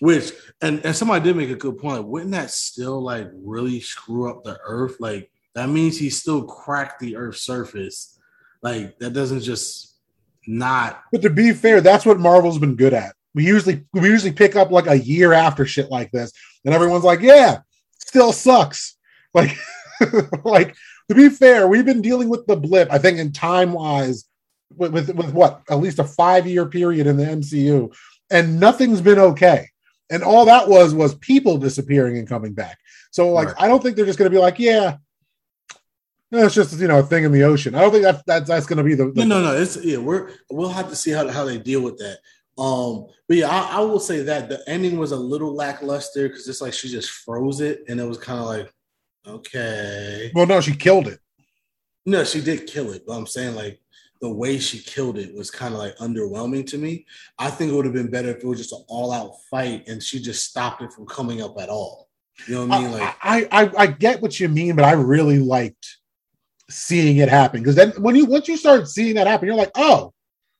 Which 0.00 0.32
and 0.60 0.84
and 0.84 0.94
somebody 0.94 1.24
did 1.24 1.36
make 1.36 1.50
a 1.50 1.54
good 1.54 1.78
point. 1.78 1.98
Like, 1.98 2.06
wouldn't 2.06 2.32
that 2.32 2.50
still 2.50 3.00
like 3.00 3.28
really 3.32 3.80
screw 3.80 4.28
up 4.28 4.44
the 4.44 4.58
Earth? 4.64 4.96
Like 5.00 5.30
that 5.54 5.68
means 5.68 5.98
he 5.98 6.10
still 6.10 6.44
cracked 6.44 7.00
the 7.00 7.16
Earth's 7.16 7.42
surface. 7.42 8.18
Like 8.62 8.98
that 8.98 9.12
doesn't 9.12 9.40
just 9.40 9.98
not. 10.46 11.02
But 11.12 11.22
to 11.22 11.30
be 11.30 11.52
fair, 11.52 11.80
that's 11.80 12.04
what 12.04 12.18
Marvel's 12.18 12.58
been 12.58 12.76
good 12.76 12.94
at. 12.94 13.14
We 13.34 13.46
usually 13.46 13.84
we 13.92 14.08
usually 14.08 14.32
pick 14.32 14.56
up 14.56 14.70
like 14.70 14.86
a 14.86 14.98
year 14.98 15.32
after 15.32 15.64
shit 15.64 15.90
like 15.90 16.10
this, 16.10 16.32
and 16.64 16.74
everyone's 16.74 17.04
like, 17.04 17.20
"Yeah, 17.20 17.58
still 18.10 18.32
sucks." 18.32 18.96
Like, 19.32 19.56
like 20.44 20.74
to 21.08 21.14
be 21.14 21.28
fair, 21.28 21.68
we've 21.68 21.84
been 21.84 22.02
dealing 22.02 22.30
with 22.30 22.46
the 22.46 22.56
blip. 22.56 22.90
I 22.90 22.98
think 22.98 23.18
in 23.18 23.30
time 23.30 23.72
wise, 23.72 24.24
with, 24.74 24.92
with 24.92 25.14
with 25.14 25.32
what 25.32 25.62
at 25.70 25.78
least 25.78 26.00
a 26.00 26.04
five 26.04 26.48
year 26.48 26.66
period 26.66 27.06
in 27.06 27.16
the 27.16 27.26
MCU, 27.26 27.94
and 28.28 28.58
nothing's 28.58 29.00
been 29.00 29.20
okay 29.20 29.68
and 30.10 30.22
all 30.22 30.44
that 30.44 30.68
was 30.68 30.92
was 30.92 31.14
people 31.16 31.56
disappearing 31.56 32.18
and 32.18 32.28
coming 32.28 32.52
back. 32.52 32.78
So 33.12 33.30
like, 33.30 33.48
right. 33.48 33.56
I 33.60 33.68
don't 33.68 33.82
think 33.82 33.96
they're 33.96 34.06
just 34.06 34.18
going 34.18 34.30
to 34.30 34.36
be 34.36 34.40
like, 34.40 34.58
yeah, 34.58 34.96
it's 36.32 36.54
just 36.54 36.78
you 36.78 36.88
know 36.88 36.98
a 36.98 37.02
thing 37.02 37.24
in 37.24 37.32
the 37.32 37.44
ocean. 37.44 37.74
I 37.74 37.80
don't 37.80 37.92
think 37.92 38.02
that 38.02 38.26
that's 38.26 38.48
that's 38.48 38.66
going 38.66 38.78
to 38.78 38.84
be 38.84 38.94
the, 38.94 39.10
the, 39.10 39.24
no 39.24 39.40
no 39.40 39.52
no. 39.52 39.56
It's 39.56 39.82
yeah, 39.82 39.98
we're 39.98 40.30
we'll 40.50 40.68
have 40.68 40.90
to 40.90 40.96
see 40.96 41.12
how 41.12 41.26
how 41.28 41.44
they 41.44 41.58
deal 41.58 41.80
with 41.80 41.98
that. 41.98 42.18
Um, 42.60 43.06
but 43.26 43.38
yeah, 43.38 43.48
I, 43.48 43.78
I, 43.78 43.80
will 43.80 43.98
say 43.98 44.22
that 44.22 44.50
the 44.50 44.62
ending 44.68 44.98
was 44.98 45.12
a 45.12 45.16
little 45.16 45.54
lackluster 45.54 46.28
because 46.28 46.46
it's 46.46 46.60
like 46.60 46.74
she 46.74 46.90
just 46.90 47.10
froze 47.10 47.62
it, 47.62 47.84
and 47.88 47.98
it 47.98 48.04
was 48.04 48.18
kind 48.18 48.38
of 48.38 48.44
like, 48.44 48.74
okay. 49.26 50.30
Well, 50.34 50.46
no, 50.46 50.60
she 50.60 50.74
killed 50.74 51.08
it. 51.08 51.20
No, 52.04 52.22
she 52.22 52.42
did 52.42 52.66
kill 52.66 52.92
it, 52.92 53.04
but 53.06 53.14
I'm 53.14 53.26
saying 53.26 53.54
like 53.54 53.80
the 54.20 54.28
way 54.28 54.58
she 54.58 54.78
killed 54.78 55.16
it 55.16 55.34
was 55.34 55.50
kind 55.50 55.72
of 55.72 55.80
like 55.80 55.96
underwhelming 55.96 56.66
to 56.66 56.76
me. 56.76 57.06
I 57.38 57.48
think 57.48 57.72
it 57.72 57.74
would 57.74 57.86
have 57.86 57.94
been 57.94 58.10
better 58.10 58.28
if 58.28 58.44
it 58.44 58.46
was 58.46 58.58
just 58.58 58.72
an 58.72 58.84
all-out 58.88 59.32
fight 59.50 59.88
and 59.88 60.02
she 60.02 60.20
just 60.20 60.44
stopped 60.44 60.82
it 60.82 60.92
from 60.92 61.06
coming 61.06 61.40
up 61.40 61.58
at 61.58 61.70
all. 61.70 62.08
You 62.46 62.56
know 62.56 62.66
what 62.66 62.78
I 62.78 62.82
mean? 62.82 62.92
Like 62.92 63.16
I, 63.22 63.48
I, 63.50 63.70
I 63.78 63.86
get 63.86 64.20
what 64.20 64.38
you 64.38 64.50
mean, 64.50 64.76
but 64.76 64.84
I 64.84 64.92
really 64.92 65.38
liked 65.38 65.96
seeing 66.68 67.16
it 67.16 67.30
happen 67.30 67.62
because 67.62 67.76
then 67.76 67.92
when 67.92 68.14
you 68.14 68.26
once 68.26 68.48
you 68.48 68.58
start 68.58 68.88
seeing 68.88 69.14
that 69.14 69.26
happen, 69.26 69.46
you're 69.46 69.56
like, 69.56 69.72
oh 69.74 70.12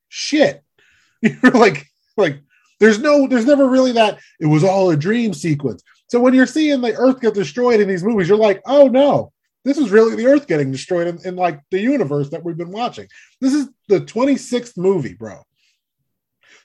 shit. 0.09 0.65
You're 1.23 1.53
like, 1.53 1.90
like 2.17 2.41
there's 2.79 2.99
no, 2.99 3.27
there's 3.27 3.47
never 3.47 3.69
really 3.69 3.93
that 3.93 4.19
it 4.41 4.47
was 4.47 4.65
all 4.65 4.91
a 4.91 4.97
dream 4.97 5.35
sequence. 5.35 5.83
So 6.09 6.19
when 6.21 6.35
you're 6.35 6.47
seeing 6.47 6.81
the 6.81 6.95
Earth 6.95 7.21
get 7.21 7.35
destroyed 7.35 7.81
in 7.81 7.89
these 7.89 8.03
movies, 8.03 8.29
you're 8.29 8.39
like, 8.39 8.63
oh 8.67 8.89
no, 8.89 9.33
this 9.65 9.79
is 9.79 9.91
really 9.91 10.17
the 10.17 10.27
Earth 10.27 10.47
getting 10.47 10.73
destroyed 10.73 11.07
in, 11.07 11.19
in 11.25 11.37
like 11.37 11.61
the 11.71 11.81
universe 11.81 12.31
that 12.31 12.45
we've 12.45 12.57
been 12.57 12.73
watching. 12.73 13.07
This 13.41 13.55
is 13.55 13.69
the 13.89 14.01
26th 14.01 14.77
movie, 14.77 15.15
bro. 15.15 15.43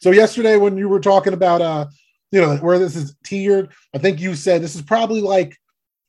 So 0.02 0.12
yesterday 0.12 0.58
when 0.58 0.78
you 0.78 0.90
were 0.90 1.00
talking 1.00 1.34
about 1.34 1.62
uh 1.62 1.88
you 2.32 2.42
know 2.42 2.58
where 2.58 2.80
this 2.80 2.96
is 2.96 3.16
tiered, 3.24 3.72
I 3.94 3.98
think 3.98 4.20
you 4.20 4.36
said 4.36 4.62
this 4.62 4.76
is 4.76 4.82
probably 4.82 5.22
like 5.22 5.56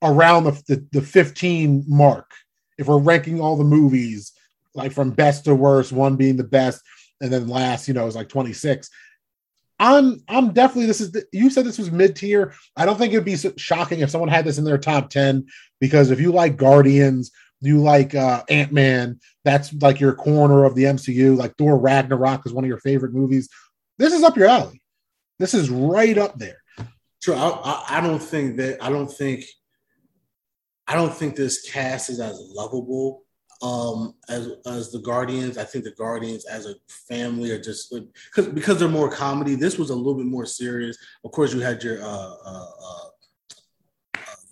around 0.02 0.44
the, 0.44 0.62
the, 0.68 0.86
the 0.92 1.02
15 1.02 1.84
mark 1.86 2.30
if 2.78 2.86
we're 2.86 2.98
ranking 2.98 3.40
all 3.40 3.56
the 3.56 3.64
movies 3.64 4.32
like 4.74 4.92
from 4.92 5.10
best 5.10 5.44
to 5.44 5.54
worst, 5.54 5.92
one 5.92 6.16
being 6.16 6.36
the 6.36 6.44
best, 6.44 6.82
and 7.20 7.32
then 7.32 7.48
last, 7.48 7.88
you 7.88 7.94
know, 7.94 8.06
is 8.06 8.14
like 8.14 8.28
26. 8.28 8.90
I'm 9.78 10.22
I'm 10.28 10.52
definitely 10.52 10.86
this 10.86 11.00
is 11.00 11.12
the, 11.12 11.24
you 11.32 11.50
said 11.50 11.66
this 11.66 11.78
was 11.78 11.90
mid 11.90 12.16
tier. 12.16 12.54
I 12.76 12.86
don't 12.86 12.96
think 12.96 13.12
it'd 13.12 13.24
be 13.24 13.36
shocking 13.56 14.00
if 14.00 14.10
someone 14.10 14.30
had 14.30 14.44
this 14.44 14.58
in 14.58 14.64
their 14.64 14.78
top 14.78 15.10
10 15.10 15.46
because 15.80 16.10
if 16.10 16.20
you 16.20 16.32
like 16.32 16.56
Guardians, 16.56 17.30
you 17.60 17.82
like 17.82 18.14
uh, 18.14 18.42
Ant 18.48 18.72
Man, 18.72 19.20
that's 19.44 19.72
like 19.74 20.00
your 20.00 20.14
corner 20.14 20.64
of 20.64 20.74
the 20.74 20.84
MCU. 20.84 21.36
Like 21.36 21.56
Thor 21.56 21.78
Ragnarok 21.78 22.46
is 22.46 22.52
one 22.52 22.64
of 22.64 22.68
your 22.68 22.78
favorite 22.78 23.12
movies. 23.12 23.48
This 23.98 24.14
is 24.14 24.22
up 24.22 24.36
your 24.36 24.48
alley. 24.48 24.80
This 25.38 25.52
is 25.52 25.68
right 25.68 26.16
up 26.16 26.38
there. 26.38 26.62
True. 27.22 27.34
I, 27.34 27.48
I, 27.48 27.84
I 27.98 28.00
don't 28.00 28.22
think 28.22 28.56
that 28.56 28.82
I 28.82 28.88
don't 28.88 29.10
think 29.10 29.44
I 30.86 30.94
don't 30.94 31.12
think 31.12 31.36
this 31.36 31.68
cast 31.68 32.08
is 32.08 32.20
as 32.20 32.38
lovable 32.54 33.25
um, 33.62 34.14
as 34.28 34.50
as 34.66 34.92
the 34.92 34.98
Guardians. 34.98 35.58
I 35.58 35.64
think 35.64 35.84
the 35.84 35.92
Guardians 35.92 36.44
as 36.46 36.66
a 36.66 36.74
family 36.88 37.50
are 37.50 37.60
just 37.60 37.94
because 38.34 38.52
because 38.52 38.78
they're 38.78 38.88
more 38.88 39.10
comedy. 39.10 39.54
This 39.54 39.78
was 39.78 39.90
a 39.90 39.96
little 39.96 40.14
bit 40.14 40.26
more 40.26 40.46
serious. 40.46 40.96
Of 41.24 41.32
course, 41.32 41.54
you 41.54 41.60
had 41.60 41.82
your 41.82 42.02
uh, 42.02 42.34
uh, 42.44 42.66
uh, 42.84 43.08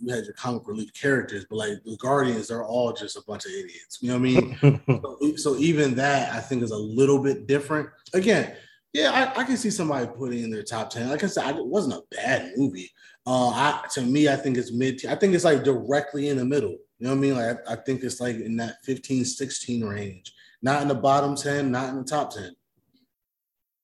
you 0.01 0.15
had 0.15 0.25
your 0.25 0.35
comic 0.35 0.67
relief 0.67 0.93
characters, 0.93 1.47
but 1.49 1.57
like 1.57 1.83
the 1.85 1.97
Guardians, 1.97 2.49
they're 2.49 2.65
all 2.65 2.93
just 2.93 3.17
a 3.17 3.23
bunch 3.27 3.47
of 3.47 3.53
idiots. 3.53 3.99
You 4.01 4.09
know 4.09 4.19
what 4.19 4.29
I 4.29 4.77
mean? 4.77 4.81
so, 5.03 5.37
so, 5.37 5.57
even 5.57 5.95
that 5.97 6.33
I 6.33 6.41
think 6.41 6.63
is 6.63 6.71
a 6.71 6.77
little 6.77 7.23
bit 7.23 7.47
different. 7.47 7.89
Again, 8.13 8.55
yeah, 8.93 9.33
I, 9.37 9.41
I, 9.41 9.45
can 9.45 9.57
see 9.57 9.71
somebody 9.71 10.07
putting 10.07 10.45
in 10.45 10.51
their 10.51 10.63
top 10.63 10.91
ten. 10.91 11.09
Like 11.09 11.25
I 11.25 11.27
said, 11.27 11.57
it 11.57 11.67
wasn't 11.67 11.95
a 11.95 12.15
bad 12.15 12.53
movie. 12.57 12.91
Uh, 13.27 13.49
I, 13.49 13.85
to 13.93 14.03
me, 14.03 14.29
I 14.29 14.37
think 14.37 14.57
it's 14.57 14.73
mid. 14.73 15.05
I 15.07 15.15
think 15.15 15.35
it's 15.35 15.45
like 15.45 15.65
directly 15.65 16.29
in 16.29 16.37
the 16.37 16.45
middle. 16.45 16.77
You 17.05 17.11
know 17.11 17.17
what 17.17 17.19
I 17.19 17.29
mean? 17.29 17.37
Like 17.37 17.69
I, 17.69 17.73
I, 17.75 17.77
think 17.77 18.03
it's 18.03 18.19
like 18.19 18.37
in 18.37 18.57
that 18.57 18.83
15, 18.83 19.27
16 19.27 19.85
range. 19.85 20.33
Not 20.63 20.81
in 20.81 20.89
the 20.89 20.95
bottom 20.95 21.37
10, 21.37 21.71
not 21.71 21.91
in 21.91 21.99
the 21.99 22.05
top 22.05 22.33
10. 22.33 22.51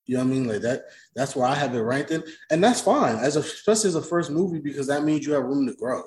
You 0.07 0.17
know 0.17 0.25
what 0.25 0.31
I 0.31 0.33
mean? 0.33 0.49
Like 0.49 0.63
that, 0.63 0.85
that's 1.15 1.37
where 1.37 1.47
I 1.47 1.55
have 1.55 1.75
it 1.75 1.81
ranked 1.81 2.13
in. 2.13 2.25
And 2.51 2.65
that's 2.65 2.81
fine, 2.81 3.17
as 3.17 3.37
a, 3.37 3.41
especially 3.41 3.89
as 3.89 3.95
a 3.95 4.01
first 4.01 4.31
movie, 4.31 4.59
because 4.59 4.87
that 4.87 5.05
means 5.05 5.27
you 5.27 5.35
have 5.35 5.45
room 5.45 5.67
to 5.67 5.75
grow. 5.75 6.03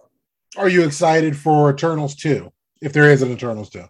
Are 0.57 0.67
you 0.67 0.83
excited 0.85 1.37
for 1.37 1.69
Eternals 1.69 2.15
2? 2.15 2.51
If 2.81 2.93
there 2.93 3.11
is 3.11 3.21
an 3.21 3.29
Eternals 3.29 3.69
2? 3.69 3.83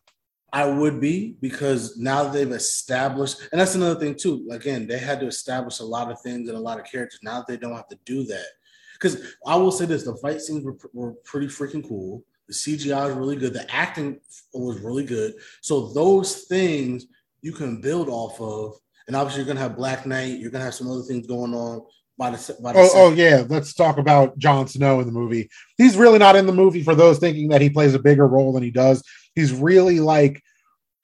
I 0.51 0.65
would 0.65 0.99
be 0.99 1.37
because 1.39 1.97
now 1.97 2.25
that 2.25 2.33
they've 2.33 2.51
established, 2.51 3.37
and 3.53 3.61
that's 3.61 3.75
another 3.75 3.97
thing 3.97 4.15
too. 4.15 4.45
Again, 4.51 4.85
they 4.85 4.97
had 4.97 5.21
to 5.21 5.27
establish 5.27 5.79
a 5.79 5.85
lot 5.85 6.11
of 6.11 6.19
things 6.19 6.49
and 6.49 6.57
a 6.57 6.61
lot 6.61 6.77
of 6.77 6.85
characters. 6.91 7.21
Now 7.23 7.45
they 7.47 7.55
don't 7.55 7.73
have 7.73 7.87
to 7.87 7.99
do 8.03 8.25
that 8.25 8.47
because 8.95 9.33
I 9.47 9.55
will 9.55 9.71
say 9.71 9.85
this: 9.85 10.03
the 10.03 10.17
fight 10.17 10.41
scenes 10.41 10.65
were, 10.65 10.75
were 10.91 11.13
pretty 11.23 11.47
freaking 11.47 11.87
cool. 11.87 12.25
The 12.47 12.53
CGI 12.53 13.09
is 13.09 13.15
really 13.15 13.35
good. 13.35 13.53
The 13.53 13.69
acting 13.73 14.19
was 14.53 14.79
really 14.79 15.05
good. 15.05 15.33
So 15.61 15.87
those 15.93 16.43
things 16.43 17.05
you 17.41 17.51
can 17.51 17.81
build 17.81 18.09
off 18.09 18.39
of, 18.41 18.75
and 19.07 19.15
obviously 19.15 19.41
you're 19.41 19.47
gonna 19.47 19.59
have 19.59 19.77
Black 19.77 20.05
Knight. 20.05 20.39
You're 20.39 20.51
gonna 20.51 20.63
have 20.63 20.75
some 20.75 20.89
other 20.89 21.03
things 21.03 21.27
going 21.27 21.53
on. 21.53 21.81
By 22.15 22.29
the, 22.29 22.57
by 22.61 22.73
the 22.73 22.79
oh, 22.79 22.89
oh 22.93 23.11
yeah, 23.13 23.43
let's 23.49 23.73
talk 23.73 23.97
about 23.97 24.37
Jon 24.37 24.67
Snow 24.67 24.99
in 24.99 25.07
the 25.07 25.11
movie. 25.11 25.49
He's 25.77 25.97
really 25.97 26.19
not 26.19 26.35
in 26.35 26.45
the 26.45 26.53
movie 26.53 26.83
for 26.83 26.93
those 26.93 27.17
thinking 27.17 27.49
that 27.49 27.61
he 27.61 27.71
plays 27.71 27.95
a 27.95 27.99
bigger 27.99 28.27
role 28.27 28.53
than 28.53 28.61
he 28.61 28.69
does. 28.69 29.03
He's 29.33 29.51
really 29.51 29.99
like 29.99 30.41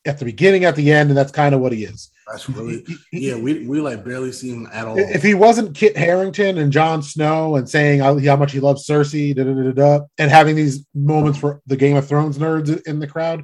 at 0.05 0.19
the 0.19 0.25
beginning, 0.25 0.65
at 0.65 0.75
the 0.75 0.91
end, 0.91 1.09
and 1.09 1.17
that's 1.17 1.31
kind 1.31 1.55
of 1.55 1.61
what 1.61 1.71
he 1.71 1.83
is. 1.83 2.11
That's 2.31 2.49
really 2.49 2.85
yeah. 3.11 3.35
We 3.35 3.65
we 3.65 3.81
like 3.81 4.03
barely 4.03 4.31
see 4.31 4.49
him 4.49 4.67
at 4.71 4.87
all. 4.87 4.97
If 4.97 5.23
he 5.23 5.33
wasn't 5.33 5.75
Kit 5.75 5.97
Harington 5.97 6.57
and 6.57 6.71
Jon 6.71 7.01
Snow 7.01 7.55
and 7.55 7.67
saying 7.67 7.99
how, 7.99 8.35
much 8.35 8.51
he 8.51 8.59
loves 8.59 8.85
Sersi, 8.85 9.35
da, 9.35 9.43
da, 9.43 9.71
da, 9.71 10.05
and 10.17 10.29
having 10.29 10.55
these 10.55 10.85
moments 10.93 11.39
for 11.39 11.61
the 11.65 11.75
Game 11.75 11.95
of 11.95 12.07
Thrones 12.07 12.37
nerds 12.37 12.85
in 12.85 12.99
the 12.99 13.07
crowd, 13.07 13.43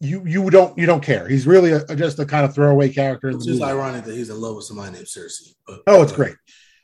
you 0.00 0.24
you 0.24 0.48
don't 0.50 0.78
you 0.78 0.86
don't 0.86 1.02
care. 1.02 1.26
He's 1.26 1.46
really 1.46 1.72
a, 1.72 1.84
just 1.96 2.18
a 2.18 2.26
kind 2.26 2.44
of 2.44 2.54
throwaway 2.54 2.88
character. 2.90 3.30
It's 3.30 3.46
just 3.46 3.62
ironic 3.62 4.04
that 4.04 4.14
he's 4.14 4.30
in 4.30 4.40
love 4.40 4.56
with 4.56 4.64
somebody 4.64 4.92
named 4.92 5.06
Sersi. 5.06 5.54
But, 5.66 5.82
oh, 5.86 6.02
it's 6.02 6.12
great, 6.12 6.36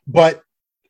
but 0.07 0.43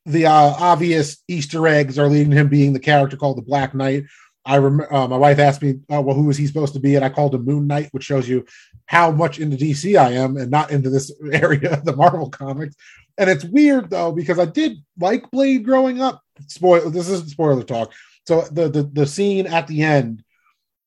the 0.06 0.26
uh, 0.26 0.32
obvious 0.58 1.22
Easter 1.28 1.66
eggs 1.66 1.98
are 1.98 2.08
leading 2.08 2.32
him 2.32 2.48
being 2.48 2.72
the 2.72 2.80
character 2.80 3.16
called 3.16 3.36
the 3.36 3.42
Black 3.42 3.74
Knight, 3.74 4.04
I 4.44 4.56
remember 4.56 4.92
uh, 4.92 5.06
my 5.06 5.16
wife 5.16 5.38
asked 5.38 5.62
me, 5.62 5.80
uh, 5.92 6.00
"Well, 6.00 6.16
who 6.16 6.30
is 6.30 6.36
he 6.36 6.46
supposed 6.46 6.72
to 6.74 6.80
be?" 6.80 6.96
And 6.96 7.04
I 7.04 7.10
called 7.10 7.34
him 7.34 7.44
Moon 7.44 7.66
Knight, 7.66 7.88
which 7.92 8.04
shows 8.04 8.28
you 8.28 8.46
how 8.86 9.10
much 9.10 9.38
into 9.38 9.56
DC 9.56 9.98
I 9.98 10.12
am 10.12 10.36
and 10.36 10.50
not 10.50 10.70
into 10.70 10.88
this 10.88 11.12
area 11.32 11.74
of 11.74 11.84
the 11.84 11.94
Marvel 11.94 12.30
comics. 12.30 12.74
And 13.18 13.28
it's 13.28 13.44
weird 13.44 13.90
though 13.90 14.12
because 14.12 14.38
I 14.38 14.46
did 14.46 14.78
like 14.98 15.30
Blade 15.30 15.64
growing 15.64 16.00
up. 16.00 16.22
Spoil 16.46 16.90
this 16.90 17.08
isn't 17.08 17.30
spoiler 17.30 17.62
talk. 17.62 17.92
So 18.26 18.42
the 18.42 18.68
the, 18.68 18.82
the 18.84 19.06
scene 19.06 19.46
at 19.46 19.66
the 19.66 19.82
end 19.82 20.24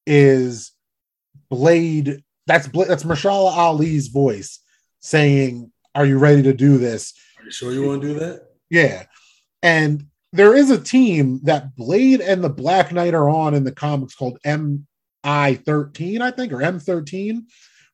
is 0.07 0.71
Blade. 1.49 2.23
That's 2.47 2.67
that's 2.67 3.03
Mahershala 3.03 3.55
Ali's 3.55 4.07
voice 4.07 4.59
saying, 4.99 5.71
"Are 5.93 6.05
you 6.05 6.17
ready 6.17 6.41
to 6.43 6.53
do 6.53 6.79
this?" 6.79 7.13
Are 7.39 7.45
you 7.45 7.51
sure 7.51 7.71
you 7.71 7.87
want 7.87 8.01
to 8.01 8.07
do 8.07 8.19
that? 8.19 8.47
Yeah, 8.69 9.03
and 9.61 10.07
there 10.33 10.55
is 10.55 10.71
a 10.71 10.81
team 10.81 11.39
that 11.43 11.75
Blade 11.75 12.19
and 12.19 12.43
the 12.43 12.49
Black 12.49 12.91
Knight 12.91 13.13
are 13.13 13.29
on 13.29 13.53
in 13.53 13.63
the 13.63 13.71
comics 13.71 14.15
called 14.15 14.39
MI13, 14.43 16.21
I 16.21 16.31
think, 16.31 16.51
or 16.51 16.57
M13, 16.57 17.43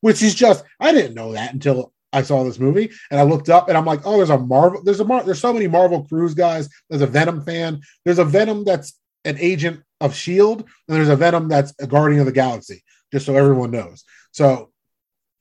which 0.00 0.22
is 0.22 0.34
just 0.34 0.64
I 0.80 0.92
didn't 0.92 1.14
know 1.14 1.32
that 1.32 1.52
until 1.52 1.92
I 2.12 2.22
saw 2.22 2.42
this 2.42 2.58
movie 2.58 2.90
and 3.10 3.20
I 3.20 3.24
looked 3.24 3.50
up 3.50 3.68
and 3.68 3.76
I'm 3.76 3.84
like, 3.84 4.00
oh, 4.06 4.16
there's 4.16 4.30
a 4.30 4.38
Marvel, 4.38 4.82
there's 4.82 5.00
a 5.00 5.04
Mar- 5.04 5.22
there's 5.22 5.38
so 5.38 5.52
many 5.52 5.68
Marvel 5.68 6.04
Cruise 6.04 6.34
guys. 6.34 6.68
There's 6.88 7.02
a 7.02 7.06
Venom 7.06 7.42
fan. 7.42 7.82
There's 8.04 8.18
a 8.18 8.24
Venom 8.24 8.64
that's 8.64 8.98
an 9.26 9.36
agent 9.38 9.82
of 10.00 10.14
Shield, 10.14 10.60
and 10.60 10.96
there's 10.96 11.10
a 11.10 11.16
Venom 11.16 11.46
that's 11.48 11.74
a 11.78 11.86
Guardian 11.86 12.20
of 12.20 12.26
the 12.26 12.32
Galaxy. 12.32 12.82
Just 13.12 13.26
so 13.26 13.36
everyone 13.36 13.70
knows. 13.70 14.04
So 14.32 14.70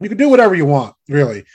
you 0.02 0.10
can 0.10 0.18
do 0.18 0.28
whatever 0.28 0.54
you 0.54 0.66
want, 0.66 0.96
really 1.08 1.46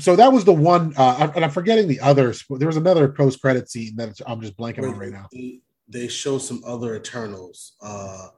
so 0.00 0.16
that 0.16 0.32
was 0.32 0.44
the 0.44 0.52
one, 0.52 0.94
uh, 0.96 1.30
and 1.34 1.44
I'm 1.44 1.50
forgetting 1.50 1.88
the 1.88 2.00
others. 2.00 2.44
There 2.48 2.66
was 2.66 2.76
another 2.76 3.08
post 3.08 3.40
credit 3.40 3.70
scene 3.70 3.96
that 3.96 4.20
I'm 4.26 4.40
just 4.40 4.56
blanking 4.56 4.88
on 4.88 4.98
right 4.98 5.12
now. 5.12 5.28
They, 5.32 5.60
they 5.88 6.08
show 6.08 6.38
some 6.38 6.62
other 6.64 6.96
Eternals. 6.96 7.72
Uh, 7.82 8.28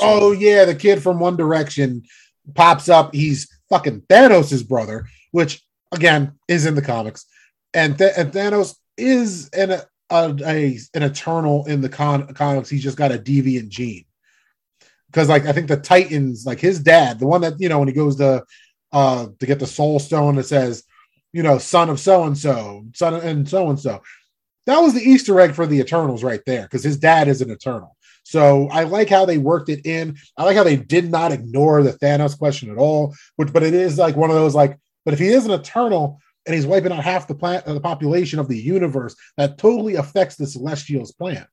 oh 0.00 0.32
yeah, 0.32 0.64
the 0.64 0.74
kid 0.74 1.02
from 1.02 1.20
One 1.20 1.36
Direction 1.36 2.02
pops 2.54 2.88
up. 2.88 3.14
He's 3.14 3.48
fucking 3.68 4.02
Thanos' 4.02 4.66
brother, 4.66 5.06
which 5.32 5.62
again 5.92 6.32
is 6.48 6.66
in 6.66 6.74
the 6.74 6.82
comics, 6.82 7.26
and, 7.74 7.96
Th- 7.98 8.12
and 8.16 8.32
Thanos 8.32 8.76
is 8.96 9.48
an 9.50 9.72
a, 10.10 10.34
a, 10.44 10.78
an 10.94 11.02
Eternal 11.02 11.66
in 11.66 11.80
the 11.80 11.88
con- 11.88 12.32
comics. 12.34 12.68
He's 12.68 12.82
just 12.82 12.96
got 12.96 13.12
a 13.12 13.18
deviant 13.18 13.68
gene 13.68 14.04
because 15.16 15.28
like 15.28 15.46
I 15.46 15.52
think 15.52 15.68
the 15.68 15.78
Titans, 15.78 16.44
like 16.44 16.60
his 16.60 16.80
dad, 16.80 17.18
the 17.18 17.26
one 17.26 17.40
that 17.40 17.54
you 17.58 17.68
know 17.68 17.78
when 17.78 17.88
he 17.88 17.94
goes 17.94 18.16
to 18.16 18.44
uh 18.92 19.26
to 19.38 19.46
get 19.46 19.58
the 19.58 19.66
Soul 19.66 19.98
Stone, 19.98 20.38
it 20.38 20.44
says 20.44 20.84
you 21.36 21.42
know, 21.42 21.58
son 21.58 21.90
of 21.90 22.00
so 22.00 22.24
and 22.24 22.38
so, 22.38 22.86
son 22.94 23.12
and 23.12 23.46
so 23.46 23.68
and 23.68 23.78
so. 23.78 24.00
That 24.64 24.78
was 24.78 24.94
the 24.94 25.02
Easter 25.02 25.38
egg 25.38 25.52
for 25.52 25.66
the 25.66 25.80
Eternals 25.80 26.24
right 26.24 26.40
there, 26.46 26.62
because 26.62 26.82
his 26.82 26.96
dad 26.96 27.28
is 27.28 27.42
an 27.42 27.50
Eternal. 27.50 27.94
So 28.22 28.68
I 28.70 28.84
like 28.84 29.10
how 29.10 29.26
they 29.26 29.36
worked 29.36 29.68
it 29.68 29.84
in. 29.84 30.16
I 30.38 30.44
like 30.44 30.56
how 30.56 30.64
they 30.64 30.76
did 30.76 31.10
not 31.10 31.32
ignore 31.32 31.82
the 31.82 31.92
Thanos 31.92 32.38
question 32.38 32.70
at 32.70 32.78
all. 32.78 33.14
Which, 33.36 33.52
but 33.52 33.62
it 33.62 33.74
is 33.74 33.98
like 33.98 34.16
one 34.16 34.30
of 34.30 34.36
those 34.36 34.54
like, 34.54 34.78
but 35.04 35.12
if 35.12 35.20
he 35.20 35.28
is 35.28 35.44
an 35.44 35.50
Eternal 35.50 36.18
and 36.46 36.54
he's 36.54 36.64
wiping 36.64 36.90
out 36.90 37.04
half 37.04 37.28
the 37.28 37.34
plant, 37.34 37.66
uh, 37.66 37.74
the 37.74 37.80
population 37.80 38.38
of 38.38 38.48
the 38.48 38.58
universe, 38.58 39.14
that 39.36 39.58
totally 39.58 39.96
affects 39.96 40.36
the 40.36 40.46
Celestials' 40.46 41.12
plan. 41.12 41.46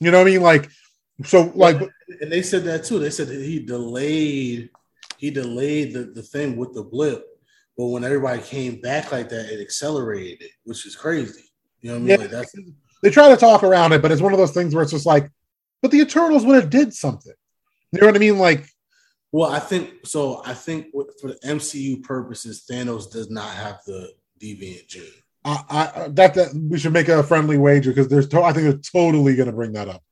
You 0.00 0.10
know 0.10 0.18
what 0.18 0.26
I 0.26 0.30
mean? 0.32 0.42
Like, 0.42 0.70
so 1.24 1.52
like, 1.54 1.80
and 2.20 2.32
they 2.32 2.42
said 2.42 2.64
that 2.64 2.82
too. 2.82 2.98
They 2.98 3.10
said 3.10 3.28
that 3.28 3.40
he 3.40 3.60
delayed 3.60 4.70
he 5.18 5.30
delayed 5.30 5.92
the, 5.92 6.04
the 6.04 6.22
thing 6.22 6.56
with 6.56 6.74
the 6.74 6.82
blip 6.82 7.24
But 7.76 7.86
when 7.86 8.04
everybody 8.04 8.42
came 8.42 8.80
back 8.80 9.12
like 9.12 9.28
that, 9.30 9.52
it 9.52 9.60
accelerated 9.60 10.42
it, 10.42 10.50
which 10.64 10.86
is 10.86 10.96
crazy. 10.96 11.44
You 11.80 11.90
know 11.90 11.94
what 11.94 11.98
I 11.98 12.00
mean? 12.00 12.08
Yeah, 12.08 12.16
like 12.16 12.30
that's 12.30 12.54
they 13.02 13.10
try 13.10 13.28
to 13.28 13.36
talk 13.36 13.62
around 13.62 13.92
it, 13.92 14.02
but 14.02 14.10
it's 14.10 14.22
one 14.22 14.32
of 14.32 14.38
those 14.38 14.52
things 14.52 14.74
where 14.74 14.82
it's 14.82 14.92
just 14.92 15.06
like, 15.06 15.30
but 15.82 15.90
the 15.90 16.00
Eternals 16.00 16.44
would 16.44 16.56
have 16.56 16.70
did 16.70 16.94
something. 16.94 17.34
You 17.92 18.00
know 18.00 18.06
what 18.06 18.16
I 18.16 18.18
mean? 18.18 18.38
Like, 18.38 18.66
well, 19.32 19.50
I 19.50 19.58
think 19.58 20.06
so. 20.06 20.42
I 20.44 20.54
think 20.54 20.86
for 21.20 21.28
the 21.28 21.38
MCU 21.44 22.02
purposes, 22.02 22.64
Thanos 22.68 23.10
does 23.10 23.30
not 23.30 23.54
have 23.54 23.80
the 23.86 24.12
deviant 24.40 24.86
gene. 24.88 25.04
I, 25.44 25.62
I 25.70 26.08
that, 26.08 26.34
that 26.34 26.54
we 26.54 26.78
should 26.78 26.92
make 26.92 27.08
a 27.08 27.22
friendly 27.22 27.58
wager 27.58 27.90
because 27.90 28.08
there's 28.08 28.28
to, 28.28 28.42
I 28.42 28.52
think 28.52 28.64
they're 28.64 29.02
totally 29.02 29.36
going 29.36 29.46
to 29.46 29.54
bring 29.54 29.72
that 29.74 29.88
up. 29.88 30.02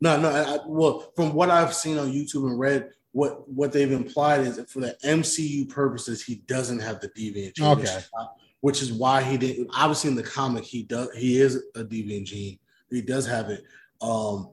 No, 0.00 0.20
no. 0.20 0.28
I, 0.28 0.58
well, 0.66 1.12
from 1.16 1.32
what 1.32 1.50
I've 1.50 1.74
seen 1.74 1.98
on 1.98 2.12
YouTube 2.12 2.48
and 2.48 2.58
read, 2.58 2.90
what 3.12 3.48
what 3.48 3.72
they've 3.72 3.92
implied 3.92 4.42
is 4.42 4.56
that 4.56 4.68
for 4.68 4.80
the 4.80 4.96
MCU 5.04 5.68
purposes, 5.68 6.22
he 6.22 6.36
doesn't 6.46 6.80
have 6.80 7.00
the 7.00 7.08
deviant 7.08 7.54
gene. 7.54 7.66
Okay. 7.66 7.80
Which 7.80 7.90
is, 7.90 8.08
why, 8.10 8.26
which 8.60 8.82
is 8.82 8.92
why 8.92 9.22
he 9.22 9.38
didn't. 9.38 9.70
Obviously, 9.74 10.10
in 10.10 10.16
the 10.16 10.22
comic, 10.22 10.64
he 10.64 10.82
does. 10.82 11.08
He 11.16 11.40
is 11.40 11.62
a 11.74 11.82
deviant 11.84 12.24
gene. 12.24 12.58
He 12.90 13.00
does 13.00 13.26
have 13.26 13.48
it. 13.50 13.64
Um, 14.02 14.50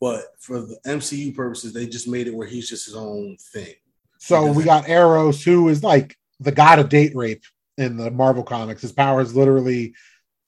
but 0.00 0.24
for 0.38 0.60
the 0.60 0.78
MCU 0.86 1.34
purposes, 1.34 1.72
they 1.72 1.86
just 1.86 2.08
made 2.08 2.26
it 2.26 2.34
where 2.34 2.46
he's 2.46 2.68
just 2.68 2.86
his 2.86 2.96
own 2.96 3.36
thing. 3.52 3.74
So 4.18 4.50
we 4.50 4.64
got 4.64 4.88
Eros, 4.88 5.44
who 5.44 5.68
is 5.68 5.84
like 5.84 6.16
the 6.40 6.52
god 6.52 6.78
of 6.78 6.88
date 6.88 7.14
rape 7.14 7.44
in 7.78 7.96
the 7.96 8.10
Marvel 8.10 8.42
comics. 8.42 8.82
His 8.82 8.92
power 8.92 9.20
is 9.20 9.36
literally 9.36 9.94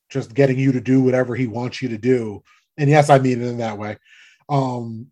just 0.09 0.35
getting 0.35 0.59
you 0.59 0.73
to 0.73 0.81
do 0.81 1.03
whatever 1.03 1.35
he 1.35 1.47
wants 1.47 1.83
you 1.83 1.91
to 1.91 1.99
do. 1.99 2.43
And 2.79 2.89
yes, 2.89 3.11
I 3.11 3.19
mean 3.19 3.43
it 3.43 3.49
in 3.49 3.59
that 3.59 3.77
way. 3.77 3.97
Um, 4.49 5.09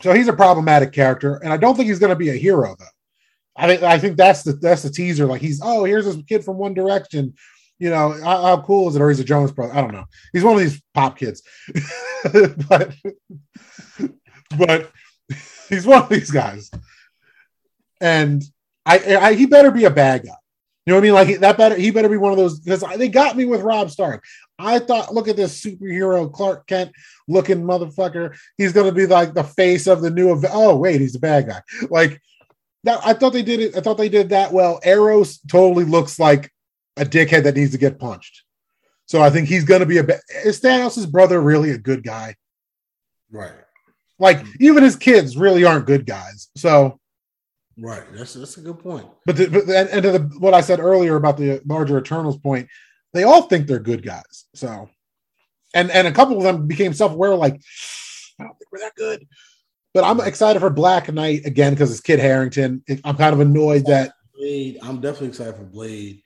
so 0.00 0.12
he's 0.12 0.28
a 0.28 0.32
problematic 0.32 0.92
character, 0.92 1.36
and 1.36 1.52
I 1.52 1.56
don't 1.56 1.74
think 1.74 1.88
he's 1.88 1.98
going 1.98 2.10
to 2.10 2.16
be 2.16 2.28
a 2.28 2.34
hero 2.34 2.76
though. 2.78 2.84
I 3.56 3.66
think 3.66 3.82
I 3.82 3.98
think 3.98 4.16
that's 4.16 4.42
the 4.42 4.52
that's 4.52 4.82
the 4.82 4.90
teaser. 4.90 5.26
Like 5.26 5.40
he's 5.40 5.60
oh 5.62 5.84
here's 5.84 6.04
this 6.04 6.16
kid 6.28 6.44
from 6.44 6.58
One 6.58 6.74
Direction. 6.74 7.34
You 7.78 7.90
know 7.90 8.12
how, 8.22 8.42
how 8.42 8.60
cool 8.62 8.88
is 8.88 8.96
it? 8.96 9.02
Or 9.02 9.08
he's 9.08 9.20
a 9.20 9.24
Jonas 9.24 9.52
brother. 9.52 9.74
I 9.74 9.80
don't 9.80 9.92
know. 9.92 10.04
He's 10.32 10.44
one 10.44 10.54
of 10.54 10.60
these 10.60 10.82
pop 10.92 11.16
kids, 11.16 11.42
but 12.68 12.94
but 14.58 14.90
he's 15.68 15.86
one 15.86 16.02
of 16.02 16.08
these 16.08 16.30
guys, 16.30 16.70
and 18.00 18.42
I, 18.84 19.16
I 19.16 19.34
he 19.34 19.46
better 19.46 19.70
be 19.70 19.84
a 19.84 19.90
bad 19.90 20.24
guy. 20.24 20.34
You 20.86 20.92
know 20.92 20.96
what 20.96 21.00
I 21.00 21.02
mean? 21.02 21.14
Like 21.14 21.40
that 21.40 21.56
better 21.56 21.76
he 21.76 21.90
better 21.90 22.08
be 22.08 22.16
one 22.16 22.32
of 22.32 22.38
those 22.38 22.60
because 22.60 22.82
they 22.98 23.08
got 23.08 23.36
me 23.36 23.44
with 23.44 23.62
Robb 23.62 23.90
Stark. 23.90 24.24
I 24.58 24.78
thought, 24.78 25.12
look 25.12 25.28
at 25.28 25.36
this 25.36 25.62
superhero 25.62 26.32
Clark 26.32 26.66
Kent 26.66 26.92
looking 27.26 27.62
motherfucker. 27.62 28.36
He's 28.56 28.72
gonna 28.72 28.92
be 28.92 29.06
like 29.06 29.34
the 29.34 29.44
face 29.44 29.86
of 29.86 30.00
the 30.00 30.10
new. 30.10 30.40
oh 30.50 30.76
wait, 30.76 31.00
he's 31.00 31.16
a 31.16 31.20
bad 31.20 31.48
guy. 31.48 31.60
Like 31.90 32.20
that. 32.84 33.00
I 33.04 33.14
thought 33.14 33.32
they 33.32 33.42
did 33.42 33.60
it. 33.60 33.76
I 33.76 33.80
thought 33.80 33.98
they 33.98 34.08
did 34.08 34.28
that 34.30 34.52
well. 34.52 34.80
Eros 34.84 35.38
totally 35.50 35.84
looks 35.84 36.18
like 36.18 36.50
a 36.96 37.04
dickhead 37.04 37.44
that 37.44 37.56
needs 37.56 37.72
to 37.72 37.78
get 37.78 37.98
punched. 37.98 38.42
So 39.06 39.20
I 39.20 39.30
think 39.30 39.48
he's 39.48 39.64
gonna 39.64 39.86
be 39.86 39.98
a. 39.98 40.06
Is 40.44 40.60
Thanos' 40.60 41.10
brother 41.10 41.40
really 41.40 41.70
a 41.70 41.78
good 41.78 42.04
guy? 42.04 42.36
Right. 43.30 43.52
Like 44.20 44.44
even 44.60 44.84
his 44.84 44.96
kids 44.96 45.36
really 45.36 45.64
aren't 45.64 45.86
good 45.86 46.06
guys. 46.06 46.48
So 46.56 47.00
Right. 47.76 48.04
That's 48.12 48.34
that's 48.34 48.56
a 48.56 48.60
good 48.60 48.78
point. 48.78 49.06
But, 49.26 49.36
the, 49.36 49.48
but 49.48 49.64
and, 49.64 49.88
and 49.88 50.02
to 50.02 50.12
the, 50.12 50.18
what 50.38 50.54
I 50.54 50.60
said 50.60 50.80
earlier 50.80 51.16
about 51.16 51.36
the 51.36 51.60
larger 51.66 51.98
Eternals 51.98 52.38
point, 52.38 52.68
they 53.14 53.24
all 53.24 53.42
think 53.42 53.66
they're 53.66 53.78
good 53.78 54.04
guys. 54.04 54.44
So, 54.54 54.90
and 55.74 55.90
and 55.90 56.06
a 56.06 56.12
couple 56.12 56.36
of 56.36 56.42
them 56.42 56.66
became 56.66 56.92
self 56.92 57.12
aware, 57.12 57.34
like 57.34 57.60
I 58.38 58.44
don't 58.44 58.58
think 58.58 58.70
we're 58.70 58.80
that 58.80 58.94
good. 58.96 59.26
But 59.94 60.04
I'm 60.04 60.20
excited 60.20 60.60
for 60.60 60.70
Black 60.70 61.12
Knight 61.12 61.46
again 61.46 61.72
because 61.72 61.90
it's 61.90 62.00
Kit 62.00 62.18
Harington. 62.18 62.82
I'm 63.04 63.16
kind 63.16 63.32
of 63.32 63.40
annoyed 63.40 63.86
that 63.86 64.12
Blade. 64.36 64.78
I'm 64.82 65.00
definitely 65.00 65.28
excited 65.28 65.54
for 65.54 65.64
Blade. 65.64 66.22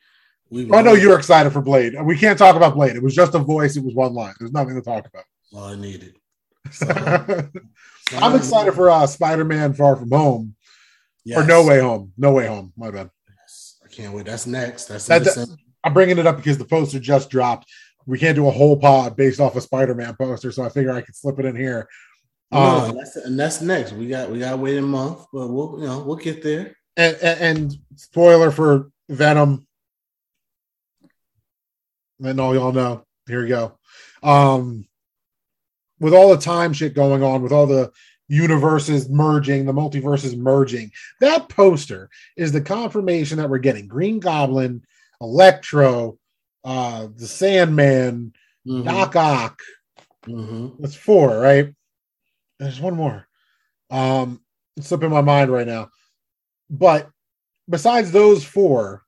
We've 0.50 0.72
I 0.72 0.80
know 0.80 0.94
you're 0.94 1.18
excited 1.18 1.52
for 1.52 1.60
Blade. 1.60 1.94
We 2.02 2.18
can't 2.18 2.38
talk 2.38 2.56
about 2.56 2.74
Blade. 2.74 2.96
It 2.96 3.02
was 3.02 3.14
just 3.14 3.34
a 3.34 3.38
voice. 3.38 3.76
It 3.76 3.84
was 3.84 3.94
one 3.94 4.14
line. 4.14 4.34
There's 4.38 4.52
nothing 4.52 4.74
to 4.74 4.82
talk 4.82 5.06
about. 5.06 5.24
All 5.54 5.64
I 5.64 5.76
needed. 5.76 6.16
So, 8.10 8.16
I'm 8.16 8.34
excited 8.34 8.72
for 8.72 8.88
uh, 8.88 9.06
Spider-Man: 9.06 9.74
Far 9.74 9.94
From 9.94 10.10
Home 10.12 10.56
Yes. 11.28 11.38
Or 11.38 11.44
No 11.46 11.66
Way 11.66 11.78
Home. 11.80 12.10
No 12.16 12.32
Way 12.32 12.46
Home. 12.46 12.72
My 12.74 12.90
bad. 12.90 13.10
Yes. 13.38 13.76
I 13.84 13.88
can't 13.88 14.14
wait. 14.14 14.24
That's 14.24 14.46
next. 14.46 14.86
That's 14.86 15.04
that, 15.06 15.58
I'm 15.84 15.94
bringing 15.94 16.18
it 16.18 16.26
up 16.26 16.36
because 16.36 16.58
the 16.58 16.64
poster 16.64 16.98
just 16.98 17.30
dropped. 17.30 17.70
We 18.06 18.18
can't 18.18 18.36
do 18.36 18.48
a 18.48 18.50
whole 18.50 18.76
pod 18.76 19.16
based 19.16 19.40
off 19.40 19.56
a 19.56 19.60
Spider-Man 19.60 20.16
poster, 20.16 20.50
so 20.50 20.64
I 20.64 20.70
figure 20.70 20.92
I 20.92 21.02
could 21.02 21.14
slip 21.14 21.38
it 21.38 21.44
in 21.44 21.56
here. 21.56 21.88
No, 22.50 22.58
um, 22.58 22.90
and, 22.90 22.98
that's, 22.98 23.16
and 23.16 23.38
that's 23.38 23.60
next. 23.60 23.92
We 23.92 24.08
got 24.08 24.30
we 24.30 24.38
got 24.38 24.52
to 24.52 24.56
wait 24.56 24.78
a 24.78 24.82
month, 24.82 25.26
but 25.32 25.48
we'll 25.48 25.78
you 25.80 25.86
know 25.86 26.00
we'll 26.00 26.16
get 26.16 26.42
there. 26.42 26.74
And, 26.96 27.16
and, 27.22 27.40
and 27.40 27.76
spoiler 27.96 28.50
for 28.50 28.90
Venom. 29.08 29.66
And 32.24 32.40
all 32.40 32.54
y'all 32.54 32.72
know. 32.72 33.04
Here 33.28 33.42
we 33.42 33.48
go. 33.48 33.78
Um, 34.22 34.88
with 36.00 36.14
all 36.14 36.30
the 36.30 36.42
time 36.42 36.72
shit 36.72 36.94
going 36.94 37.22
on, 37.22 37.42
with 37.42 37.52
all 37.52 37.66
the 37.66 37.92
universes 38.28 39.08
merging, 39.08 39.64
the 39.64 39.72
multiverses 39.72 40.36
merging. 40.36 40.90
That 41.20 41.48
poster 41.48 42.10
is 42.36 42.52
the 42.52 42.60
confirmation 42.60 43.38
that 43.38 43.48
we're 43.48 43.58
getting 43.58 43.86
Green 43.86 44.18
Goblin, 44.18 44.82
Electro, 45.20 46.18
uh, 46.64 47.08
the 47.14 47.26
Sandman, 47.26 48.32
mm-hmm. 48.66 48.84
Doc 48.84 49.16
Ock. 49.16 49.60
Mm-hmm. 50.26 50.80
That's 50.80 50.94
four, 50.94 51.38
right? 51.38 51.74
There's 52.58 52.80
one 52.80 52.94
more. 52.94 53.26
Um, 53.90 54.40
it's 54.76 54.88
slipping 54.88 55.10
my 55.10 55.22
mind 55.22 55.50
right 55.50 55.66
now. 55.66 55.90
But 56.70 57.08
besides 57.68 58.12
those 58.12 58.44
four, 58.44 59.02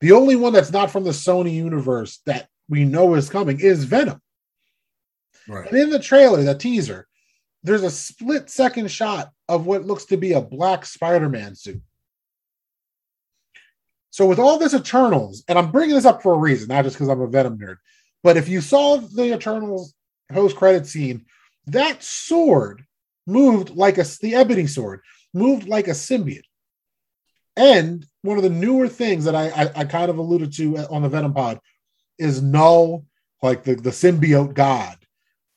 the 0.00 0.12
only 0.12 0.36
one 0.36 0.52
that's 0.52 0.72
not 0.72 0.90
from 0.90 1.04
the 1.04 1.10
Sony 1.10 1.52
universe 1.52 2.20
that 2.26 2.48
we 2.68 2.84
know 2.84 3.14
is 3.14 3.30
coming 3.30 3.60
is 3.60 3.84
Venom. 3.84 4.20
Right. 5.48 5.68
And 5.68 5.78
in 5.78 5.90
the 5.90 5.98
trailer, 5.98 6.42
the 6.42 6.54
teaser, 6.54 7.06
there's 7.62 7.82
a 7.82 7.90
split 7.90 8.50
second 8.50 8.90
shot 8.90 9.30
of 9.48 9.66
what 9.66 9.86
looks 9.86 10.04
to 10.06 10.16
be 10.16 10.32
a 10.32 10.40
black 10.40 10.84
Spider-Man 10.84 11.54
suit. 11.54 11.80
So 14.16 14.24
with 14.24 14.38
all 14.38 14.58
this 14.58 14.72
Eternals, 14.72 15.44
and 15.46 15.58
I'm 15.58 15.70
bringing 15.70 15.94
this 15.94 16.06
up 16.06 16.22
for 16.22 16.32
a 16.32 16.38
reason, 16.38 16.68
not 16.68 16.84
just 16.84 16.96
because 16.96 17.10
I'm 17.10 17.20
a 17.20 17.26
Venom 17.26 17.58
nerd, 17.58 17.76
but 18.22 18.38
if 18.38 18.48
you 18.48 18.62
saw 18.62 18.96
the 18.96 19.34
Eternals 19.34 19.92
post-credit 20.32 20.86
scene, 20.86 21.26
that 21.66 22.02
sword 22.02 22.82
moved 23.26 23.76
like 23.76 23.98
a 23.98 24.04
the 24.22 24.34
ebony 24.34 24.68
sword 24.68 25.02
moved 25.34 25.68
like 25.68 25.86
a 25.86 25.90
symbiote. 25.90 26.40
And 27.58 28.06
one 28.22 28.38
of 28.38 28.42
the 28.42 28.48
newer 28.48 28.88
things 28.88 29.26
that 29.26 29.34
I, 29.34 29.48
I, 29.50 29.80
I 29.80 29.84
kind 29.84 30.08
of 30.10 30.16
alluded 30.16 30.50
to 30.54 30.78
uh, 30.78 30.86
on 30.90 31.02
the 31.02 31.10
Venom 31.10 31.34
pod 31.34 31.60
is 32.18 32.40
Knull, 32.40 33.04
like 33.42 33.64
the, 33.64 33.74
the 33.74 33.90
symbiote 33.90 34.54
god. 34.54 34.96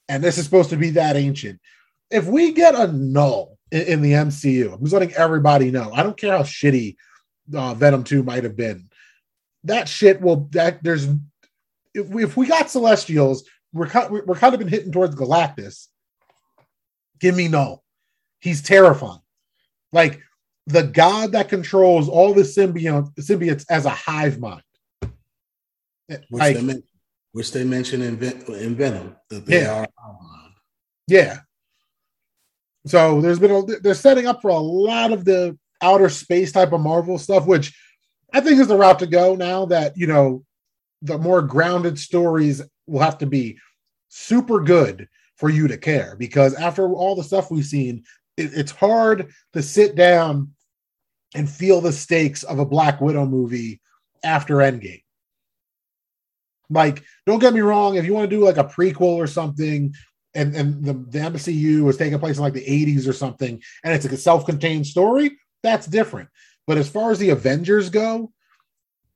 And 0.10 0.22
this 0.22 0.38
is 0.38 0.44
supposed 0.44 0.72
to 0.72 0.76
be 0.76 0.90
that 0.90 1.16
ancient 1.16 1.62
if 2.10 2.26
we 2.26 2.52
get 2.52 2.76
a 2.76 2.92
Knull 2.92 3.58
in, 3.72 3.82
in, 3.84 4.02
the 4.02 4.12
MCU, 4.12 4.74
I'm 4.74 4.82
just 4.82 4.92
letting 4.92 5.14
everybody 5.14 5.72
know. 5.72 5.92
I 5.94 6.04
don't 6.04 6.18
care 6.18 6.36
how 6.36 6.44
shitty 6.44 6.98
uh, 7.54 7.74
Venom 7.74 8.04
2 8.04 8.24
might 8.24 8.44
have 8.44 8.56
been. 8.56 8.90
That 9.64 9.88
shit 9.88 10.22
will 10.22 10.48
that 10.52 10.82
there's 10.84 11.08
if 11.94 12.08
we, 12.08 12.24
if 12.24 12.38
we 12.38 12.48
got 12.48 12.70
Celestials, 12.70 13.44
we're 13.74 13.90
we're 14.10 14.36
kind 14.36 14.54
of 14.54 14.60
been 14.60 14.70
hitting 14.70 14.92
towards 14.92 15.16
Galactus. 15.16 15.88
Give 17.20 17.36
me 17.36 17.48
no. 17.48 17.82
He's 18.40 18.62
terrifying. 18.62 19.22
Like 19.92 20.22
the 20.66 20.84
god 20.84 21.34
that 21.34 21.50
controls 21.50 22.08
all 22.08 22.34
the 22.34 22.44
symbiont 22.44 23.14
symbiotes 23.16 23.66
as 23.70 23.86
a 23.86 23.90
hive 23.90 24.40
mind. 24.40 24.64
Which, 26.08 26.22
like, 26.32 26.56
they, 26.56 26.62
mention, 26.62 26.84
which 27.34 27.52
they 27.52 27.64
mention 27.64 28.02
in, 28.02 28.24
in 28.24 28.76
Venom 28.76 29.16
that 29.30 29.46
they 29.46 29.62
yeah. 29.62 29.82
are. 29.82 29.88
Yeah, 31.08 31.40
so 32.86 33.22
there's 33.22 33.40
been 33.40 33.52
a, 33.52 33.62
they're 33.82 33.94
setting 33.94 34.26
up 34.26 34.42
for 34.42 34.50
a 34.50 34.58
lot 34.58 35.12
of 35.12 35.26
the 35.26 35.58
outer 35.82 36.10
space 36.10 36.52
type 36.52 36.74
of 36.74 36.82
Marvel 36.82 37.18
stuff, 37.18 37.46
which 37.46 37.74
I 38.34 38.42
think 38.42 38.60
is 38.60 38.68
the 38.68 38.78
route 38.78 39.00
to 39.00 39.08
go 39.08 39.36
now 39.36 39.66
that 39.66 39.98
you 39.98 40.08
know 40.08 40.44
the 41.02 41.18
more 41.18 41.42
grounded 41.42 41.98
stories 41.98 42.62
will 42.88 43.00
have 43.02 43.18
to 43.20 43.26
be 43.26 43.58
super 44.10 44.60
good 44.60 45.08
for 45.38 45.50
you 45.50 45.68
to 45.68 45.78
care 45.78 46.16
because 46.18 46.54
after 46.56 46.92
all 46.92 47.16
the 47.16 47.24
stuff 47.24 47.50
we've 47.50 47.66
seen, 47.66 48.04
it, 48.36 48.52
it's 48.54 48.72
hard 48.72 49.32
to 49.54 49.62
sit 49.62 49.96
down 49.96 50.50
and 51.36 51.50
feel 51.50 51.80
the 51.80 51.92
stakes 51.92 52.44
of 52.44 52.60
a 52.60 52.66
Black 52.66 53.00
Widow 53.00 53.26
movie 53.26 53.80
after 54.24 54.56
Endgame. 54.58 55.04
Like, 56.70 57.04
don't 57.26 57.40
get 57.40 57.54
me 57.54 57.62
wrong, 57.62 57.96
if 57.96 58.06
you 58.06 58.14
want 58.14 58.30
to 58.30 58.36
do 58.36 58.44
like 58.44 58.58
a 58.58 58.64
prequel 58.64 59.16
or 59.16 59.28
something 59.28 59.94
and 60.36 60.56
and 60.56 60.84
the, 60.84 60.94
the 60.94 61.20
MCU 61.20 61.82
was 61.82 61.98
taking 61.98 62.20
place 62.20 62.38
in 62.38 62.44
like 62.44 62.54
the 62.54 62.66
80s 62.66 63.08
or 63.08 63.14
something, 63.14 63.62
and 63.84 63.94
it's 63.94 64.06
like 64.06 64.14
a 64.14 64.18
self-contained 64.18 64.86
story, 64.86 65.38
that's 65.64 65.86
different. 65.86 66.30
But 66.68 66.78
as 66.78 66.90
far 66.90 67.12
as 67.12 67.20
the 67.20 67.32
Avengers 67.32 67.90
go, 67.90 68.32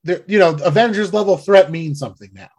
there, 0.04 0.24
you 0.28 0.40
know, 0.40 0.58
Avengers 0.64 1.14
level 1.14 1.38
threat 1.38 1.72
means 1.72 2.00
something 2.00 2.30
now. 2.34 2.50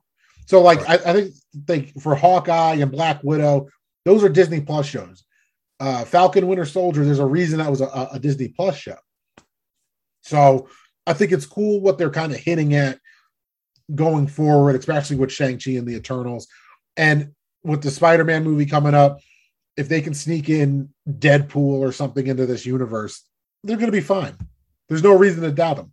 So 0.46 0.60
like 0.60 0.86
right. 0.86 1.06
I, 1.06 1.10
I, 1.10 1.12
think 1.14 1.34
like 1.68 2.02
for 2.02 2.14
Hawkeye 2.14 2.74
and 2.74 2.90
Black 2.90 3.22
Widow, 3.22 3.68
those 4.04 4.22
are 4.22 4.28
Disney 4.28 4.60
Plus 4.60 4.86
shows. 4.86 5.24
Uh, 5.80 6.04
Falcon 6.04 6.46
Winter 6.46 6.64
Soldier, 6.64 7.04
there's 7.04 7.18
a 7.18 7.26
reason 7.26 7.58
that 7.58 7.70
was 7.70 7.80
a, 7.80 8.08
a 8.12 8.18
Disney 8.18 8.48
Plus 8.48 8.76
show. 8.76 8.96
So 10.22 10.68
I 11.06 11.12
think 11.12 11.32
it's 11.32 11.46
cool 11.46 11.80
what 11.80 11.98
they're 11.98 12.10
kind 12.10 12.32
of 12.32 12.38
hitting 12.38 12.74
at 12.74 12.98
going 13.94 14.26
forward, 14.26 14.76
especially 14.76 15.16
with 15.16 15.32
Shang-Chi 15.32 15.72
and 15.72 15.86
the 15.86 15.96
Eternals. 15.96 16.46
And 16.96 17.32
with 17.62 17.82
the 17.82 17.90
Spider-Man 17.90 18.44
movie 18.44 18.66
coming 18.66 18.94
up, 18.94 19.18
if 19.76 19.88
they 19.88 20.00
can 20.00 20.14
sneak 20.14 20.48
in 20.48 20.90
Deadpool 21.08 21.56
or 21.56 21.92
something 21.92 22.26
into 22.26 22.46
this 22.46 22.64
universe, 22.64 23.22
they're 23.64 23.76
going 23.76 23.88
to 23.88 23.92
be 23.92 24.00
fine. 24.00 24.36
There's 24.88 25.02
no 25.02 25.16
reason 25.16 25.42
to 25.42 25.50
doubt 25.50 25.76
them. 25.76 25.92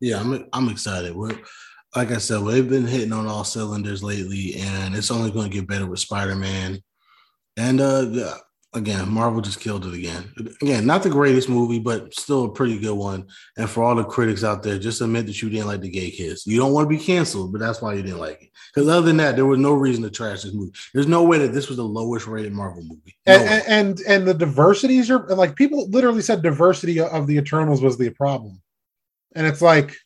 Yeah, 0.00 0.20
I'm 0.20 0.46
I'm 0.52 0.68
excited. 0.68 1.14
We're 1.14 1.38
like 1.94 2.10
I 2.10 2.18
said, 2.18 2.42
we've 2.42 2.68
been 2.68 2.86
hitting 2.86 3.12
on 3.12 3.26
all 3.26 3.44
cylinders 3.44 4.02
lately, 4.02 4.56
and 4.56 4.94
it's 4.94 5.10
only 5.10 5.30
going 5.30 5.50
to 5.50 5.54
get 5.54 5.68
better 5.68 5.86
with 5.86 6.00
Spider-Man. 6.00 6.82
And 7.56 7.80
uh 7.80 8.34
again, 8.76 9.08
Marvel 9.08 9.40
just 9.40 9.58
killed 9.58 9.86
it 9.86 9.94
again. 9.94 10.30
Again, 10.62 10.86
not 10.86 11.02
the 11.02 11.08
greatest 11.10 11.48
movie, 11.48 11.78
but 11.78 12.14
still 12.14 12.44
a 12.44 12.52
pretty 12.52 12.78
good 12.78 12.94
one. 12.94 13.26
And 13.56 13.68
for 13.68 13.82
all 13.82 13.94
the 13.94 14.04
critics 14.04 14.44
out 14.44 14.62
there, 14.62 14.78
just 14.78 15.00
admit 15.00 15.26
that 15.26 15.40
you 15.40 15.48
didn't 15.48 15.66
like 15.66 15.80
the 15.80 15.88
gay 15.88 16.10
kiss. 16.10 16.46
You 16.46 16.58
don't 16.58 16.72
want 16.72 16.84
to 16.84 16.96
be 16.96 17.02
canceled, 17.02 17.52
but 17.52 17.60
that's 17.60 17.80
why 17.80 17.94
you 17.94 18.02
didn't 18.02 18.18
like 18.18 18.42
it. 18.42 18.50
Because 18.72 18.88
other 18.88 19.06
than 19.06 19.16
that, 19.16 19.34
there 19.34 19.46
was 19.46 19.58
no 19.58 19.72
reason 19.72 20.02
to 20.04 20.10
trash 20.10 20.42
this 20.42 20.52
movie. 20.52 20.72
There's 20.92 21.06
no 21.06 21.24
way 21.24 21.38
that 21.38 21.52
this 21.52 21.68
was 21.68 21.78
the 21.78 21.84
lowest 21.84 22.26
rated 22.26 22.52
Marvel 22.52 22.82
movie. 22.82 23.16
No 23.26 23.34
and, 23.34 23.64
and, 23.66 24.00
and 24.06 24.28
the 24.28 24.34
diversities 24.34 25.10
are 25.10 25.26
like 25.28 25.56
people 25.56 25.88
literally 25.88 26.22
said 26.22 26.42
diversity 26.42 27.00
of 27.00 27.26
the 27.26 27.38
Eternals 27.38 27.82
was 27.82 27.96
the 27.96 28.10
problem, 28.10 28.60
and 29.34 29.46
it's 29.46 29.62
like, 29.62 29.96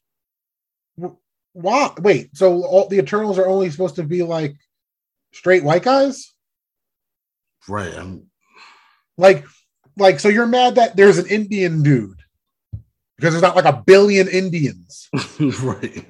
why? 1.53 1.91
Wait, 1.99 2.37
so 2.37 2.63
all 2.65 2.89
the 2.89 2.99
Eternals 2.99 3.39
are 3.39 3.49
only 3.49 3.69
supposed 3.71 3.97
to 3.97 4.05
be 4.05 4.23
like 4.23 4.55
straight 5.33 5.65
white 5.65 5.83
guys? 5.83 6.33
Right. 7.69 7.95
I'm 7.95 8.30
like, 9.21 9.45
like, 9.97 10.19
so 10.19 10.29
you're 10.29 10.47
mad 10.47 10.77
that 10.77 10.97
there's 10.97 11.19
an 11.19 11.27
Indian 11.27 11.83
dude 11.83 12.19
because 13.17 13.35
there's 13.35 13.43
not 13.43 13.57
like 13.57 13.67
a 13.67 13.83
billion 13.87 14.29
Indians, 14.29 15.09
right? 15.63 16.05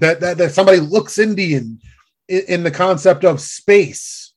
that, 0.00 0.20
that 0.20 0.38
that 0.38 0.52
somebody 0.52 0.78
looks 0.78 1.18
Indian 1.18 1.80
in, 2.28 2.42
in 2.48 2.62
the 2.62 2.70
concept 2.70 3.24
of 3.24 3.40
space. 3.40 4.32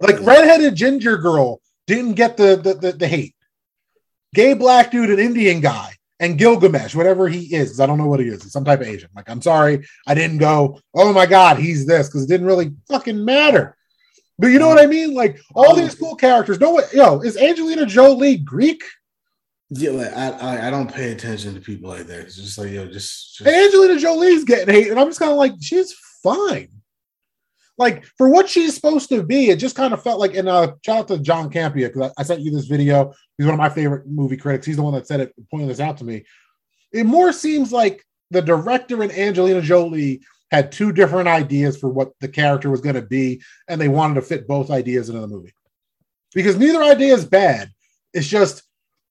Like 0.00 0.20
redheaded 0.20 0.74
ginger 0.74 1.16
girl 1.16 1.60
didn't 1.86 2.14
get 2.14 2.36
the, 2.36 2.56
the 2.56 2.74
the, 2.74 2.92
the 2.92 3.08
hate. 3.08 3.34
Gay 4.34 4.52
black 4.54 4.90
dude, 4.90 5.10
an 5.10 5.18
Indian 5.18 5.60
guy, 5.60 5.92
and 6.18 6.38
Gilgamesh, 6.38 6.94
whatever 6.94 7.28
he 7.28 7.54
is, 7.54 7.80
I 7.80 7.86
don't 7.86 7.98
know 7.98 8.06
what 8.06 8.20
he 8.20 8.26
is. 8.26 8.42
He's 8.42 8.52
some 8.52 8.64
type 8.64 8.80
of 8.80 8.86
Asian. 8.86 9.08
Like, 9.14 9.30
I'm 9.30 9.40
sorry, 9.40 9.86
I 10.06 10.14
didn't 10.14 10.38
go, 10.38 10.80
oh 10.94 11.12
my 11.12 11.24
God, 11.26 11.58
he's 11.58 11.86
this, 11.86 12.08
because 12.08 12.24
it 12.24 12.28
didn't 12.28 12.46
really 12.46 12.72
fucking 12.88 13.24
matter. 13.24 13.76
But 14.38 14.48
you 14.48 14.58
know 14.58 14.68
what 14.68 14.78
I 14.78 14.86
mean? 14.86 15.14
Like 15.14 15.40
all 15.54 15.74
these 15.74 15.94
cool 15.94 16.14
characters. 16.14 16.60
No, 16.60 16.80
yo, 16.92 17.20
is 17.20 17.36
Angelina 17.36 17.86
Jolie 17.86 18.36
Greek? 18.36 18.82
Yeah, 19.70 19.90
like 19.90 20.12
I, 20.12 20.30
I, 20.30 20.66
I 20.66 20.70
don't 20.70 20.92
pay 20.92 21.12
attention 21.12 21.54
to 21.54 21.60
people 21.60 21.90
like 21.90 22.06
that. 22.06 22.20
It's 22.20 22.36
just 22.36 22.58
like 22.58 22.70
yo, 22.70 22.86
just, 22.86 23.36
just... 23.36 23.48
Angelina 23.48 23.98
Jolie's 23.98 24.44
getting 24.44 24.72
hate, 24.72 24.90
and 24.90 25.00
I'm 25.00 25.08
just 25.08 25.18
kind 25.18 25.32
of 25.32 25.38
like, 25.38 25.54
she's 25.60 25.94
fine. 26.22 26.68
Like 27.78 28.04
for 28.16 28.28
what 28.28 28.48
she's 28.48 28.74
supposed 28.74 29.08
to 29.10 29.22
be, 29.22 29.50
it 29.50 29.56
just 29.56 29.76
kind 29.76 29.92
of 29.92 30.02
felt 30.02 30.20
like. 30.20 30.34
And 30.34 30.48
uh, 30.48 30.72
shout 30.84 30.98
out 30.98 31.08
to 31.08 31.18
John 31.18 31.50
Campea 31.50 31.92
because 31.92 32.10
I, 32.16 32.20
I 32.20 32.22
sent 32.22 32.40
you 32.40 32.50
this 32.50 32.66
video. 32.66 33.12
He's 33.36 33.46
one 33.46 33.54
of 33.54 33.58
my 33.58 33.68
favorite 33.68 34.06
movie 34.06 34.36
critics. 34.36 34.66
He's 34.66 34.76
the 34.76 34.82
one 34.82 34.94
that 34.94 35.06
said 35.06 35.20
it, 35.20 35.34
pointing 35.50 35.68
this 35.68 35.80
out 35.80 35.98
to 35.98 36.04
me. 36.04 36.24
It 36.92 37.04
more 37.04 37.32
seems 37.32 37.72
like 37.72 38.02
the 38.30 38.40
director 38.40 39.02
and 39.02 39.12
Angelina 39.12 39.60
Jolie 39.60 40.22
had 40.50 40.70
two 40.70 40.92
different 40.92 41.28
ideas 41.28 41.76
for 41.76 41.88
what 41.88 42.12
the 42.20 42.28
character 42.28 42.70
was 42.70 42.80
going 42.80 42.94
to 42.94 43.02
be, 43.02 43.42
and 43.68 43.80
they 43.80 43.88
wanted 43.88 44.14
to 44.14 44.22
fit 44.22 44.46
both 44.46 44.70
ideas 44.70 45.08
into 45.08 45.20
the 45.20 45.26
movie. 45.26 45.52
Because 46.34 46.56
neither 46.56 46.82
idea 46.82 47.14
is 47.14 47.24
bad. 47.24 47.70
It's 48.12 48.28
just 48.28 48.62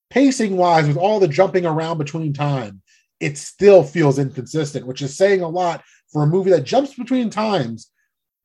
pacing 0.10 0.56
wise, 0.56 0.88
with 0.88 0.98
all 0.98 1.20
the 1.20 1.28
jumping 1.28 1.66
around 1.66 1.98
between 1.98 2.34
time, 2.34 2.82
it 3.20 3.38
still 3.38 3.84
feels 3.84 4.20
inconsistent, 4.20 4.88
which 4.88 5.02
is 5.02 5.18
saying 5.18 5.42
a 5.42 5.48
lot 5.48 5.84
for 6.12 6.24
a 6.24 6.28
movie 6.28 6.52
that 6.52 6.64
jumps 6.64 6.94
between 6.94 7.30
times 7.30 7.92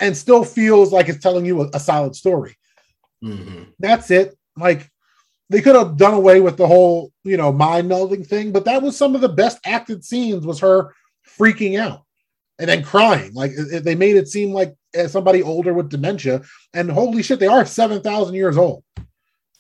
and 0.01 0.17
still 0.17 0.45
feels 0.45 0.93
like 0.93 1.09
it's 1.09 1.23
telling 1.23 1.45
you 1.45 1.63
a, 1.63 1.71
a 1.75 1.81
solid 1.81 2.17
story. 2.17 2.57
Mm-hmm. 3.23 3.65
That's 3.79 4.11
it. 4.11 4.37
Like 4.57 4.91
they 5.51 5.61
could 5.61 5.77
have 5.77 5.97
done 5.97 6.15
away 6.15 6.41
with 6.41 6.57
the 6.57 6.67
whole, 6.67 7.13
you 7.23 7.37
know, 7.37 7.53
mind 7.53 7.91
melding 7.91 8.27
thing, 8.27 8.53
but 8.53 8.65
that 8.65 8.83
was 8.83 8.97
some 8.97 9.15
of 9.15 9.21
the 9.21 9.29
best 9.29 9.59
acted 9.65 10.05
scenes 10.05 10.47
was 10.47 10.61
her 10.61 10.95
freaking 11.39 11.79
out 11.79 12.03
and 12.61 12.69
then 12.69 12.85
crying. 12.85 13.33
Like 13.33 13.53
they 13.57 13.95
made 13.95 14.17
it 14.17 14.29
seem 14.29 14.53
like 14.53 14.77
somebody 15.09 15.43
older 15.43 15.73
with 15.73 15.89
dementia, 15.89 16.43
and 16.75 16.91
holy 16.91 17.23
shit, 17.23 17.41
they 17.41 17.47
are 17.47 17.65
seven 17.65 18.03
thousand 18.03 18.35
years 18.35 18.57
old. 18.57 18.85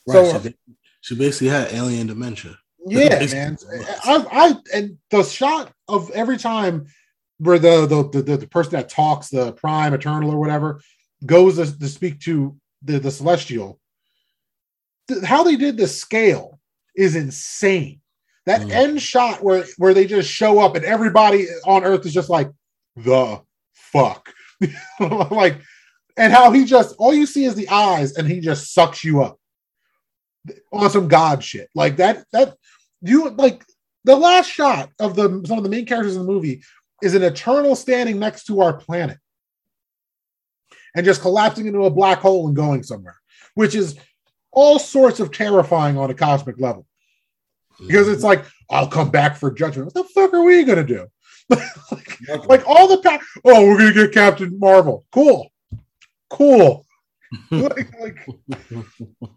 Right, 0.07 0.27
so 0.27 0.41
she, 0.41 0.55
she, 1.01 1.15
basically 1.17 1.49
had 1.49 1.73
alien 1.73 2.07
dementia. 2.07 2.59
Yeah, 2.87 3.25
man. 3.33 3.57
I, 4.05 4.27
I 4.31 4.55
and 4.75 4.99
the 5.11 5.23
shot 5.23 5.73
of 5.89 6.11
every 6.11 6.37
time 6.37 6.87
where 7.39 7.59
the 7.59 7.87
the, 7.87 8.23
the 8.23 8.37
the 8.37 8.47
person 8.47 8.73
that 8.73 8.91
talks, 8.91 9.31
the 9.31 9.53
Prime 9.53 9.95
Eternal 9.95 10.31
or 10.31 10.39
whatever, 10.39 10.81
goes 11.25 11.57
to, 11.57 11.79
to 11.79 11.89
speak 11.89 12.21
to 12.21 12.57
the 12.83 12.99
the 12.99 13.11
Celestial. 13.11 13.81
How 15.25 15.43
they 15.43 15.57
did 15.57 15.77
the 15.77 15.89
scale 15.89 16.61
is 16.95 17.17
insane. 17.17 18.01
That 18.47 18.63
mm. 18.63 18.71
end 18.71 19.03
shot 19.03 19.43
where 19.43 19.65
where 19.79 19.95
they 19.95 20.07
just 20.07 20.31
show 20.31 20.61
up 20.61 20.77
and 20.77 20.85
everybody 20.85 21.47
on 21.65 21.85
Earth 21.85 22.07
is 22.07 22.15
just 22.15 22.29
like, 22.29 22.51
the 22.97 23.41
fuck? 23.72 24.32
like, 25.30 25.61
and 26.16 26.32
how 26.32 26.51
he 26.51 26.64
just 26.64 26.95
all 26.99 27.14
you 27.14 27.26
see 27.26 27.45
is 27.45 27.55
the 27.55 27.68
eyes, 27.68 28.16
and 28.16 28.28
he 28.28 28.41
just 28.41 28.74
sucks 28.74 29.05
you 29.05 29.22
up 29.22 29.38
on 30.72 30.91
some 30.91 31.09
god 31.09 31.43
shit. 31.43 31.68
Like 31.74 31.97
that, 31.97 32.24
that 32.32 32.57
you 33.03 33.30
like 33.30 33.64
the 34.05 34.16
last 34.16 34.51
shot 34.51 34.91
of 34.99 35.16
the 35.16 35.43
some 35.47 35.59
of 35.59 35.64
the 35.64 35.70
main 35.70 35.86
characters 35.86 36.16
in 36.16 36.22
the 36.22 36.32
movie 36.32 36.62
is 37.03 37.14
an 37.14 37.22
eternal 37.22 37.74
standing 37.74 38.18
next 38.18 38.45
to 38.45 38.61
our 38.61 38.74
planet 38.74 39.18
and 40.95 41.07
just 41.07 41.22
collapsing 41.22 41.66
into 41.66 41.84
a 41.84 41.91
black 41.91 42.18
hole 42.18 42.47
and 42.47 42.57
going 42.57 42.82
somewhere, 42.82 43.16
which 43.55 43.74
is 43.74 43.99
all 44.53 44.78
sorts 44.78 45.20
of 45.20 45.30
terrifying 45.30 45.97
on 45.97 46.11
a 46.11 46.14
cosmic 46.14 46.59
level. 46.59 46.86
Because 47.86 48.09
it's 48.09 48.24
like, 48.24 48.45
I'll 48.68 48.88
come 48.88 49.11
back 49.11 49.36
for 49.36 49.51
judgment. 49.51 49.86
What 49.86 49.95
the 49.95 50.12
fuck 50.12 50.34
are 50.34 50.43
we 50.43 50.64
gonna 50.64 50.84
do? 50.84 51.07
Like, 51.51 52.49
like 52.49 52.63
all 52.69 52.89
the 52.89 52.99
pa- 52.99 53.21
oh, 53.45 53.67
we're 53.67 53.79
gonna 53.79 53.93
get 53.95 54.13
Captain 54.13 54.59
Marvel. 54.59 55.05
Cool, 55.13 55.51
cool. 56.29 56.87
like, 57.53 57.89
like, 58.01 58.17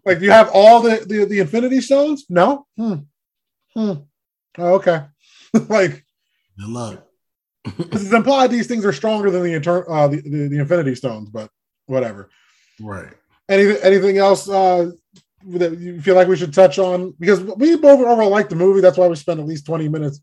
like, 0.04 0.20
you 0.20 0.30
have 0.30 0.50
all 0.52 0.80
the, 0.80 1.04
the 1.06 1.24
the 1.26 1.38
Infinity 1.38 1.80
Stones? 1.80 2.24
No. 2.28 2.66
Hmm. 2.76 2.94
Hmm. 3.74 3.92
Oh, 4.58 4.74
okay. 4.74 5.04
like, 5.68 6.04
good 6.58 6.68
luck. 6.68 7.06
this 7.90 8.02
is 8.02 8.12
implied 8.12 8.50
these 8.50 8.66
things 8.66 8.84
are 8.84 8.92
stronger 8.92 9.30
than 9.30 9.42
the, 9.42 9.54
inter- 9.54 9.88
uh, 9.88 10.08
the, 10.08 10.20
the 10.20 10.48
the 10.48 10.58
Infinity 10.58 10.94
Stones, 10.94 11.30
but 11.30 11.50
whatever. 11.86 12.30
Right. 12.80 13.12
Anything 13.48 13.76
anything 13.82 14.18
else 14.18 14.48
uh, 14.48 14.90
that 15.46 15.78
you 15.78 16.00
feel 16.00 16.14
like 16.14 16.28
we 16.28 16.36
should 16.36 16.52
touch 16.54 16.78
on? 16.78 17.14
Because 17.20 17.40
we 17.42 17.76
both 17.76 18.00
overall 18.00 18.30
like 18.30 18.48
the 18.48 18.56
movie. 18.56 18.80
That's 18.80 18.98
why 18.98 19.06
we 19.06 19.16
spent 19.16 19.38
at 19.40 19.46
least 19.46 19.66
twenty 19.66 19.88
minutes 19.88 20.20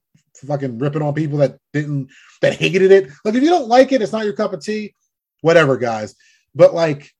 fucking 0.47 0.79
ripping 0.79 1.01
on 1.01 1.13
people 1.13 1.39
that 1.39 1.57
didn't 1.73 2.09
that 2.41 2.53
hated 2.53 2.91
it. 2.91 3.09
Like 3.23 3.35
if 3.35 3.43
you 3.43 3.49
don't 3.49 3.67
like 3.67 3.91
it, 3.91 4.01
it's 4.01 4.11
not 4.11 4.25
your 4.25 4.33
cup 4.33 4.53
of 4.53 4.63
tea. 4.63 4.93
Whatever, 5.41 5.77
guys. 5.77 6.15
But 6.53 6.73
like 6.73 7.11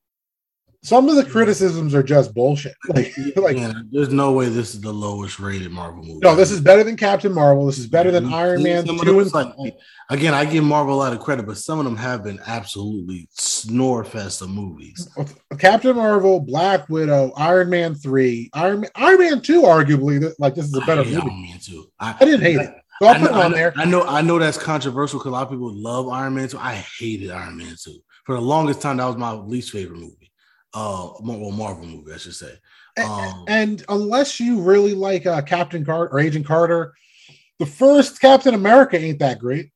some 0.84 1.08
of 1.10 1.16
the 1.16 1.26
criticisms 1.26 1.94
are 1.94 2.02
just 2.02 2.34
bullshit. 2.34 2.76
Like, 2.92 3.14
like 3.38 3.58
yeah, 3.58 3.74
there's 3.92 4.10
no 4.10 4.34
way 4.34 4.50
this 4.50 4.74
is 4.74 4.82
the 4.82 4.92
lowest 4.92 5.40
rated 5.40 5.72
Marvel 5.72 6.04
movie. 6.04 6.20
No, 6.22 6.36
this 6.36 6.52
is 6.52 6.60
better 6.60 6.84
than 6.84 6.98
Captain 6.98 7.32
Marvel. 7.32 7.66
This 7.66 7.78
is 7.78 7.88
better 7.88 8.12
than 8.12 8.34
Iron 8.34 8.64
Man 8.64 8.86
two 8.86 9.20
and 9.20 9.34
like, 9.34 9.54
again. 10.10 10.34
I 10.34 10.44
give 10.44 10.64
Marvel 10.64 10.96
a 10.96 10.98
lot 10.98 11.14
of 11.14 11.20
credit, 11.20 11.46
but 11.46 11.58
some 11.58 11.80
of 11.80 11.86
them 11.86 11.96
have 11.96 12.24
been 12.24 12.40
absolutely 12.46 13.30
snore 13.32 14.04
fest 14.04 14.42
of 14.42 14.50
movies. 14.50 15.08
Captain 15.58 15.96
Marvel, 15.96 16.42
Black 16.42 16.90
Widow, 16.90 17.32
Iron 17.38 17.70
Man 17.70 17.96
three, 17.96 18.50
Iron 18.54 18.82
Man, 18.82 18.92
Iron 18.96 19.20
Man 19.20 19.42
two, 19.42 19.62
arguably 19.62 20.34
like 20.38 20.56
this 20.56 20.66
is 20.66 20.76
a 20.76 20.82
better 20.82 21.04
movie. 21.04 21.16
Iron 21.16 21.42
Man 21.42 21.60
two. 21.60 21.90
I, 21.98 22.18
I 22.20 22.26
didn't 22.26 22.42
hate 22.42 22.60
I, 22.60 22.64
it. 22.64 22.81
So 23.02 23.08
I'll 23.08 23.16
I 23.16 23.20
put 23.20 23.32
know, 23.32 23.42
on 23.42 23.52
there. 23.52 23.74
I 23.78 23.86
know, 23.86 24.04
I 24.04 24.22
know 24.22 24.38
that's 24.38 24.60
controversial 24.60 25.18
because 25.18 25.32
a 25.32 25.34
lot 25.34 25.44
of 25.44 25.50
people 25.50 25.74
love 25.74 26.08
Iron 26.10 26.36
Man 26.36 26.48
2. 26.48 26.60
I 26.60 26.76
hated 26.76 27.32
Iron 27.32 27.58
Man 27.58 27.76
2. 27.84 27.98
For 28.26 28.36
the 28.36 28.42
longest 28.42 28.80
time, 28.80 28.98
that 28.98 29.06
was 29.06 29.18
my 29.18 29.32
least 29.32 29.72
favorite 29.72 30.00
movie. 30.00 30.32
Uh 30.72 31.10
well, 31.22 31.50
Marvel 31.50 31.86
movie, 31.86 32.14
I 32.14 32.18
should 32.18 32.36
say. 32.36 32.54
Um, 33.04 33.46
and, 33.48 33.84
unless 33.90 34.40
you 34.40 34.62
really 34.62 34.94
like 34.94 35.26
uh, 35.26 35.42
Captain 35.42 35.84
Carter 35.84 36.14
or 36.14 36.20
Agent 36.20 36.46
Carter, 36.46 36.94
the 37.58 37.66
first 37.66 38.22
Captain 38.22 38.54
America 38.54 39.00
ain't 39.00 39.20
that 39.20 39.40
great. 39.40 39.72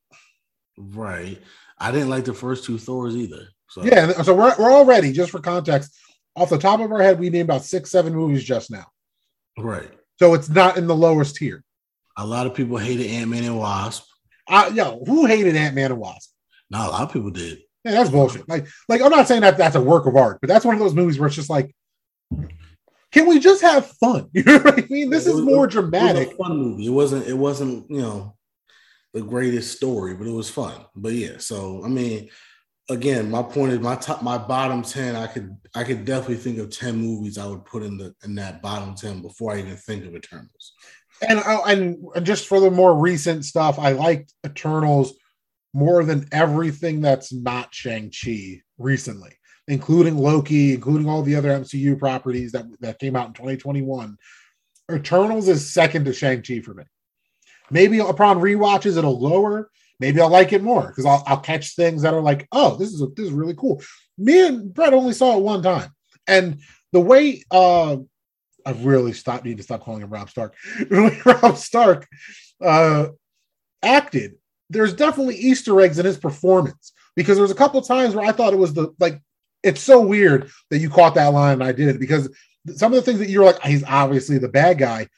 Right. 0.78 1.42
I 1.78 1.90
didn't 1.90 2.10
like 2.10 2.26
the 2.26 2.34
first 2.34 2.64
two 2.64 2.78
Thors 2.78 3.16
either. 3.16 3.48
So 3.68 3.84
yeah, 3.84 4.22
so 4.22 4.34
we're 4.34 4.54
we're 4.56 4.72
already 4.72 5.12
just 5.12 5.32
for 5.32 5.40
context, 5.40 5.98
off 6.36 6.50
the 6.50 6.58
top 6.58 6.78
of 6.78 6.92
our 6.92 7.02
head, 7.02 7.18
we 7.18 7.30
named 7.30 7.48
about 7.48 7.64
six, 7.64 7.90
seven 7.90 8.14
movies 8.14 8.44
just 8.44 8.70
now. 8.70 8.86
Right. 9.58 9.90
So 10.18 10.34
it's 10.34 10.48
not 10.48 10.76
in 10.76 10.86
the 10.86 10.94
lowest 10.94 11.36
tier. 11.36 11.64
A 12.16 12.26
lot 12.26 12.46
of 12.46 12.54
people 12.54 12.76
hated 12.78 13.06
Ant 13.06 13.30
Man 13.30 13.44
and 13.44 13.58
Wasp. 13.58 14.04
Uh, 14.48 14.70
yo, 14.74 15.02
who 15.04 15.26
hated 15.26 15.56
Ant 15.56 15.74
Man 15.74 15.90
and 15.90 16.00
Wasp? 16.00 16.30
No, 16.70 16.78
a 16.78 16.90
lot 16.90 17.02
of 17.02 17.12
people 17.12 17.30
did. 17.30 17.58
Yeah, 17.84 17.92
that's 17.92 18.10
bullshit. 18.10 18.48
Like, 18.48 18.66
like 18.88 19.00
I'm 19.00 19.10
not 19.10 19.28
saying 19.28 19.42
that 19.42 19.58
that's 19.58 19.76
a 19.76 19.80
work 19.80 20.06
of 20.06 20.16
art, 20.16 20.38
but 20.40 20.48
that's 20.48 20.64
one 20.64 20.74
of 20.74 20.80
those 20.80 20.94
movies 20.94 21.18
where 21.18 21.26
it's 21.26 21.36
just 21.36 21.50
like 21.50 21.74
can 23.12 23.26
we 23.28 23.38
just 23.38 23.62
have 23.62 23.86
fun? 23.86 24.28
You 24.34 24.42
know 24.42 24.58
what 24.58 24.78
I 24.78 24.86
mean? 24.90 25.10
This 25.10 25.26
is 25.26 25.40
more 25.40 25.64
It 25.64 25.70
dramatic. 25.70 26.28
was 26.28 26.34
a 26.34 26.36
fun 26.36 26.56
movie. 26.58 26.86
It 26.86 26.90
wasn't. 26.90 27.26
It 27.26 27.34
wasn't. 27.34 27.90
You 27.90 28.02
know, 28.02 28.36
the 29.14 29.22
greatest 29.22 29.76
story, 29.76 30.14
but 30.14 30.26
it 30.26 30.32
was 30.32 30.50
fun. 30.50 30.84
But 30.94 31.12
yeah. 31.12 31.38
So 31.38 31.82
I 31.84 31.88
mean, 31.88 32.28
again, 32.90 33.30
my 33.30 33.42
point 33.42 33.72
is 33.72 33.80
my 33.80 33.96
top, 33.96 34.22
my 34.22 34.36
bottom 34.36 34.82
ten. 34.82 35.16
I 35.16 35.28
could, 35.28 35.56
I 35.74 35.84
could 35.84 36.04
definitely 36.04 36.36
think 36.36 36.58
of 36.58 36.70
ten 36.70 36.96
movies 36.96 37.38
I 37.38 37.46
would 37.46 37.64
put 37.64 37.82
in 37.82 37.96
the 37.96 38.14
in 38.24 38.34
that 38.34 38.60
bottom 38.60 38.94
ten 38.94 39.22
before 39.22 39.52
I 39.54 39.60
even 39.60 39.76
think 39.76 40.04
of 40.04 40.14
Eternals. 40.14 40.72
And 41.22 41.40
and 41.40 42.26
just 42.26 42.46
for 42.46 42.60
the 42.60 42.70
more 42.70 42.94
recent 42.94 43.44
stuff, 43.44 43.78
I 43.78 43.92
liked 43.92 44.34
Eternals 44.44 45.14
more 45.72 46.04
than 46.04 46.28
everything 46.32 47.00
that's 47.00 47.32
not 47.32 47.74
Shang 47.74 48.10
Chi 48.10 48.62
recently, 48.78 49.32
including 49.68 50.16
Loki, 50.16 50.74
including 50.74 51.08
all 51.08 51.22
the 51.22 51.36
other 51.36 51.50
MCU 51.50 51.98
properties 51.98 52.52
that 52.52 52.66
that 52.80 52.98
came 52.98 53.16
out 53.16 53.28
in 53.28 53.34
2021. 53.34 54.16
Eternals 54.92 55.48
is 55.48 55.72
second 55.72 56.04
to 56.04 56.12
Shang 56.12 56.42
Chi 56.42 56.60
for 56.60 56.74
me. 56.74 56.84
Maybe 57.70 57.98
upon 57.98 58.40
rewatches 58.40 58.96
it'll 58.96 59.20
lower. 59.20 59.70
Maybe 59.98 60.20
I'll 60.20 60.30
like 60.30 60.52
it 60.52 60.62
more 60.62 60.88
because 60.88 61.06
I'll, 61.06 61.24
I'll 61.26 61.40
catch 61.40 61.74
things 61.74 62.02
that 62.02 62.14
are 62.14 62.20
like, 62.20 62.46
oh, 62.52 62.76
this 62.76 62.92
is 62.92 63.00
a, 63.00 63.06
this 63.06 63.26
is 63.26 63.32
really 63.32 63.54
cool. 63.54 63.82
Me 64.18 64.46
and 64.46 64.72
Brett 64.72 64.92
only 64.92 65.14
saw 65.14 65.36
it 65.36 65.42
one 65.42 65.62
time, 65.62 65.90
and 66.26 66.60
the 66.92 67.00
way 67.00 67.42
uh, 67.50 67.96
I've 68.66 68.84
really 68.84 69.12
stopped 69.12 69.44
need 69.44 69.58
to 69.58 69.62
stop 69.62 69.82
calling 69.82 70.02
him 70.02 70.10
Robb 70.10 70.28
Stark. 70.28 70.54
Robb 70.90 71.56
Stark 71.56 72.08
uh, 72.60 73.06
acted, 73.82 74.34
there's 74.68 74.92
definitely 74.92 75.36
Easter 75.36 75.80
eggs 75.80 75.98
in 75.98 76.04
his 76.04 76.18
performance 76.18 76.92
because 77.14 77.36
there 77.36 77.42
was 77.42 77.52
a 77.52 77.56
couple 77.56 77.80
times 77.80 78.14
where 78.14 78.26
I 78.26 78.32
thought 78.32 78.52
it 78.52 78.58
was 78.58 78.74
the 78.74 78.92
like 78.98 79.22
it's 79.62 79.80
so 79.80 80.00
weird 80.00 80.50
that 80.70 80.78
you 80.78 80.90
caught 80.90 81.14
that 81.14 81.32
line 81.32 81.54
and 81.54 81.64
I 81.64 81.72
did 81.72 81.88
it 81.88 82.00
because 82.00 82.28
some 82.74 82.92
of 82.92 82.96
the 82.96 83.02
things 83.02 83.20
that 83.20 83.30
you're 83.30 83.44
like 83.44 83.62
he's 83.62 83.84
obviously 83.84 84.38
the 84.38 84.48
bad 84.48 84.78
guy. 84.78 85.08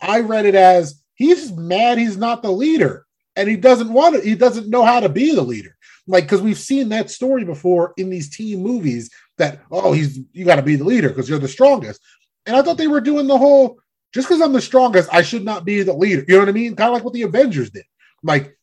I 0.00 0.20
read 0.20 0.46
it 0.46 0.54
as 0.54 1.02
he's 1.14 1.52
mad 1.52 1.98
he's 1.98 2.16
not 2.16 2.42
the 2.42 2.52
leader 2.52 3.06
and 3.34 3.48
he 3.48 3.56
doesn't 3.56 3.92
want 3.92 4.16
to 4.16 4.20
he 4.20 4.34
doesn't 4.34 4.68
know 4.68 4.84
how 4.84 5.00
to 5.00 5.08
be 5.08 5.34
the 5.34 5.42
leader 5.42 5.76
like 6.06 6.24
because 6.24 6.40
we've 6.40 6.58
seen 6.58 6.90
that 6.90 7.10
story 7.10 7.44
before 7.44 7.94
in 7.96 8.10
these 8.10 8.34
team 8.34 8.60
movies 8.62 9.10
that 9.38 9.60
oh 9.70 9.92
he's 9.92 10.20
you 10.32 10.44
got 10.44 10.56
to 10.56 10.62
be 10.62 10.76
the 10.76 10.84
leader 10.84 11.08
because 11.08 11.28
you're 11.28 11.38
the 11.38 11.48
strongest 11.48 12.00
and 12.48 12.56
i 12.56 12.62
thought 12.62 12.76
they 12.76 12.88
were 12.88 13.00
doing 13.00 13.26
the 13.26 13.38
whole 13.38 13.78
just 14.12 14.28
because 14.28 14.40
i'm 14.40 14.52
the 14.52 14.60
strongest 14.60 15.08
i 15.12 15.22
should 15.22 15.44
not 15.44 15.64
be 15.64 15.82
the 15.82 15.92
leader 15.92 16.24
you 16.26 16.34
know 16.34 16.40
what 16.40 16.48
i 16.48 16.52
mean 16.52 16.74
kind 16.74 16.88
of 16.88 16.94
like 16.94 17.04
what 17.04 17.14
the 17.14 17.22
avengers 17.22 17.70
did 17.70 17.84
like 18.22 18.56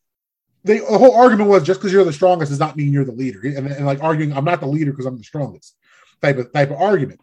they, 0.63 0.79
the 0.79 0.97
whole 0.97 1.15
argument 1.15 1.49
was 1.49 1.63
just 1.63 1.79
because 1.79 1.93
you're 1.93 2.03
the 2.03 2.11
strongest 2.11 2.49
does 2.49 2.59
not 2.59 2.75
mean 2.75 2.91
you're 2.91 3.05
the 3.05 3.11
leader 3.11 3.39
and, 3.43 3.67
and 3.67 3.85
like 3.85 4.03
arguing 4.03 4.33
i'm 4.33 4.45
not 4.45 4.59
the 4.59 4.67
leader 4.67 4.91
because 4.91 5.05
i'm 5.05 5.17
the 5.17 5.23
strongest 5.23 5.75
type 6.21 6.37
of 6.37 6.51
type 6.51 6.71
of 6.71 6.81
argument 6.81 7.21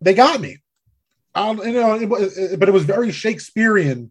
they 0.00 0.14
got 0.14 0.40
me 0.40 0.58
um, 1.34 1.58
you 1.58 1.72
know, 1.72 1.94
it, 1.94 2.58
but 2.58 2.68
it 2.68 2.72
was 2.72 2.84
very 2.84 3.10
Shakespearean 3.10 4.10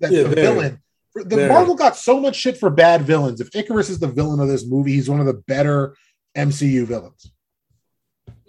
that 0.00 0.12
Yeah, 0.12 0.24
the 0.24 0.34
villain. 0.34 0.80
The. 1.14 1.46
Marvel 1.48 1.74
got 1.74 1.96
so 1.96 2.18
much 2.18 2.36
shit 2.36 2.56
for 2.56 2.70
bad 2.70 3.02
villains. 3.02 3.40
If 3.40 3.50
Ikaris 3.50 3.90
is 3.90 3.98
the 3.98 4.08
villain 4.08 4.40
of 4.40 4.48
this 4.48 4.64
movie, 4.64 4.92
he's 4.92 5.10
one 5.10 5.20
of 5.20 5.26
the 5.26 5.34
better 5.34 5.94
MCU 6.34 6.86
villains. 6.86 7.30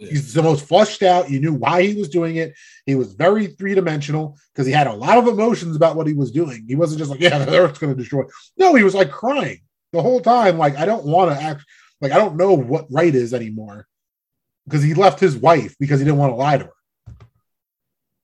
Yeah. 0.03 0.11
He's 0.11 0.33
the 0.33 0.43
most 0.43 0.65
flushed 0.67 1.03
out. 1.03 1.29
You 1.29 1.39
knew 1.39 1.53
why 1.53 1.83
he 1.83 1.95
was 1.95 2.09
doing 2.09 2.35
it. 2.35 2.53
He 2.85 2.95
was 2.95 3.13
very 3.13 3.47
three 3.47 3.73
dimensional 3.73 4.37
because 4.53 4.65
he 4.67 4.73
had 4.73 4.87
a 4.87 4.93
lot 4.93 5.17
of 5.17 5.27
emotions 5.27 5.75
about 5.75 5.95
what 5.95 6.07
he 6.07 6.13
was 6.13 6.31
doing. 6.31 6.65
He 6.67 6.75
wasn't 6.75 6.99
just 6.99 7.11
like, 7.11 7.19
yeah, 7.19 7.37
the 7.43 7.57
Earth's 7.57 7.79
going 7.79 7.95
to 7.95 7.99
destroy. 7.99 8.23
No, 8.57 8.75
he 8.75 8.83
was 8.83 8.95
like 8.95 9.11
crying 9.11 9.61
the 9.91 10.01
whole 10.01 10.19
time. 10.21 10.57
Like, 10.57 10.75
I 10.77 10.85
don't 10.85 11.05
want 11.05 11.31
to 11.31 11.41
act 11.41 11.63
like 12.01 12.11
I 12.11 12.17
don't 12.17 12.35
know 12.35 12.53
what 12.53 12.87
right 12.91 13.13
is 13.13 13.33
anymore 13.33 13.87
because 14.65 14.83
he 14.83 14.93
left 14.93 15.19
his 15.19 15.37
wife 15.37 15.75
because 15.79 15.99
he 15.99 16.05
didn't 16.05 16.19
want 16.19 16.31
to 16.31 16.35
lie 16.35 16.57
to 16.57 16.65
her. 16.65 17.15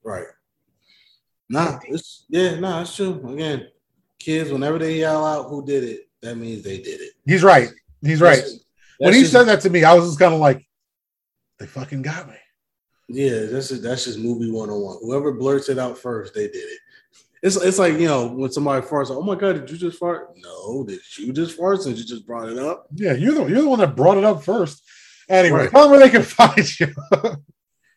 Right. 0.03 0.27
Nah, 1.49 1.79
it's 1.87 2.25
yeah, 2.29 2.59
nah, 2.59 2.81
it's 2.81 2.95
true. 2.95 3.21
Again, 3.33 3.67
kids, 4.19 4.51
whenever 4.51 4.77
they 4.77 4.99
yell 4.99 5.25
out 5.25 5.49
who 5.49 5.65
did 5.65 5.83
it, 5.83 6.09
that 6.21 6.35
means 6.35 6.63
they 6.63 6.77
did 6.77 7.01
it. 7.01 7.13
He's 7.25 7.43
right. 7.43 7.69
He's 8.01 8.21
right. 8.21 8.37
That's- 8.37 8.59
when 8.99 9.13
he 9.13 9.21
just- 9.21 9.31
said 9.31 9.43
that 9.45 9.61
to 9.61 9.69
me, 9.69 9.83
I 9.83 9.93
was 9.93 10.05
just 10.09 10.19
kind 10.19 10.33
of 10.33 10.41
like, 10.41 10.67
they 11.59 11.65
fucking 11.67 12.01
got 12.01 12.27
me. 12.27 12.35
Yeah, 13.07 13.45
that's 13.45 13.69
just, 13.69 13.83
that's 13.83 14.05
just 14.05 14.19
movie 14.19 14.51
one 14.51 14.69
on 14.69 14.81
one. 14.81 14.97
Whoever 15.01 15.31
blurts 15.33 15.69
it 15.69 15.79
out 15.79 15.97
first, 15.97 16.33
they 16.33 16.47
did 16.47 16.55
it. 16.57 16.79
It's 17.41 17.55
it's 17.55 17.79
like 17.79 17.93
you 17.93 18.07
know 18.07 18.27
when 18.27 18.51
somebody 18.51 18.85
farts, 18.85 19.09
oh 19.11 19.21
my 19.21 19.35
god, 19.35 19.53
did 19.55 19.71
you 19.71 19.77
just 19.77 19.97
fart? 19.97 20.31
No, 20.37 20.83
did 20.85 20.99
you 21.17 21.31
just 21.31 21.57
fart 21.57 21.81
since 21.81 21.97
you 21.97 22.05
just 22.05 22.27
brought 22.27 22.49
it 22.49 22.57
up? 22.59 22.87
Yeah, 22.93 23.13
you're 23.13 23.33
the 23.33 23.45
you're 23.45 23.61
the 23.61 23.69
one 23.69 23.79
that 23.79 23.95
brought 23.95 24.17
it 24.17 24.23
up 24.25 24.43
first. 24.43 24.83
Anyway, 25.29 25.59
Right. 25.59 25.71
tell 25.71 25.83
them 25.83 25.91
where 25.91 25.99
they 25.99 26.09
can 26.09 26.23
find 26.23 26.79
you. 26.79 26.87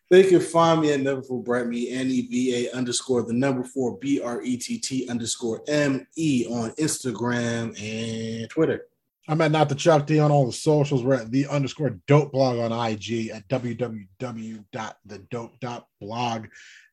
They 0.09 0.23
can 0.29 0.41
find 0.41 0.79
me 0.81 0.91
at 0.93 0.99
Never 0.99 1.23
For 1.23 1.41
Brett 1.41 1.65
Me 1.65 1.89
N 1.89 2.05
E 2.07 2.27
V 2.27 2.67
A 2.67 2.71
underscore 2.77 3.23
the 3.23 3.33
number 3.33 3.63
four 3.63 3.97
B 3.97 4.21
R 4.21 4.43
E 4.43 4.57
T 4.57 4.77
T 4.77 5.07
underscore 5.09 5.63
M 5.67 6.05
E 6.15 6.45
on 6.51 6.69
Instagram 6.71 7.69
and 7.81 8.47
Twitter. 8.47 8.85
I'm 9.27 9.41
at 9.41 9.51
not 9.51 9.67
the 9.69 9.75
Chuck 9.75 10.05
D 10.05 10.19
on 10.19 10.31
all 10.31 10.45
the 10.45 10.51
socials. 10.51 11.03
We're 11.03 11.15
at 11.15 11.31
the 11.31 11.47
underscore 11.47 11.97
dope 12.07 12.31
blog 12.33 12.59
on 12.59 12.71
IG 12.71 13.29
at 13.29 13.47
www.thedope.blog 13.47 16.47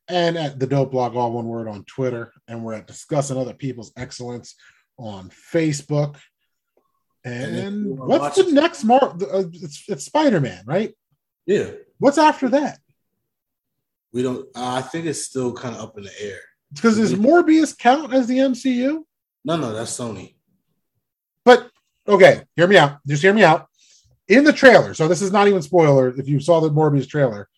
and 0.08 0.36
at 0.36 0.58
the 0.58 0.66
dope 0.66 0.90
blog, 0.92 1.16
all 1.16 1.32
one 1.32 1.46
word 1.46 1.68
on 1.68 1.84
Twitter. 1.84 2.32
And 2.46 2.64
we're 2.64 2.74
at 2.74 2.86
discussing 2.86 3.36
other 3.36 3.54
people's 3.54 3.92
excellence 3.96 4.54
on 4.96 5.30
Facebook. 5.52 6.16
And 7.24 7.56
And 7.56 7.98
what's 7.98 8.36
the 8.36 8.52
next 8.52 8.84
Mar? 8.84 9.02
Uh, 9.02 9.44
it's 9.52 9.84
it's 9.88 10.04
Spider 10.04 10.40
Man, 10.40 10.62
right? 10.66 10.94
Yeah, 11.46 11.70
What's 11.98 12.18
after 12.18 12.48
that? 12.50 12.78
we 14.12 14.22
don't. 14.22 14.46
Uh, 14.54 14.74
I 14.74 14.82
think 14.82 15.06
it's 15.06 15.24
still 15.24 15.52
kind 15.52 15.74
of 15.74 15.82
up 15.82 15.98
in 15.98 16.04
the 16.04 16.12
air. 16.20 16.38
Because 16.72 16.96
does 16.96 17.14
Morbius 17.14 17.76
count 17.76 18.14
as 18.14 18.26
the 18.26 18.38
MCU? 18.38 19.02
No, 19.44 19.56
no, 19.56 19.72
that's 19.72 19.96
Sony. 19.96 20.36
But 21.44 21.69
okay, 22.10 22.42
hear 22.56 22.66
me 22.66 22.76
out. 22.76 22.98
Just 23.06 23.22
hear 23.22 23.32
me 23.34 23.44
out. 23.44 23.66
In 24.28 24.44
the 24.44 24.52
trailer, 24.52 24.94
so 24.94 25.08
this 25.08 25.22
is 25.22 25.32
not 25.32 25.48
even 25.48 25.60
spoiler. 25.62 26.08
If 26.16 26.28
you 26.28 26.38
saw 26.40 26.60
the 26.60 26.70
Morbius 26.70 27.08
trailer, 27.08 27.48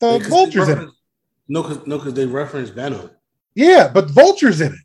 the 0.00 0.18
Yeah, 0.22 0.28
vulture's 0.28 0.68
in 0.68 0.78
it. 0.78 0.88
No, 1.48 1.62
because 1.62 1.86
no, 1.86 1.98
because 1.98 2.14
they 2.14 2.26
reference 2.26 2.70
Venom, 2.70 3.10
Yeah, 3.54 3.88
but 3.92 4.10
vulture's 4.10 4.60
in 4.60 4.72
it. 4.72 4.78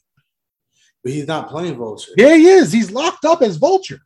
but 1.03 1.11
he's 1.13 1.27
not 1.27 1.49
playing 1.49 1.77
Vulture. 1.77 2.11
Yeah, 2.17 2.35
he 2.35 2.47
is. 2.47 2.71
He's 2.71 2.91
locked 2.91 3.25
up 3.25 3.41
as 3.41 3.57
vulture. 3.57 3.99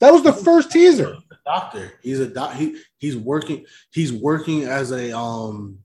That 0.00 0.12
was 0.12 0.22
the 0.22 0.32
first 0.32 0.70
teaser. 0.70 1.16
The 1.30 1.38
doctor. 1.44 1.92
He's 2.02 2.20
a 2.20 2.28
doc. 2.28 2.54
He 2.54 2.80
he's 2.98 3.16
working. 3.16 3.64
He's 3.92 4.12
working 4.12 4.64
as 4.64 4.92
a 4.92 5.16
um. 5.16 5.78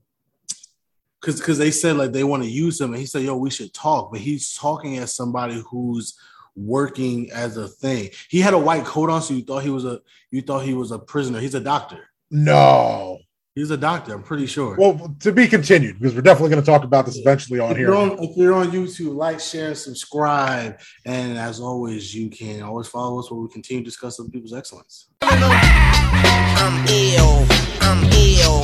Because 1.22 1.38
because 1.38 1.56
they 1.56 1.70
said 1.70 1.96
like 1.96 2.12
they 2.12 2.24
want 2.24 2.42
to 2.42 2.48
use 2.50 2.80
him, 2.80 2.90
and 2.90 2.98
he 2.98 3.06
said, 3.06 3.22
"Yo, 3.22 3.36
we 3.36 3.48
should 3.48 3.72
talk." 3.72 4.10
But 4.10 4.20
he's 4.20 4.54
talking 4.54 4.98
as 4.98 5.14
somebody 5.14 5.62
who's 5.70 6.18
working 6.56 7.30
as 7.32 7.56
a 7.56 7.68
thing. 7.68 8.10
He 8.28 8.40
had 8.40 8.54
a 8.54 8.58
white 8.58 8.84
coat 8.84 9.08
on, 9.08 9.22
so 9.22 9.34
you 9.34 9.42
thought 9.42 9.62
he 9.62 9.70
was 9.70 9.84
a 9.84 10.00
you 10.30 10.42
thought 10.42 10.64
he 10.64 10.74
was 10.74 10.90
a 10.90 10.98
prisoner. 10.98 11.38
He's 11.38 11.54
a 11.54 11.60
doctor. 11.60 12.08
No. 12.30 13.18
He's 13.54 13.70
a 13.70 13.76
doctor. 13.76 14.14
I'm 14.14 14.22
pretty 14.22 14.46
sure. 14.46 14.76
Well, 14.78 15.14
to 15.20 15.30
be 15.30 15.46
continued 15.46 15.98
because 16.00 16.14
we're 16.14 16.22
definitely 16.22 16.48
going 16.50 16.62
to 16.62 16.66
talk 16.66 16.84
about 16.84 17.04
this 17.04 17.18
eventually 17.18 17.60
on 17.60 17.72
if 17.72 17.76
here. 17.76 17.88
you're 17.88 17.96
on, 17.96 18.12
if 18.22 18.34
you're 18.34 18.54
on 18.54 18.70
YouTube, 18.70 19.14
like, 19.14 19.40
share, 19.40 19.74
subscribe, 19.74 20.80
and 21.04 21.36
as 21.36 21.60
always, 21.60 22.14
you 22.14 22.30
can 22.30 22.62
always 22.62 22.88
follow 22.88 23.18
us 23.18 23.30
where 23.30 23.38
we 23.38 23.50
continue 23.50 23.82
to 23.82 23.84
discuss 23.84 24.18
other 24.18 24.30
people's 24.30 24.54
excellence. 24.54 25.08
I'm 25.20 26.86
ill. 26.88 27.46
I'm 27.82 28.04
ill. 28.14 28.62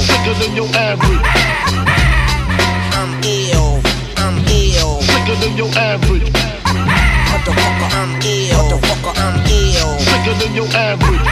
I'm 3.08 3.24
ill. 3.24 3.80
I'm 4.18 4.36
ill. 4.48 5.00
Sicker 5.00 5.36
than 5.40 5.56
your 5.56 5.70
average. 5.78 6.28
Motherfucker, 6.28 7.88
I'm 7.96 8.20
ill. 8.20 8.68
Motherfucker, 8.68 9.14
I'm 9.16 9.36
ill. 9.48 9.98
Sicker 9.98 10.34
than 10.38 10.54
your 10.54 10.68
average. 10.76 11.26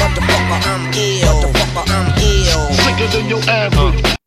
Motherfucker, 0.00 0.58
I'm 0.72 0.90
ill. 0.94 1.42
Motherfucker, 1.42 1.84
I'm 1.90 2.08
ill. 2.16 2.72
Sicker 2.72 3.08
than 3.12 3.28
your 3.28 3.42
average. 3.50 4.19